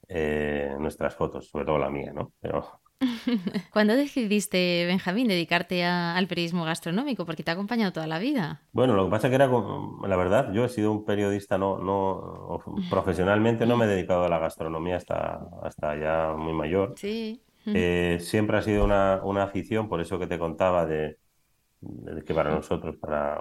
eh, 0.08 0.76
nuestras 0.80 1.16
fotos, 1.16 1.48
sobre 1.48 1.66
todo 1.66 1.78
la 1.78 1.90
mía, 1.90 2.12
¿no? 2.14 2.34
Pero... 2.40 2.82
¿Cuándo 3.74 3.96
decidiste, 3.96 4.86
Benjamín, 4.86 5.28
dedicarte 5.28 5.84
al 5.84 6.28
periodismo 6.28 6.64
gastronómico? 6.64 7.26
Porque 7.26 7.44
te 7.44 7.52
ha 7.52 7.54
acompañado 7.54 7.92
toda 7.92 8.08
la 8.08 8.20
vida. 8.20 8.62
Bueno, 8.72 8.94
lo 8.94 9.06
que 9.06 9.12
pasa 9.12 9.28
es 9.28 9.32
que 9.32 9.36
era, 9.36 9.48
la 9.48 10.16
verdad, 10.16 10.54
yo 10.54 10.64
he 10.64 10.70
sido 10.70 10.92
un 10.92 11.06
periodista, 11.06 11.58
no, 11.58 11.80
no, 11.80 12.60
profesionalmente 12.90 13.66
no 13.66 13.78
me 13.78 13.86
he 13.86 13.90
dedicado 13.90 14.26
a 14.26 14.30
la 14.30 14.40
gastronomía 14.40 14.98
hasta, 14.98 15.48
hasta 15.62 15.98
ya 15.98 16.34
muy 16.38 16.54
mayor. 16.54 16.94
Sí. 16.98 17.42
Eh, 17.66 18.18
siempre 18.20 18.58
ha 18.58 18.62
sido 18.62 18.84
una, 18.84 19.22
una, 19.24 19.44
afición, 19.44 19.88
por 19.88 20.02
eso 20.02 20.20
que 20.20 20.28
te 20.28 20.38
contaba 20.38 20.86
de, 20.86 21.18
de 21.80 22.24
que 22.24 22.34
para 22.34 22.52
nosotros, 22.52 22.98
para 22.98 23.40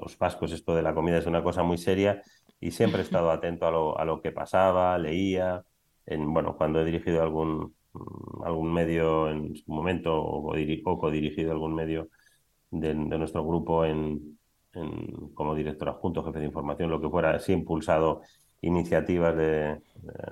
los 0.00 0.16
vascos, 0.18 0.52
esto 0.52 0.74
de 0.74 0.82
la 0.82 0.94
comida 0.94 1.18
es 1.18 1.26
una 1.26 1.42
cosa 1.42 1.62
muy 1.62 1.78
seria 1.78 2.22
y 2.60 2.70
siempre 2.72 3.00
he 3.00 3.04
estado 3.04 3.30
atento 3.30 3.66
a 3.66 3.70
lo, 3.70 3.98
a 3.98 4.04
lo 4.04 4.20
que 4.22 4.32
pasaba, 4.32 4.98
leía. 4.98 5.64
En, 6.06 6.32
bueno, 6.32 6.56
cuando 6.56 6.80
he 6.80 6.84
dirigido 6.84 7.22
algún, 7.22 7.74
mm, 7.92 8.44
algún 8.44 8.72
medio 8.72 9.30
en 9.30 9.54
su 9.56 9.70
momento 9.72 10.14
o, 10.22 10.52
o 10.84 10.98
co-dirigido 10.98 11.52
algún 11.52 11.74
medio 11.74 12.08
de, 12.70 12.94
nuestro 12.94 13.44
grupo 13.46 13.84
en, 13.84 14.38
en, 14.74 15.30
como 15.34 15.54
director 15.54 15.88
adjunto, 15.88 16.24
jefe 16.24 16.40
de 16.40 16.46
información, 16.46 16.90
lo 16.90 17.00
que 17.00 17.08
fuera, 17.08 17.38
sí 17.40 17.52
he 17.52 17.56
impulsado 17.56 18.22
iniciativas 18.62 19.36
de, 19.36 19.80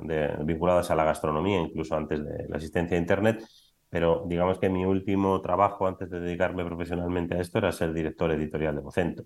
de, 0.02 0.36
vinculadas 0.44 0.90
a 0.90 0.94
la 0.94 1.04
gastronomía, 1.04 1.60
incluso 1.60 1.96
antes 1.96 2.24
de 2.24 2.48
la 2.48 2.56
asistencia 2.58 2.96
a 2.96 3.00
Internet, 3.00 3.44
pero 3.88 4.24
digamos 4.26 4.58
que 4.58 4.68
mi 4.68 4.84
último 4.84 5.40
trabajo 5.40 5.86
antes 5.86 6.10
de 6.10 6.20
dedicarme 6.20 6.64
profesionalmente 6.64 7.36
a 7.36 7.40
esto 7.40 7.58
era 7.58 7.72
ser 7.72 7.92
director 7.92 8.30
editorial 8.32 8.76
de 8.76 8.82
Vocento. 8.82 9.24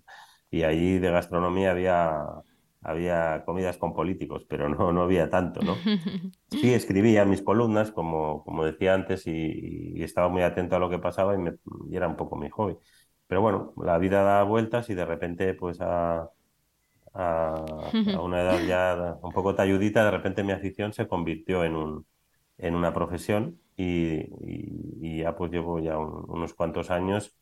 Y 0.51 0.63
allí 0.65 0.99
de 0.99 1.11
gastronomía 1.11 1.73
había 1.73 2.25
había 2.83 3.45
comidas 3.45 3.79
con 3.79 3.95
políticos, 3.95 4.45
pero 4.49 4.69
no, 4.69 4.93
no 4.93 5.03
había 5.03 5.31
tanto, 5.31 5.61
¿no? 5.63 5.77
Sí 6.51 6.75
escribía 6.75 7.25
mis 7.25 7.43
columnas, 7.43 7.91
como, 7.93 8.45
como 8.45 8.65
decía 8.65 8.95
antes, 8.95 9.27
y, 9.27 10.03
estaba 10.03 10.29
muy 10.29 10.43
atento 10.43 10.77
a 10.77 10.79
lo 10.79 10.91
que 10.91 10.99
pasaba 10.99 11.35
y, 11.35 11.39
me, 11.39 11.55
era 11.91 12.09
un 12.09 12.17
poco 12.17 12.37
mi 12.37 12.51
hobby. 12.51 12.77
Pero 13.27 13.41
bueno, 13.41 13.73
la 13.83 13.99
vida 13.99 14.23
da 14.23 14.43
vueltas 14.43 14.91
y 14.91 14.95
de 14.95 15.07
repente, 15.07 15.55
pues 15.55 15.81
a, 15.81 16.29
a, 17.15 17.65
una 18.21 18.43
edad 18.43 18.61
ya 18.67 19.19
un 19.23 19.33
poco 19.33 19.55
talludita, 19.55 20.05
de 20.05 20.11
repente 20.11 20.45
mi 20.45 20.53
afición 20.53 20.93
se 20.93 21.09
convirtió 21.09 21.65
en, 21.65 21.77
un, 21.77 22.07
en 22.59 22.75
una 22.75 22.93
profesión 22.93 23.59
y, 23.77 24.27
y, 25.01 25.19
ya 25.19 25.37
pues 25.37 25.51
llevo 25.53 25.79
ya 25.79 25.99
unos 25.99 26.55
cuantos 26.55 26.91
años 26.91 27.35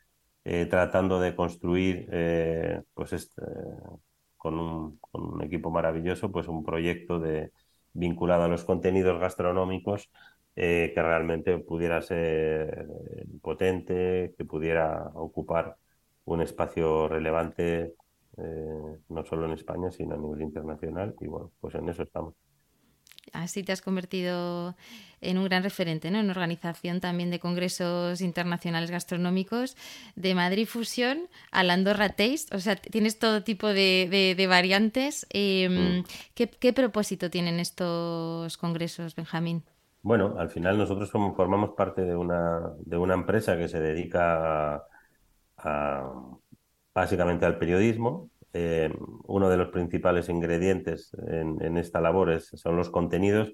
eh, 0.44 0.66
tratando 0.66 1.20
de 1.20 1.34
construir 1.34 2.08
eh, 2.12 2.82
pues 2.94 3.12
este, 3.12 3.42
con 4.40 4.58
un, 4.58 4.98
con 5.00 5.34
un 5.34 5.42
equipo 5.44 5.70
maravilloso, 5.70 6.32
pues 6.32 6.48
un 6.48 6.64
proyecto 6.64 7.20
de, 7.20 7.52
vinculado 7.92 8.44
a 8.44 8.48
los 8.48 8.64
contenidos 8.64 9.20
gastronómicos 9.20 10.10
eh, 10.56 10.92
que 10.94 11.02
realmente 11.02 11.58
pudiera 11.58 12.02
ser 12.02 12.86
potente, 13.42 14.34
que 14.36 14.44
pudiera 14.44 15.10
ocupar 15.14 15.76
un 16.24 16.42
espacio 16.42 17.08
relevante 17.08 17.94
eh, 18.36 18.98
no 19.08 19.24
solo 19.24 19.46
en 19.46 19.52
España, 19.52 19.90
sino 19.90 20.14
a 20.14 20.18
nivel 20.18 20.42
internacional. 20.42 21.14
Y 21.20 21.26
bueno, 21.26 21.52
pues 21.60 21.74
en 21.74 21.88
eso 21.88 22.02
estamos 22.02 22.34
así 23.32 23.62
te 23.62 23.72
has 23.72 23.82
convertido 23.82 24.74
en 25.20 25.38
un 25.38 25.44
gran 25.44 25.62
referente, 25.62 26.10
¿no? 26.10 26.18
En 26.18 26.30
organización 26.30 27.00
también 27.00 27.30
de 27.30 27.38
congresos 27.38 28.20
internacionales 28.20 28.90
gastronómicos 28.90 29.76
de 30.16 30.34
Madrid 30.34 30.66
Fusión 30.66 31.28
a 31.50 31.62
la 31.62 31.74
Andorra 31.74 32.08
Taste. 32.10 32.54
O 32.54 32.58
sea, 32.58 32.76
tienes 32.76 33.18
todo 33.18 33.42
tipo 33.42 33.68
de, 33.68 34.46
variantes. 34.48 35.26
Em, 35.30 35.98
mm. 35.98 36.04
¿qué, 36.34 36.72
propósito 36.72 37.30
tienen 37.30 37.60
estos 37.60 38.56
congresos, 38.56 39.14
Benjamín? 39.14 39.62
Bueno, 40.02 40.36
al 40.38 40.48
final 40.48 40.78
nosotros 40.78 41.10
formamos 41.10 41.70
parte 41.76 42.02
de 42.02 42.16
una, 42.16 42.72
de 42.78 42.96
una 42.96 43.14
empresa 43.14 43.58
que 43.58 43.68
se 43.68 43.80
dedica 43.80 44.82
básicamente 46.94 47.44
al 47.44 47.58
periodismo 47.58 48.30
eh, 48.52 48.92
uno 49.26 49.48
de 49.48 49.56
los 49.56 49.68
principales 49.68 50.28
ingredientes 50.28 51.12
en, 51.28 51.76
esta 51.76 52.00
labor 52.00 52.40
son 52.40 52.76
los 52.76 52.90
contenidos 52.90 53.52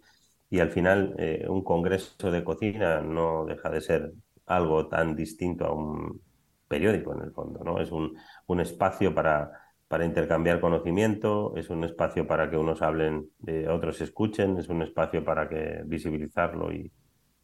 y 0.49 0.61
al 0.61 0.71
final 0.71 1.15
eh, 1.19 1.47
un 1.49 1.63
congreso 1.63 2.31
de 2.31 2.45
cocina 2.45 3.01
no 3.01 3.45
deja 3.45 3.69
de 3.71 3.81
ser 3.81 4.13
algo 4.47 4.89
tan 4.89 5.17
distinto 5.17 5.67
a 5.67 5.73
un 5.73 6.21
periódico 6.69 7.15
en 7.15 7.23
el 7.23 7.33
fondo, 7.33 7.63
¿no? 7.65 7.81
Es 7.81 7.91
un, 7.93 8.17
espacio 8.61 9.15
para, 9.15 9.51
para 9.89 10.05
intercambiar 10.05 10.61
conocimiento, 10.61 11.55
es 11.57 11.71
un 11.71 11.85
espacio 11.85 12.27
para 12.27 12.51
que 12.51 12.57
unos 12.57 12.83
hablen, 12.83 13.31
eh, 13.47 13.69
otros 13.69 14.01
escuchen, 14.01 14.59
es 14.59 14.69
un 14.69 14.83
espacio 14.83 15.25
para 15.25 15.49
que 15.49 15.83
visibilizarlo 15.85 16.73
y, 16.73 16.91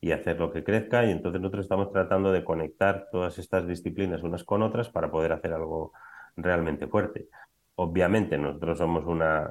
y 0.02 0.10
hacer 0.10 0.38
lo 0.40 0.52
que 0.52 0.64
crezca 0.64 1.04
y 1.06 1.12
entonces 1.12 1.40
nosotros 1.40 1.64
estamos 1.64 1.92
tratando 1.92 2.32
de 2.32 2.44
conectar 2.44 3.08
todas 3.12 3.38
estas 3.38 3.66
disciplinas 3.66 4.22
unas 4.24 4.42
con 4.42 4.62
otras 4.62 4.90
para 4.90 5.10
poder 5.10 5.32
hacer 5.32 5.52
algo 5.52 5.92
realmente 6.36 6.86
fuerte. 6.86 7.28
Obviamente 7.76 8.38
nosotros 8.38 8.78
somos 8.78 9.04
una, 9.06 9.50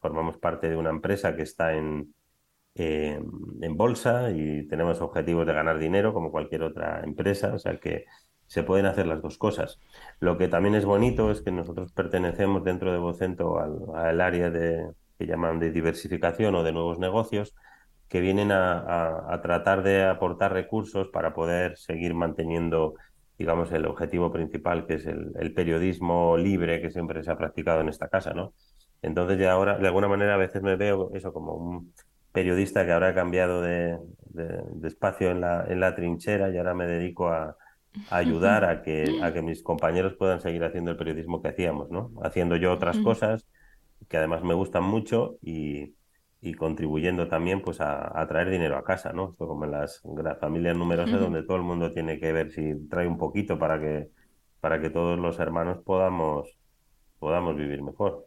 formamos 0.00 0.38
parte 0.38 0.68
de 0.68 0.76
una 0.76 0.90
empresa 0.90 1.36
que 1.36 1.42
está 1.42 1.74
en, 1.74 2.14
bolsa 3.76 4.30
y 4.30 4.66
tenemos 4.68 5.00
objetivos 5.00 5.46
de 5.46 5.52
ganar 5.52 5.78
dinero 5.78 6.12
como 6.14 6.30
cualquier 6.30 6.62
otra 6.62 7.02
empresa, 7.04 7.54
o 7.54 7.58
sea 7.58 7.76
que 7.78 8.04
se 8.46 8.62
pueden 8.62 8.86
hacer 8.86 9.06
las 9.06 9.20
dos 9.20 9.36
cosas. 9.36 9.78
Lo 10.20 10.38
que 10.38 10.48
también 10.48 10.74
es 10.74 10.84
bonito 10.84 11.30
es 11.30 11.42
que 11.42 11.50
nosotros 11.50 11.92
pertenecemos 11.92 12.64
dentro 12.64 12.92
de 12.92 12.98
Vocento 12.98 13.58
al, 13.58 14.20
área 14.20 14.50
de, 14.50 14.90
que 15.18 15.26
llaman 15.26 15.58
de 15.58 15.70
diversificación 15.72 16.54
o 16.54 16.62
de 16.62 16.72
nuevos 16.72 16.98
negocios, 16.98 17.54
que 18.08 18.20
vienen 18.20 18.52
a 18.52 19.40
tratar 19.42 19.82
de 19.82 20.04
aportar 20.04 20.52
recursos 20.52 21.08
para 21.08 21.34
poder 21.34 21.76
seguir 21.76 22.14
manteniendo 22.14 22.94
digamos, 23.38 23.70
el 23.72 23.86
objetivo 23.86 24.32
principal, 24.32 24.86
que 24.86 24.94
es 24.94 25.06
el, 25.06 25.54
periodismo 25.54 26.36
libre 26.36 26.80
que 26.80 26.90
siempre 26.90 27.22
se 27.22 27.30
ha 27.30 27.38
practicado 27.38 27.80
en 27.80 27.88
esta 27.88 28.08
casa, 28.08 28.34
¿no? 28.34 28.52
Entonces 29.00 29.38
ya 29.38 29.52
ahora, 29.52 29.78
de 29.78 29.86
alguna 29.86 30.08
manera, 30.08 30.34
a 30.34 30.38
veces 30.38 30.62
me 30.62 30.74
veo 30.76 31.12
eso 31.14 31.32
como 31.32 31.54
un 31.54 31.94
periodista 32.32 32.84
que 32.84 32.92
ahora 32.92 33.08
ha 33.08 33.14
cambiado 33.14 33.62
de, 33.62 33.98
espacio 34.82 35.30
en 35.30 35.40
la, 35.40 35.64
en 35.68 35.80
la 35.80 35.94
trinchera 35.94 36.50
y 36.50 36.58
ahora 36.58 36.74
me 36.74 36.86
dedico 36.86 37.28
a, 37.28 37.56
ayudar 38.10 38.64
a 38.64 38.82
que, 38.82 39.20
a 39.22 39.32
que 39.32 39.42
mis 39.42 39.62
compañeros 39.62 40.14
puedan 40.14 40.40
seguir 40.40 40.62
haciendo 40.62 40.90
el 40.90 40.96
periodismo 40.96 41.40
que 41.40 41.48
hacíamos, 41.48 41.90
¿no? 41.90 42.12
Haciendo 42.22 42.56
yo 42.56 42.72
otras 42.72 42.98
cosas 42.98 43.46
que 44.08 44.16
además 44.16 44.42
me 44.42 44.54
gustan 44.54 44.84
mucho 44.84 45.36
y, 45.42 45.94
y 46.40 46.54
contribuyendo 46.54 47.28
también 47.28 47.62
pues 47.62 47.80
a, 47.80 48.24
traer 48.28 48.50
dinero 48.50 48.76
a 48.76 48.84
casa, 48.84 49.12
¿no? 49.12 49.30
Esto 49.30 49.48
como 49.48 49.64
en 49.64 49.72
las 49.72 50.02
familias 50.40 50.76
numerosas 50.76 51.20
donde 51.20 51.42
todo 51.42 51.56
el 51.56 51.64
mundo 51.64 51.90
tiene 51.92 52.20
que 52.20 52.32
ver 52.32 52.52
si 52.52 52.88
trae 52.88 53.06
un 53.06 53.18
poquito 53.18 53.58
para 53.58 53.80
que, 53.80 54.08
para 54.60 54.80
que 54.80 54.90
todos 54.90 55.18
los 55.18 55.38
hermanos 55.40 55.78
podamos, 55.84 56.48
podamos 57.18 57.56
vivir 57.56 57.82
mejor 57.82 58.26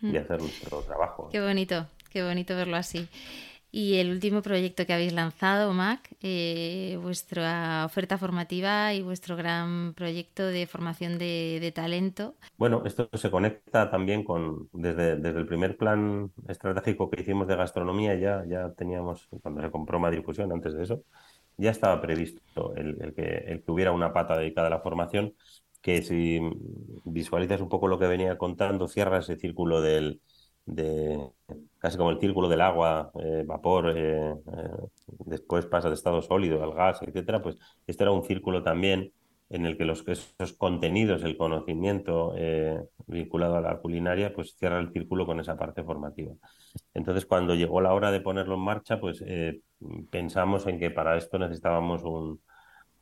y 0.00 0.16
hacer 0.16 0.40
nuestro 0.40 0.80
trabajo. 0.82 1.28
Qué 1.30 1.40
bonito, 1.40 1.86
qué 2.10 2.24
bonito 2.24 2.56
verlo 2.56 2.76
así. 2.76 3.08
Y 3.74 3.94
el 3.96 4.10
último 4.10 4.42
proyecto 4.42 4.84
que 4.84 4.92
habéis 4.92 5.14
lanzado, 5.14 5.72
Mac, 5.72 6.14
eh, 6.20 6.98
vuestra 7.00 7.86
oferta 7.86 8.18
formativa 8.18 8.92
y 8.92 9.00
vuestro 9.00 9.34
gran 9.34 9.94
proyecto 9.94 10.46
de 10.46 10.66
formación 10.66 11.16
de, 11.16 11.72
talento. 11.74 12.34
Bueno, 12.58 12.82
esto 12.84 13.08
se 13.14 13.30
conecta 13.30 13.90
también 13.90 14.24
con, 14.24 14.68
desde, 14.74 15.16
desde, 15.16 15.38
el 15.38 15.46
primer 15.46 15.78
plan 15.78 16.30
estratégico 16.48 17.08
que 17.08 17.22
hicimos 17.22 17.48
de 17.48 17.56
gastronomía, 17.56 18.14
ya, 18.14 18.44
ya 18.46 18.74
teníamos, 18.74 19.26
cuando 19.42 19.62
se 19.62 19.70
compró 19.70 19.98
Madrid 19.98 20.22
Fusión, 20.22 20.52
antes 20.52 20.74
de 20.74 20.82
eso, 20.82 21.02
ya 21.56 21.70
estaba 21.70 22.02
previsto 22.02 22.74
el, 22.76 22.98
el, 23.00 23.14
que, 23.14 23.22
el 23.22 23.62
que 23.62 23.72
hubiera 23.72 23.92
una 23.92 24.12
pata 24.12 24.36
dedicada 24.36 24.66
a 24.66 24.70
la 24.70 24.80
formación, 24.80 25.32
que 25.80 26.02
si 26.02 26.40
visualizas 27.04 27.62
un 27.62 27.70
poco 27.70 27.88
lo 27.88 27.98
que 27.98 28.06
venía 28.06 28.36
contando, 28.36 28.86
cierra 28.86 29.20
ese 29.20 29.36
círculo 29.36 29.80
del 29.80 30.20
de 30.66 31.18
casi 31.82 31.98
como 31.98 32.10
el 32.10 32.20
círculo 32.20 32.48
del 32.48 32.60
agua, 32.60 33.10
eh, 33.20 33.42
vapor, 33.44 33.92
eh, 33.96 34.30
eh, 34.30 34.36
después 35.26 35.66
pasa 35.66 35.88
de 35.88 35.94
estado 35.94 36.22
sólido 36.22 36.62
al 36.62 36.74
gas, 36.74 37.02
etcétera, 37.02 37.42
pues 37.42 37.58
este 37.86 38.04
era 38.04 38.12
un 38.12 38.22
círculo 38.22 38.62
también 38.62 39.12
en 39.50 39.66
el 39.66 39.76
que 39.76 39.84
los 39.84 40.06
esos 40.06 40.52
contenidos, 40.56 41.24
el 41.24 41.36
conocimiento 41.36 42.34
vinculado 43.06 43.56
a 43.56 43.60
la 43.60 43.78
culinaria, 43.80 44.32
pues 44.32 44.56
cierra 44.56 44.78
el 44.78 44.92
círculo 44.92 45.26
con 45.26 45.40
esa 45.40 45.58
parte 45.58 45.82
formativa. 45.84 46.32
Entonces, 46.94 47.26
cuando 47.26 47.54
llegó 47.54 47.82
la 47.82 47.92
hora 47.92 48.10
de 48.10 48.22
ponerlo 48.22 48.54
en 48.54 48.62
marcha, 48.62 48.98
pues 48.98 49.22
pensamos 50.10 50.66
en 50.68 50.78
que 50.78 50.90
para 50.90 51.18
esto 51.18 51.38
necesitábamos 51.38 52.02
un, 52.02 52.40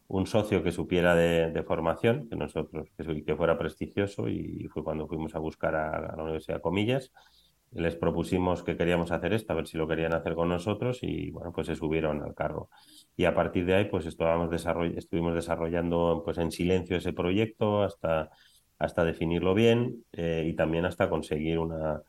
un 0.08 0.26
socio 0.26 0.64
que 0.64 0.72
supiera 0.72 1.14
de, 1.14 1.62
formación, 1.62 2.28
que 2.28 2.34
nosotros, 2.34 2.88
que, 2.98 3.24
que, 3.24 3.36
fuera 3.36 3.56
prestigioso, 3.56 4.28
y 4.28 4.66
fue 4.72 4.82
cuando 4.82 5.06
fuimos 5.06 5.36
a 5.36 5.38
buscar 5.38 5.76
a, 5.76 5.98
a 5.98 6.16
la 6.16 6.22
Universidad 6.24 6.60
Comillas 6.60 7.12
les 7.72 7.94
propusimos 7.96 8.62
que 8.62 8.76
queríamos 8.76 9.12
hacer 9.12 9.32
esto, 9.32 9.52
a 9.52 9.56
ver 9.56 9.66
si 9.68 9.78
lo 9.78 9.86
querían 9.86 10.12
hacer 10.14 10.34
con 10.34 10.48
nosotros 10.48 10.98
y 11.02 11.30
bueno, 11.30 11.52
pues 11.52 11.68
se 11.68 11.76
subieron 11.76 12.22
al 12.22 12.34
carro. 12.34 12.68
Y 13.16 13.24
a 13.24 13.34
partir 13.34 13.64
de 13.66 13.74
ahí, 13.74 13.84
pues 13.84 14.06
estuvimos 14.06 14.50
desarrollando 15.34 16.22
pues 16.24 16.38
en 16.38 16.50
silencio 16.50 16.96
ese 16.96 17.12
proyecto 17.12 17.82
hasta, 17.82 18.30
hasta 18.78 19.04
definirlo 19.04 19.54
bien 19.54 20.04
eh, 20.12 20.44
y 20.46 20.54
también 20.54 20.84
hasta 20.84 21.08
conseguir 21.08 21.58
una 21.58 22.02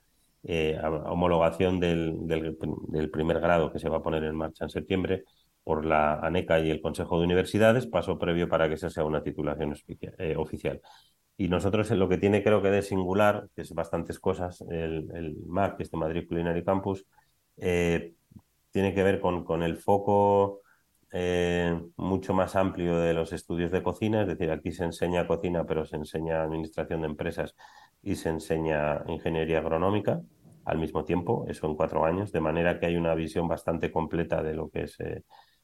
eh, 0.43 0.79
homologación 1.05 1.79
del, 1.79 2.27
del, 2.27 3.11
primer 3.11 3.39
grado 3.39 3.71
que 3.71 3.79
se 3.79 3.89
va 3.89 3.97
a 3.97 4.01
poner 4.01 4.23
en 4.23 4.35
marcha 4.35 4.65
en 4.65 4.71
septiembre 4.71 5.23
por 5.63 5.85
la 5.85 6.15
ANECA 6.15 6.59
y 6.59 6.71
el 6.71 6.81
Consejo 6.81 7.19
de 7.19 7.25
Universidades, 7.25 7.85
paso 7.85 8.17
previo 8.17 8.49
para 8.49 8.67
que 8.67 8.75
esa 8.75 8.89
sea 8.89 9.03
una 9.05 9.21
titulación 9.21 9.75
eh, 10.17 10.35
oficial. 10.35 10.81
Y 11.41 11.47
nosotros 11.47 11.89
lo 11.89 12.07
que 12.07 12.19
tiene 12.19 12.43
creo 12.43 12.61
que 12.61 12.69
de 12.69 12.83
singular, 12.83 13.49
que 13.55 13.63
es 13.63 13.73
bastantes 13.73 14.19
cosas, 14.19 14.61
el, 14.69 15.09
el 15.15 15.37
MAC, 15.47 15.79
este 15.81 15.97
Madrid 15.97 16.27
Culinary 16.27 16.63
Campus, 16.63 17.07
eh, 17.57 18.13
tiene 18.69 18.93
que 18.93 19.01
ver 19.01 19.19
con, 19.19 19.43
con 19.43 19.63
el 19.63 19.77
foco 19.77 20.61
eh, 21.11 21.81
mucho 21.95 22.35
más 22.35 22.55
amplio 22.55 22.99
de 22.99 23.15
los 23.15 23.33
estudios 23.33 23.71
de 23.71 23.81
cocina, 23.81 24.21
es 24.21 24.27
decir, 24.27 24.51
aquí 24.51 24.71
se 24.71 24.83
enseña 24.83 25.25
cocina, 25.25 25.65
pero 25.65 25.83
se 25.83 25.95
enseña 25.95 26.43
administración 26.43 27.01
de 27.01 27.07
empresas 27.07 27.55
y 28.03 28.17
se 28.17 28.29
enseña 28.29 29.03
ingeniería 29.07 29.57
agronómica 29.61 30.21
al 30.65 30.77
mismo 30.77 31.05
tiempo, 31.05 31.47
eso 31.47 31.65
en 31.65 31.75
cuatro 31.75 32.05
años, 32.05 32.31
de 32.31 32.39
manera 32.39 32.79
que 32.79 32.85
hay 32.85 32.97
una 32.97 33.15
visión 33.15 33.47
bastante 33.47 33.91
completa 33.91 34.43
de 34.43 34.53
lo 34.53 34.69
que 34.69 34.83
es 34.83 34.99
eh, 34.99 35.23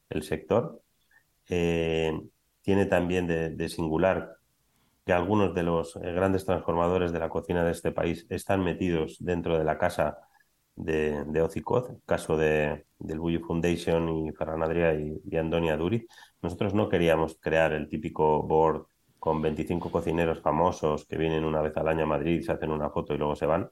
el 0.09 0.23
sector. 0.23 0.81
tiene 1.45 2.85
también 2.87 3.27
de, 3.27 3.51
de 3.51 3.69
singular 3.69 4.37
que 5.07 5.13
algunos 5.13 5.55
de 5.55 5.63
los 5.63 5.95
eh, 5.95 6.11
grandes 6.11 6.45
transformadores 6.45 7.13
de 7.13 7.19
la 7.19 7.29
cocina 7.29 7.63
de 7.63 7.71
este 7.71 7.93
país 7.93 8.27
están 8.29 8.61
metidos 8.61 9.15
dentro 9.21 9.57
de 9.57 9.63
la 9.63 9.77
casa 9.77 10.17
de, 10.75 11.23
de 11.25 11.49
caso 12.05 12.35
de, 12.37 12.85
del 12.99 13.19
Bulli 13.19 13.39
Foundation 13.39 14.09
y 14.09 14.31
Ferran 14.33 14.61
Adrià 14.63 14.93
y, 14.99 15.21
y 15.25 15.37
Antonia 15.37 15.77
Duri. 15.77 16.05
Nosotros 16.41 16.73
no 16.73 16.89
queríamos 16.89 17.37
crear 17.39 17.71
el 17.71 17.87
típico 17.87 18.43
board 18.43 18.85
con 19.17 19.41
25 19.41 19.89
cocineros 19.89 20.41
famosos 20.41 21.05
que 21.05 21.17
vienen 21.17 21.45
una 21.45 21.61
vez 21.61 21.75
al 21.77 21.87
año 21.87 22.03
a 22.03 22.07
Madrid, 22.07 22.41
se 22.41 22.51
hacen 22.51 22.71
una 22.71 22.89
foto 22.89 23.13
y 23.13 23.17
luego 23.17 23.35
se 23.37 23.45
van. 23.45 23.69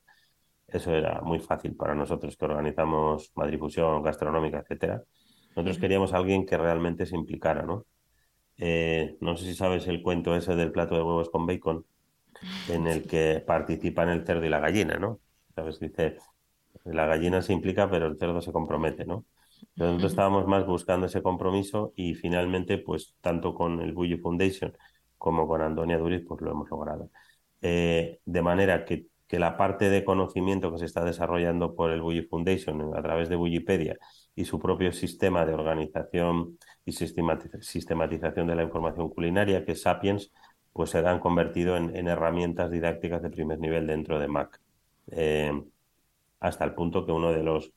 Eso 0.67 0.93
era 0.95 1.21
muy 1.21 1.39
fácil 1.39 1.75
para 1.75 1.93
nosotros 1.95 2.37
que 2.37 2.45
organizamos 2.45 3.33
Madrid 3.35 3.59
Fusión, 3.59 4.01
gastronómica, 4.01 4.59
etcétera. 4.59 5.03
Nosotros 5.49 5.79
queríamos 5.79 6.13
a 6.13 6.17
alguien 6.17 6.45
que 6.45 6.57
realmente 6.57 7.05
se 7.05 7.15
implicara, 7.15 7.63
¿no? 7.63 7.85
Eh, 8.57 9.17
no 9.19 9.35
sé 9.35 9.45
si 9.45 9.55
sabes 9.55 9.87
el 9.87 10.01
cuento 10.01 10.35
ese 10.35 10.55
del 10.55 10.71
plato 10.71 10.95
de 10.95 11.01
huevos 11.01 11.29
con 11.29 11.45
bacon, 11.45 11.85
en 12.69 12.87
el 12.87 13.07
que 13.07 13.43
participan 13.45 14.09
el 14.09 14.25
cerdo 14.25 14.45
y 14.45 14.49
la 14.49 14.59
gallina, 14.59 14.97
¿no? 14.97 15.19
Sabes, 15.55 15.79
dice, 15.79 16.17
la 16.85 17.05
gallina 17.05 17.41
se 17.41 17.53
implica, 17.53 17.89
pero 17.89 18.07
el 18.07 18.17
cerdo 18.17 18.41
se 18.41 18.51
compromete, 18.51 19.05
¿no? 19.05 19.25
Nosotros 19.75 20.11
estábamos 20.11 20.47
más 20.47 20.65
buscando 20.65 21.07
ese 21.07 21.21
compromiso 21.21 21.93
y 21.95 22.13
finalmente, 22.15 22.77
pues 22.77 23.15
tanto 23.21 23.53
con 23.55 23.81
el 23.81 23.93
Bully 23.93 24.17
Foundation 24.17 24.73
como 25.17 25.47
con 25.47 25.61
Antonia 25.61 25.97
Duriz, 25.97 26.23
pues 26.27 26.41
lo 26.41 26.51
hemos 26.51 26.69
logrado. 26.69 27.09
Eh, 27.61 28.19
de 28.25 28.41
manera 28.41 28.85
que, 28.85 29.07
que, 29.27 29.39
la 29.39 29.57
parte 29.57 29.89
de 29.89 30.03
conocimiento 30.03 30.71
que 30.71 30.79
se 30.79 30.85
está 30.85 31.03
desarrollando 31.03 31.73
por 31.75 31.91
el 31.91 32.01
Bully 32.01 32.23
Foundation 32.23 32.95
a 32.95 33.01
través 33.01 33.29
de 33.29 33.37
Wikipedia 33.37 33.97
y 34.35 34.45
su 34.45 34.59
propio 34.59 34.91
sistema 34.91 35.45
de 35.45 35.53
organización 35.53 36.57
y 36.85 36.91
sistematización 36.91 38.47
de 38.47 38.55
la 38.55 38.63
información 38.63 39.09
culinaria, 39.09 39.63
que 39.65 39.71
es 39.71 39.81
Sapiens, 39.81 40.31
pues 40.73 40.89
se 40.89 40.99
han 40.99 41.19
convertido 41.19 41.77
en, 41.77 42.07
herramientas 42.07 42.69
didácticas 42.69 43.21
de 43.21 43.29
primer 43.29 43.59
nivel 43.59 43.87
dentro 43.87 44.19
de 44.19 44.27
Mac. 44.27 44.59
Eh, 45.07 45.51
hasta 46.41 46.65
el 46.65 46.73
punto 46.73 47.05
que 47.05 47.13
uno 47.13 47.31
de 47.31 47.43
los 47.43 47.71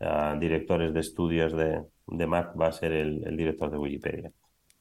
ah, 0.00 0.36
directores 0.40 0.94
de 0.94 1.00
estudios 1.00 1.52
de, 1.52 1.84
de, 2.06 2.26
Mac 2.26 2.54
va 2.58 2.68
a 2.68 2.72
ser 2.72 2.92
el, 2.92 3.36
director 3.36 3.70
de 3.70 3.78
Wikipedia. 3.78 4.32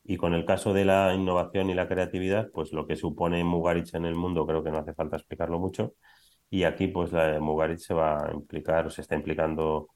Y 0.05 0.15
con 0.17 0.33
el 0.33 0.45
caso 0.45 0.73
de 0.73 0.85
la 0.85 1.13
innovación 1.13 1.69
y 1.69 1.73
la 1.73 1.89
creatividad, 1.89 2.49
pues 2.53 2.71
lo 2.71 2.87
que 2.87 2.95
supone 2.95 3.43
Mugarich 3.43 3.93
en 3.95 4.05
el 4.05 4.15
mundo, 4.15 4.47
creo 4.47 4.63
que 4.63 4.71
no 4.71 4.77
hace 4.77 4.93
falta 4.93 5.17
explicarlo 5.17 5.59
mucho. 5.59 5.95
Y 6.49 6.63
aquí, 6.63 6.87
pues 6.87 7.11
la 7.11 7.39
Mugarich 7.41 7.79
se 7.79 7.93
va 7.93 8.27
a 8.27 8.33
implicar, 8.33 8.87
o 8.87 8.89
se 8.89 9.01
está 9.01 9.15
implicando 9.15 9.89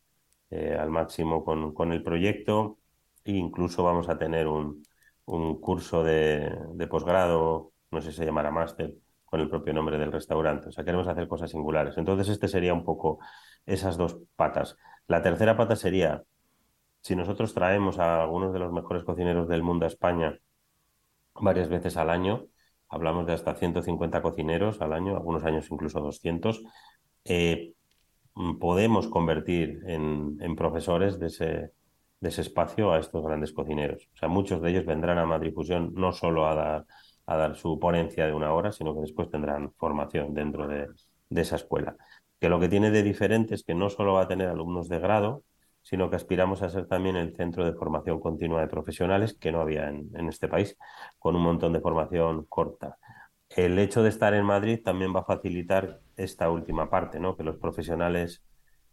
eh, 0.51 0.77
al 0.79 0.89
máximo 0.89 1.43
con, 1.43 1.73
con, 1.73 1.91
el 1.91 2.03
proyecto 2.03 2.77
e 3.23 3.31
incluso 3.33 3.83
vamos 3.83 4.09
a 4.09 4.17
tener 4.17 4.47
un, 4.47 4.83
un 5.25 5.59
curso 5.59 6.03
de, 6.03 6.55
de, 6.73 6.87
posgrado, 6.87 7.73
no 7.91 8.01
sé 8.01 8.11
si 8.11 8.17
se 8.17 8.25
llamará 8.25 8.51
máster, 8.51 8.93
con 9.25 9.39
el 9.39 9.49
propio 9.49 9.73
nombre 9.73 9.97
del 9.97 10.11
restaurante. 10.11 10.69
O 10.69 10.71
sea, 10.71 10.83
queremos 10.83 11.07
hacer 11.07 11.27
cosas 11.27 11.51
singulares. 11.51 11.97
Entonces, 11.97 12.29
este 12.29 12.47
sería 12.47 12.73
un 12.73 12.83
poco 12.83 13.19
esas 13.65 13.97
dos 13.97 14.17
patas. 14.35 14.77
La 15.07 15.21
tercera 15.21 15.55
pata 15.57 15.75
sería, 15.75 16.23
si 17.01 17.15
nosotros 17.15 17.53
traemos 17.53 17.99
a 17.99 18.21
algunos 18.21 18.53
de 18.53 18.59
los 18.59 18.73
mejores 18.73 19.03
cocineros 19.03 19.47
del 19.47 19.63
mundo 19.63 19.85
a 19.85 19.87
España 19.87 20.37
varias 21.35 21.69
veces 21.69 21.97
al 21.97 22.09
año, 22.09 22.47
hablamos 22.89 23.25
de 23.25 23.33
hasta 23.33 23.55
150 23.55 24.21
cocineros 24.21 24.81
al 24.81 24.93
año, 24.93 25.15
algunos 25.15 25.43
años 25.45 25.69
incluso 25.71 26.01
200, 26.01 26.63
eh, 27.25 27.73
podemos 28.59 29.07
convertir 29.07 29.81
en, 29.85 30.37
en 30.41 30.55
profesores 30.55 31.19
de 31.19 31.27
ese, 31.27 31.71
de 32.19 32.29
ese 32.29 32.41
espacio 32.41 32.93
a 32.93 32.99
estos 32.99 33.23
grandes 33.23 33.51
cocineros. 33.51 34.09
O 34.13 34.17
sea, 34.17 34.29
muchos 34.29 34.61
de 34.61 34.71
ellos 34.71 34.85
vendrán 34.85 35.17
a 35.17 35.25
Madrid 35.25 35.53
Fusión 35.53 35.93
no 35.95 36.11
solo 36.11 36.47
a 36.47 36.55
dar, 36.55 36.85
a 37.25 37.35
dar 37.35 37.55
su 37.55 37.79
ponencia 37.79 38.25
de 38.25 38.33
una 38.33 38.53
hora, 38.53 38.71
sino 38.71 38.93
que 38.93 39.01
después 39.01 39.29
tendrán 39.29 39.73
formación 39.73 40.33
dentro 40.33 40.67
de, 40.67 40.87
de 41.29 41.41
esa 41.41 41.55
escuela. 41.55 41.95
Que 42.39 42.49
lo 42.49 42.59
que 42.59 42.69
tiene 42.69 42.91
de 42.91 43.03
diferente 43.03 43.55
es 43.55 43.63
que 43.63 43.75
no 43.75 43.89
solo 43.89 44.13
va 44.13 44.23
a 44.23 44.27
tener 44.27 44.47
alumnos 44.49 44.89
de 44.89 44.99
grado, 44.99 45.43
sino 45.83 46.09
que 46.09 46.15
aspiramos 46.15 46.61
a 46.61 46.69
ser 46.69 46.87
también 46.87 47.15
el 47.15 47.35
centro 47.35 47.65
de 47.65 47.73
formación 47.73 48.19
continua 48.19 48.61
de 48.61 48.67
profesionales 48.67 49.33
que 49.33 49.51
no 49.51 49.61
había 49.61 49.89
en, 49.89 50.09
en 50.13 50.29
este 50.29 50.47
país, 50.47 50.77
con 51.17 51.35
un 51.35 51.41
montón 51.43 51.73
de 51.73 51.81
formación 51.81 52.45
corta 52.45 52.97
el 53.55 53.77
hecho 53.79 54.01
de 54.03 54.09
estar 54.09 54.33
en 54.33 54.45
Madrid 54.45 54.79
también 54.83 55.13
va 55.13 55.21
a 55.21 55.25
facilitar 55.25 55.99
esta 56.23 56.49
última 56.49 56.89
parte, 56.89 57.19
¿no? 57.19 57.35
Que 57.35 57.43
los 57.43 57.57
profesionales 57.57 58.43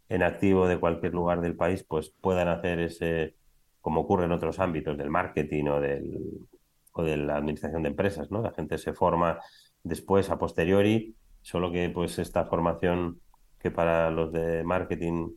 en 0.09 0.22
activo 0.22 0.66
de 0.66 0.79
cualquier 0.79 1.14
lugar 1.14 1.41
del 1.41 1.57
país 1.57 1.85
pues 1.85 2.11
puedan 2.20 2.49
hacer 2.49 2.81
ese, 2.81 3.37
como 3.81 4.01
ocurre 4.03 4.24
en 4.24 4.33
otros 4.33 4.59
ámbitos 4.59 4.97
del 4.97 5.11
marketing 5.11 5.64
o, 5.66 5.81
del, 5.81 6.18
o 6.93 7.03
de 7.03 7.16
la 7.16 7.37
administración 7.37 7.83
de 7.83 7.91
empresas, 7.91 8.31
¿no? 8.31 8.43
La 8.43 8.53
gente 8.53 8.79
se 8.79 8.93
forma 8.93 9.39
después, 9.83 10.31
a 10.31 10.39
posteriori, 10.39 11.14
solo 11.43 11.70
que 11.70 11.89
pues 11.91 12.18
esta 12.18 12.47
formación 12.47 13.20
que 13.59 13.70
para 13.70 14.11
los 14.11 14.33
de 14.33 14.64
marketing 14.64 15.31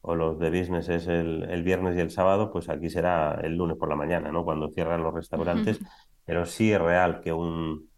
o 0.00 0.14
los 0.14 0.38
de 0.38 0.50
business 0.50 0.88
es 0.88 1.06
el, 1.06 1.44
el 1.50 1.62
viernes 1.62 1.96
y 1.96 2.00
el 2.00 2.10
sábado, 2.10 2.52
pues 2.52 2.68
aquí 2.68 2.90
será 2.90 3.40
el 3.42 3.56
lunes 3.56 3.76
por 3.76 3.88
la 3.88 3.96
mañana, 3.96 4.30
¿no? 4.30 4.44
Cuando 4.44 4.68
cierran 4.70 5.02
los 5.02 5.14
restaurantes, 5.14 5.80
pero 6.24 6.44
sí 6.46 6.72
es 6.72 6.80
real 6.80 7.20
que 7.20 7.32
un 7.32 7.88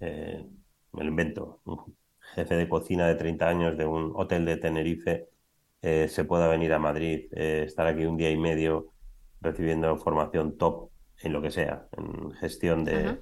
eh, 0.00 0.44
me 0.92 1.04
lo 1.04 1.10
invento, 1.10 1.60
un 1.64 1.96
jefe 2.34 2.56
de 2.56 2.68
cocina 2.68 3.06
de 3.06 3.14
30 3.14 3.48
años 3.48 3.76
de 3.76 3.86
un 3.86 4.12
hotel 4.14 4.44
de 4.44 4.56
Tenerife 4.56 5.28
eh, 5.82 6.08
se 6.08 6.24
pueda 6.24 6.48
venir 6.48 6.72
a 6.72 6.78
Madrid, 6.78 7.28
eh, 7.32 7.64
estar 7.66 7.86
aquí 7.86 8.04
un 8.04 8.16
día 8.16 8.30
y 8.30 8.36
medio 8.36 8.92
recibiendo 9.40 9.96
formación 9.96 10.58
top 10.58 10.90
en 11.22 11.32
lo 11.32 11.40
que 11.40 11.50
sea, 11.50 11.88
en 11.96 12.32
gestión 12.32 12.84
de, 12.84 13.18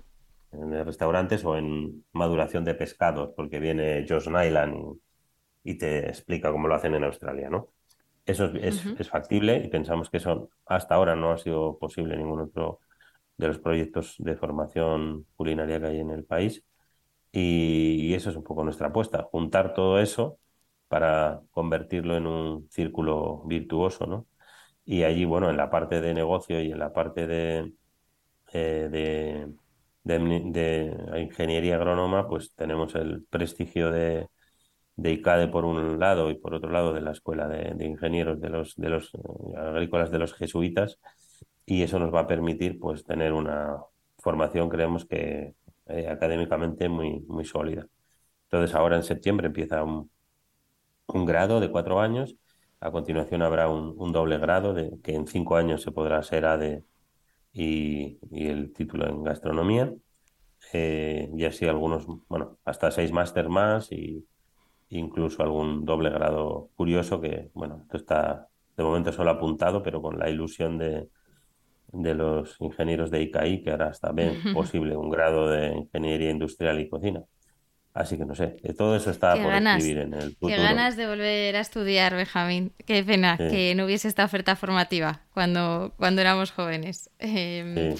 restaurantes 0.50 1.44
o 1.44 1.56
en 1.56 2.04
maduración 2.12 2.64
de 2.64 2.74
pescados, 2.74 3.30
porque 3.36 3.60
viene 3.60 4.06
Josh 4.08 4.28
Nyland 4.28 4.98
y, 5.62 5.76
te 5.78 6.08
explica 6.08 6.50
cómo 6.50 6.66
lo 6.66 6.74
hacen 6.74 6.94
en 6.94 7.04
Australia, 7.04 7.50
¿no? 7.50 7.68
Eso 8.24 8.46
es, 8.46 8.84
es, 8.98 9.08
factible 9.08 9.56
y 9.64 9.68
pensamos 9.68 10.10
que 10.10 10.18
eso 10.18 10.50
hasta 10.66 10.94
ahora 10.94 11.16
no 11.16 11.32
ha 11.32 11.38
sido 11.38 11.78
posible 11.78 12.14
en 12.14 12.20
ningún 12.20 12.40
otro 12.40 12.80
de 13.36 13.48
los 13.48 13.58
proyectos 13.58 14.16
de 14.18 14.36
formación 14.36 15.26
culinaria 15.36 15.80
que 15.80 15.86
hay 15.86 16.00
en 16.00 16.10
el 16.10 16.24
país. 16.24 16.64
Y, 17.32 18.14
eso 18.14 18.30
es 18.30 18.36
un 18.36 18.44
poco 18.44 18.64
nuestra 18.64 18.88
apuesta, 18.88 19.22
juntar 19.24 19.74
todo 19.74 19.98
eso 20.00 20.38
para 20.88 21.40
convertirlo 21.50 22.16
en 22.16 22.26
un 22.26 22.68
círculo 22.70 23.42
virtuoso, 23.46 24.06
¿no? 24.06 24.26
Y 24.84 25.04
allí, 25.04 25.24
bueno, 25.24 25.50
en 25.50 25.56
la 25.56 25.70
parte 25.70 26.00
de 26.00 26.14
negocio 26.14 26.60
y 26.62 26.72
en 26.72 26.78
la 26.78 26.92
parte 26.92 27.26
de, 27.26 27.72
eh, 28.52 28.88
de, 28.90 29.48
de, 30.04 31.20
ingeniería 31.20 31.76
agrónoma, 31.76 32.28
pues 32.28 32.54
tenemos 32.54 32.94
el 32.94 33.24
prestigio 33.30 33.90
de, 33.90 34.28
de 34.98 35.12
ICADE 35.12 35.48
por 35.48 35.64
un 35.64 35.98
lado 36.00 36.30
y 36.30 36.34
por 36.36 36.54
otro 36.54 36.70
lado 36.70 36.92
de 36.92 37.00
la 37.02 37.12
Escuela 37.12 37.46
de, 37.48 37.84
Ingenieros 37.86 38.40
de 38.40 38.48
los, 38.50 38.74
de 38.76 38.88
los 38.88 39.14
eh, 39.14 39.18
Agrícolas 39.56 40.10
de 40.10 40.18
los 40.18 40.34
Jesuitas, 40.34 40.98
y 41.64 41.82
eso 41.82 41.98
nos 41.98 42.12
va 42.12 42.20
a 42.20 42.26
permitir 42.26 42.78
pues 42.80 43.04
tener 43.04 43.32
una 43.32 43.76
formación, 44.18 44.68
creemos 44.68 45.04
que 45.06 45.54
eh, 45.88 46.08
académicamente 46.08 46.88
muy, 46.88 47.20
muy 47.28 47.44
sólida. 47.44 47.86
Entonces 48.44 48.74
ahora 48.74 48.96
en 48.96 49.02
septiembre 49.02 49.48
empieza 49.48 49.84
un, 49.84 50.10
un 51.08 51.24
grado 51.26 51.60
de 51.60 51.70
cuatro 51.70 52.00
años, 52.00 52.36
a 52.80 52.90
continuación 52.90 53.42
habrá 53.42 53.68
un, 53.68 53.94
un, 53.98 54.12
doble 54.12 54.38
grado 54.38 54.74
de 54.74 55.00
que 55.02 55.14
en 55.14 55.26
cinco 55.26 55.56
años 55.56 55.82
se 55.82 55.92
podrá 55.92 56.22
ser 56.22 56.46
ADE 56.46 56.84
y, 57.52 58.18
y 58.30 58.48
el 58.48 58.72
título 58.72 59.08
en 59.08 59.24
gastronomía, 59.24 59.92
eh, 60.72 61.30
y 61.36 61.44
así 61.44 61.66
algunos, 61.66 62.06
bueno, 62.28 62.58
hasta 62.64 62.90
seis 62.90 63.12
máster 63.12 63.48
más 63.48 63.90
y 63.92 64.26
incluso 64.90 65.42
algún 65.42 65.84
doble 65.84 66.10
grado 66.10 66.70
curioso 66.76 67.20
que, 67.20 67.50
bueno, 67.54 67.80
esto 67.82 67.96
está 67.96 68.48
de 68.76 68.84
momento 68.84 69.12
solo 69.12 69.30
apuntado, 69.30 69.82
pero 69.82 70.02
con 70.02 70.18
la 70.18 70.30
ilusión 70.30 70.78
de, 70.78 71.08
de 71.92 72.14
los 72.14 72.56
ingenieros 72.60 73.10
de 73.10 73.22
ICAI, 73.22 73.62
que 73.62 73.70
ahora 73.70 73.90
está 73.90 74.12
bien 74.12 74.52
posible 74.54 74.96
un 74.96 75.10
grado 75.10 75.48
de 75.48 75.76
ingeniería 75.76 76.30
industrial 76.30 76.80
y 76.80 76.88
cocina. 76.88 77.22
Así 77.94 78.16
que 78.16 78.24
no 78.24 78.34
sé, 78.34 78.56
todo 78.76 78.94
eso 78.94 79.10
está 79.10 79.34
por 79.34 79.52
escribir 79.52 79.98
en 79.98 80.14
el 80.14 80.36
futuro. 80.36 80.54
Qué 80.54 80.56
ganas 80.56 80.96
de 80.96 81.08
volver 81.08 81.56
a 81.56 81.60
estudiar, 81.60 82.14
Benjamín. 82.14 82.72
Qué 82.86 83.02
pena 83.02 83.36
que 83.36 83.74
no 83.74 83.86
hubiese 83.86 84.06
esta 84.06 84.24
oferta 84.24 84.54
formativa 84.54 85.22
cuando, 85.34 85.94
cuando 85.96 86.20
éramos 86.20 86.52
jóvenes. 86.52 87.10
Em, 87.18 87.96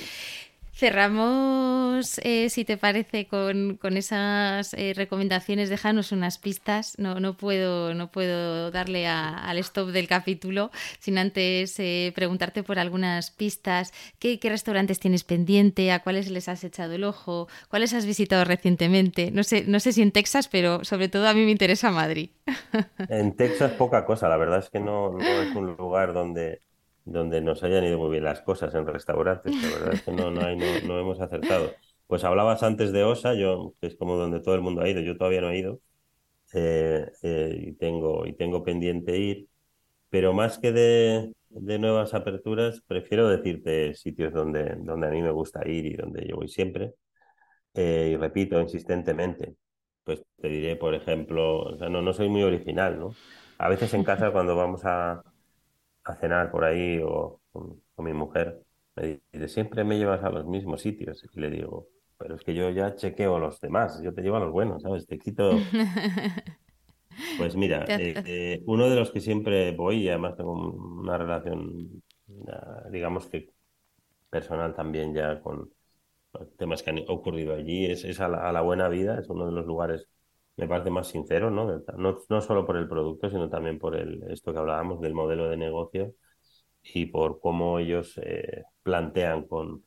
Cerramos, 0.78 2.20
eh, 2.22 2.48
si 2.50 2.64
te 2.64 2.76
parece, 2.76 3.26
con, 3.26 3.96
esas 3.96 4.74
eh, 4.74 4.92
recomendaciones. 4.94 5.70
Déjanos 5.70 6.12
unas 6.12 6.38
pistas. 6.38 6.96
No, 7.00 7.18
no, 7.18 7.36
puedo, 7.36 7.94
no 7.94 8.12
puedo 8.12 8.70
darle 8.70 9.08
al 9.08 9.58
stop 9.58 9.88
del 9.88 10.06
capítulo 10.06 10.70
sin 11.00 11.18
antes 11.18 11.80
eh, 11.80 12.12
preguntarte 12.14 12.62
por 12.62 12.78
algunas 12.78 13.32
pistas. 13.32 13.92
¿Qué, 14.20 14.38
restaurantes 14.40 15.00
tienes 15.00 15.24
pendiente? 15.24 15.90
¿A 15.90 15.98
cuáles 16.04 16.30
les 16.30 16.48
has 16.48 16.62
echado 16.62 16.92
el 16.92 17.02
ojo? 17.02 17.48
¿Cuáles 17.68 17.92
has 17.92 18.06
visitado 18.06 18.44
recientemente? 18.44 19.32
No 19.32 19.42
sé, 19.42 19.64
no 19.66 19.80
sé 19.80 19.92
si 19.92 20.02
en 20.02 20.12
Texas, 20.12 20.46
pero 20.46 20.84
sobre 20.84 21.08
todo 21.08 21.26
a 21.26 21.34
mí 21.34 21.44
me 21.44 21.50
interesa 21.50 21.90
Madrid. 21.90 22.30
En 23.08 23.34
Texas 23.34 23.72
poca 23.72 24.04
cosa. 24.04 24.28
La 24.28 24.36
verdad 24.36 24.60
es 24.60 24.70
que 24.70 24.78
no, 24.78 25.10
no 25.10 25.42
es 25.42 25.56
un 25.56 25.74
lugar 25.76 26.12
donde 26.12 26.60
donde 27.12 27.40
nos 27.40 27.62
hayan 27.62 27.84
ido 27.84 27.98
muy 27.98 28.10
bien 28.10 28.24
las 28.24 28.42
cosas 28.42 28.74
en 28.74 28.86
restaurantes. 28.86 29.54
La 29.62 29.78
verdad 29.78 29.94
es 29.94 30.02
que 30.02 30.12
no, 30.12 30.30
no, 30.30 30.42
hay, 30.42 30.56
no, 30.56 30.98
hemos 30.98 31.20
acertado. 31.20 31.72
Pues 32.06 32.24
hablabas 32.24 32.62
antes 32.62 32.92
de 32.92 33.04
Osa, 33.04 33.34
yo, 33.34 33.74
que 33.80 33.88
es 33.88 33.96
como 33.96 34.16
donde 34.16 34.40
todo 34.40 34.54
el 34.54 34.60
mundo 34.62 34.82
ha 34.82 34.88
ido, 34.88 35.00
yo 35.00 35.16
todavía 35.16 35.40
no 35.40 35.50
he 35.50 35.58
ido 35.58 35.80
eh, 36.54 37.10
eh, 37.22 37.64
y, 37.68 37.72
tengo, 37.74 38.26
y 38.26 38.34
tengo 38.34 38.64
pendiente 38.64 39.18
ir, 39.18 39.48
pero 40.10 40.32
más 40.32 40.58
que 40.58 40.72
de, 40.72 41.32
de, 41.50 41.78
nuevas 41.78 42.14
aperturas, 42.14 42.82
prefiero 42.86 43.28
decirte 43.28 43.94
sitios 43.94 44.32
donde, 44.32 44.76
donde 44.78 45.08
a 45.08 45.10
mí 45.10 45.22
me 45.22 45.30
gusta 45.30 45.68
ir 45.68 45.86
y 45.86 45.96
donde 45.96 46.26
yo 46.26 46.36
voy 46.36 46.48
siempre. 46.48 46.94
Eh, 47.74 48.10
y 48.14 48.16
repito 48.16 48.60
insistentemente, 48.60 49.54
pues 50.04 50.22
te 50.40 50.48
diré, 50.48 50.76
por 50.76 50.94
ejemplo, 50.94 51.60
o 51.60 51.78
sea, 51.78 51.88
no, 51.88 52.02
no 52.02 52.12
soy 52.12 52.28
muy 52.28 52.42
original, 52.42 52.98
¿no? 52.98 53.14
A 53.58 53.68
veces 53.68 53.92
en 53.94 54.04
casa 54.04 54.32
cuando 54.32 54.56
vamos 54.56 54.84
a, 54.84 55.22
a 56.08 56.16
cenar 56.16 56.50
por 56.50 56.64
ahí 56.64 57.00
o 57.04 57.40
con, 57.52 57.82
mi 57.98 58.12
mujer, 58.12 58.62
me 58.96 59.20
dice, 59.32 59.48
siempre 59.48 59.84
me 59.84 59.98
llevas 59.98 60.22
a 60.24 60.30
los 60.30 60.46
mismos 60.46 60.80
sitios. 60.82 61.24
Y 61.34 61.40
le 61.40 61.50
digo, 61.50 61.88
pero 62.16 62.36
es 62.36 62.42
que 62.42 62.54
yo 62.54 62.70
ya 62.70 62.94
chequeo 62.94 63.38
los 63.38 63.60
demás, 63.60 64.00
yo 64.02 64.14
te 64.14 64.22
llevo 64.22 64.36
a 64.36 64.40
los 64.40 64.52
buenos, 64.52 64.82
¿sabes? 64.82 65.06
Te 65.06 65.18
quito... 65.18 65.50
Pues 67.36 67.56
mira, 67.56 67.84
eh, 67.88 68.14
eh, 68.26 68.62
uno 68.66 68.88
de 68.88 68.94
los 68.94 69.10
que 69.10 69.20
siempre 69.20 69.72
voy, 69.72 70.04
y 70.04 70.08
además 70.08 70.36
tengo 70.36 70.52
una 70.52 71.18
relación, 71.18 72.00
digamos 72.92 73.26
que 73.26 73.50
personal 74.30 74.72
también 74.72 75.12
ya 75.12 75.40
con 75.40 75.68
temas 76.56 76.84
que 76.84 76.90
han 76.90 77.04
ocurrido 77.08 77.54
allí, 77.54 77.86
es, 77.86 78.04
es 78.04 78.20
a, 78.20 78.28
la, 78.28 78.60
buena 78.60 78.88
vida, 78.88 79.18
es 79.18 79.28
uno 79.28 79.46
de 79.46 79.52
los 79.52 79.66
lugares 79.66 80.06
me 80.58 80.68
parece 80.68 80.90
más 80.90 81.08
sincero, 81.08 81.50
¿no? 81.50 81.82
¿no? 81.96 82.18
No 82.28 82.40
solo 82.42 82.66
por 82.66 82.76
el 82.76 82.88
producto, 82.88 83.30
sino 83.30 83.48
también 83.48 83.78
por 83.78 83.96
el, 83.96 84.24
esto 84.30 84.52
que 84.52 84.58
hablábamos 84.58 85.00
del 85.00 85.14
modelo 85.14 85.48
de 85.48 85.56
negocio 85.56 86.14
y 86.82 87.06
por 87.06 87.40
cómo 87.40 87.78
ellos 87.78 88.18
eh, 88.22 88.64
plantean 88.82 89.46
con 89.46 89.84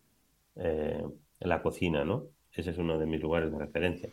eh, 0.56 1.04
la 1.40 1.62
cocina, 1.64 2.06
¿no? 2.06 2.28
Ese 2.54 2.72
es 2.72 2.78
uno 2.78 2.98
de 3.00 3.06
mis 3.06 3.22
lugares 3.22 3.52
de 3.52 3.60
referencia. 3.60 4.12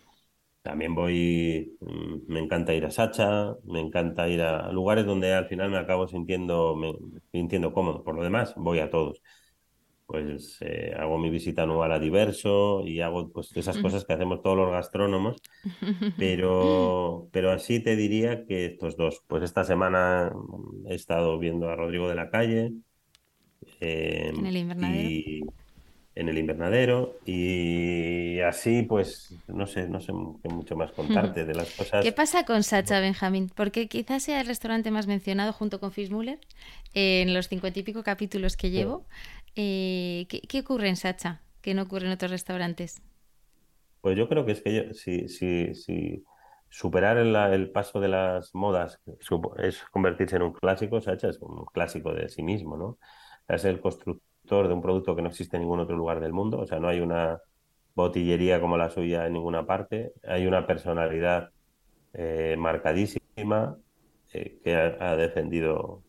También 0.63 0.95
voy, 0.95 1.77
mm, 1.81 2.33
me 2.33 2.41
encanta 2.41 2.75
ir 2.75 2.87
a 2.87 2.91
Sacha, 2.91 3.57
me 3.65 3.81
encanta 3.81 4.29
ir 4.29 4.43
a 4.43 4.73
lugares 4.73 5.07
donde 5.07 5.35
al 5.35 5.47
final 5.49 5.71
me 5.71 5.79
acabo 5.79 6.09
sintiendo, 6.09 6.77
me, 6.77 6.95
sintiendo 7.33 7.73
cómodo. 7.73 8.05
Por 8.05 8.17
lo 8.17 8.25
demás, 8.25 8.55
voy 8.57 8.81
a 8.81 8.91
todos 8.91 9.23
pues 10.09 10.57
eh, 10.63 10.95
hago 10.99 11.19
mi 11.19 11.29
visita 11.29 11.65
anual 11.65 11.93
a 11.93 11.99
Diverso 11.99 12.83
y 12.83 13.03
hago 13.03 13.31
pues 13.31 13.55
esas 13.55 13.77
cosas 13.77 14.07
que 14.07 14.15
hacemos 14.15 14.43
todos 14.43 14.57
los 14.57 14.71
gastrónomos, 14.71 15.37
pero, 16.17 17.29
pero 17.33 17.51
así 17.51 17.81
te 17.81 17.95
diría 17.95 18.47
que 18.47 18.65
estos 18.65 18.97
dos, 18.97 19.23
pues 19.27 19.43
esta 19.43 19.65
semana 19.65 20.33
he 20.89 20.95
estado 20.95 21.39
viendo 21.39 21.69
a 21.69 21.77
Rodrigo 21.77 22.09
de 22.09 22.15
la 22.15 22.31
Calle 22.31 22.73
en 23.81 24.47
el 24.47 24.57
invernadero. 24.57 25.11
Y, 25.11 25.45
en 26.19 26.29
el 26.29 26.37
invernadero 26.37 27.17
y 27.25 28.41
así 28.41 28.83
pues 28.83 29.37
no 29.47 29.69
sé, 29.69 29.89
no 29.89 30.01
sé 30.01 30.13
qué 30.43 30.49
mucho 30.49 30.75
más 30.75 30.91
contarte 30.91 31.45
de 31.45 31.55
las 31.55 31.71
cosas. 31.71 32.03
¿Qué 32.03 32.11
pasa 32.11 32.45
con 32.45 32.65
Sacha 32.65 32.99
Benjamín? 32.99 33.53
Porque 33.55 33.87
quizás 33.87 34.25
sea 34.25 34.41
el 34.41 34.49
restaurante 34.49 34.91
más 34.91 35.07
mencionado 35.07 35.53
junto 35.53 35.79
con 35.79 35.93
Fitzmuller 35.93 36.41
en 36.93 37.35
los 37.35 37.47
cincuenta 37.47 37.79
y 37.79 37.85
pico 37.85 38.03
capítulos 38.03 38.57
que 38.57 38.71
llevo. 38.71 39.07
Eh, 39.61 40.29
¿qué, 40.29 40.61
ocurre 40.61 40.89
en 40.89 40.95
Sacha 40.95 41.43
que 41.63 41.75
no 41.75 41.83
ocurre 41.83 42.07
en 42.07 42.13
otros 42.13 42.31
restaurantes? 42.31 43.03
Pues 44.01 44.17
yo 44.17 44.29
creo 44.29 44.47
que 44.47 44.53
es 44.53 44.63
que 44.63 44.95
si, 44.95 46.25
superar 46.69 47.19
el, 47.19 47.73
paso 47.73 47.99
de 47.99 48.07
las 48.07 48.55
modas 48.55 49.01
es 49.57 49.83
convertirse 49.91 50.37
en 50.37 50.43
un 50.43 50.53
clásico, 50.53 51.01
Sacha 51.01 51.29
es 51.29 51.41
un 51.41 51.65
clásico 51.65 52.15
de 52.15 52.29
sí 52.29 52.45
mismo, 52.45 52.77
¿no? 52.77 52.99
Es 53.49 53.65
el 53.65 53.81
constructor 53.81 54.69
de 54.69 54.75
un 54.75 54.81
producto 54.81 55.17
que 55.17 55.23
no 55.23 55.29
existe 55.29 55.57
en 55.57 55.63
ningún 55.63 55.81
otro 55.81 55.97
lugar 55.97 56.21
del 56.21 56.33
mundo, 56.33 56.61
o 56.61 56.67
sea, 56.67 56.79
no 56.79 56.87
hay 56.87 57.01
una 57.01 57.41
botillería 57.97 58.61
como 58.61 58.77
la 58.77 58.91
suya 58.91 59.27
en 59.27 59.33
ninguna 59.33 59.67
parte, 59.67 60.13
hay 60.23 60.47
una 60.47 60.69
personalidad 60.69 61.51
eh, 62.13 62.55
marcadísima 62.57 63.77
eh, 64.33 64.61
que 64.63 64.77
ha, 64.77 65.17
defendido 65.17 66.05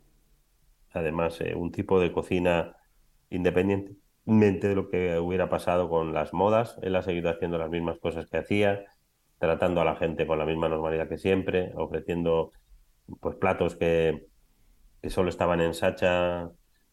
además 0.92 1.40
un 1.56 1.72
tipo 1.72 2.00
de 2.00 2.12
cocina 2.12 2.76
independientemente 3.30 4.68
de 4.70 4.76
lo 4.76 4.90
que 4.90 5.20
hubiera 5.20 5.50
pasado 5.50 5.90
con 5.90 6.14
las 6.14 6.34
modas, 6.34 6.78
él 6.82 6.96
ha 6.96 7.02
seguido 7.02 7.30
haciendo 7.30 7.58
las 7.58 7.70
mismas 7.70 8.00
cosas 8.00 8.28
que 8.28 8.38
hacía, 8.38 8.86
tratando 9.40 9.82
a 9.82 9.86
la 9.86 9.96
gente 9.96 10.28
con 10.28 10.40
la 10.40 10.46
misma 10.46 10.70
normalidad 10.70 11.08
que 11.08 11.18
siempre, 11.18 11.72
ofreciendo 11.76 12.52
pues 13.22 13.36
platos 13.36 13.76
que, 13.76 14.28
que 15.02 15.10
solo 15.10 15.30
estaban 15.30 15.62
en 15.62 15.74
Sacha 15.74 16.50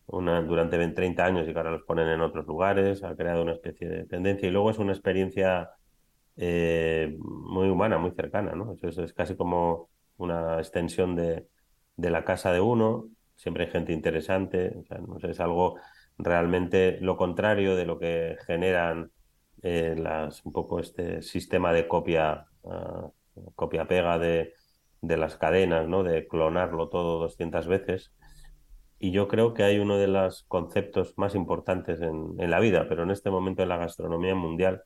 una, 0.07 0.41
durante 0.43 0.79
30 0.89 1.25
años 1.25 1.49
y 1.49 1.53
que 1.53 1.59
ahora 1.59 1.73
los 1.73 1.83
ponen 1.83 2.09
en 2.09 2.21
otros 2.21 2.47
lugares, 2.47 3.03
ha 3.03 3.17
creado 3.17 3.43
una 3.43 3.53
especie 3.53 3.89
de 3.89 4.05
tendencia 4.05 4.49
y 4.49 4.53
luego 4.53 4.71
es 4.71 4.79
una 4.79 4.93
experiencia 4.93 5.71
eh, 6.37 7.17
muy 7.19 7.69
humana, 7.69 7.99
muy 7.99 8.13
cercana, 8.13 8.53
¿no? 8.53 8.75
Eso 8.81 9.03
es, 9.03 9.13
casi 9.13 9.37
como 9.37 9.91
una 10.19 10.59
extensión 10.59 11.17
de, 11.17 11.47
de, 11.97 12.11
la 12.11 12.25
casa 12.25 12.53
de 12.53 12.61
uno, 12.61 13.09
siempre 13.35 13.65
hay 13.65 13.71
gente 13.71 13.93
interesante, 13.93 14.75
o 14.79 14.85
sea, 14.85 14.99
no 14.99 15.19
sé, 15.19 15.31
es 15.31 15.41
algo 15.41 15.77
realmente 16.19 16.99
lo 17.01 17.17
contrario 17.17 17.77
de 17.77 17.87
lo 17.87 17.99
que 17.99 18.37
generan 18.47 19.11
eh, 19.63 19.95
las, 19.97 20.45
un 20.45 20.53
poco 20.53 20.81
este 20.81 21.23
sistema 21.23 21.73
de 21.73 21.89
copia, 21.89 22.47
ah, 22.65 23.11
copia-pega 23.55 24.19
de, 24.19 24.55
de 25.01 25.17
las 25.17 25.37
cadenas, 25.37 25.89
¿no? 25.89 26.03
De 26.03 26.27
clonarlo 26.27 26.89
todo 26.89 27.19
200 27.21 27.67
veces. 27.67 28.13
Y 28.99 29.11
yo 29.13 29.29
creo 29.29 29.53
que 29.55 29.63
hay 29.63 29.79
uno 29.79 29.99
de 29.99 30.07
los 30.09 30.45
conceptos 30.45 31.15
más 31.17 31.35
importantes 31.35 32.01
en, 32.01 32.35
en 32.39 32.51
la 32.51 32.61
vida, 32.61 32.89
pero 32.89 33.03
en 33.03 33.11
este 33.11 33.31
momento 33.31 33.63
en 33.63 33.69
la 33.69 33.77
gastronomía 33.77 34.35
mundial, 34.35 34.83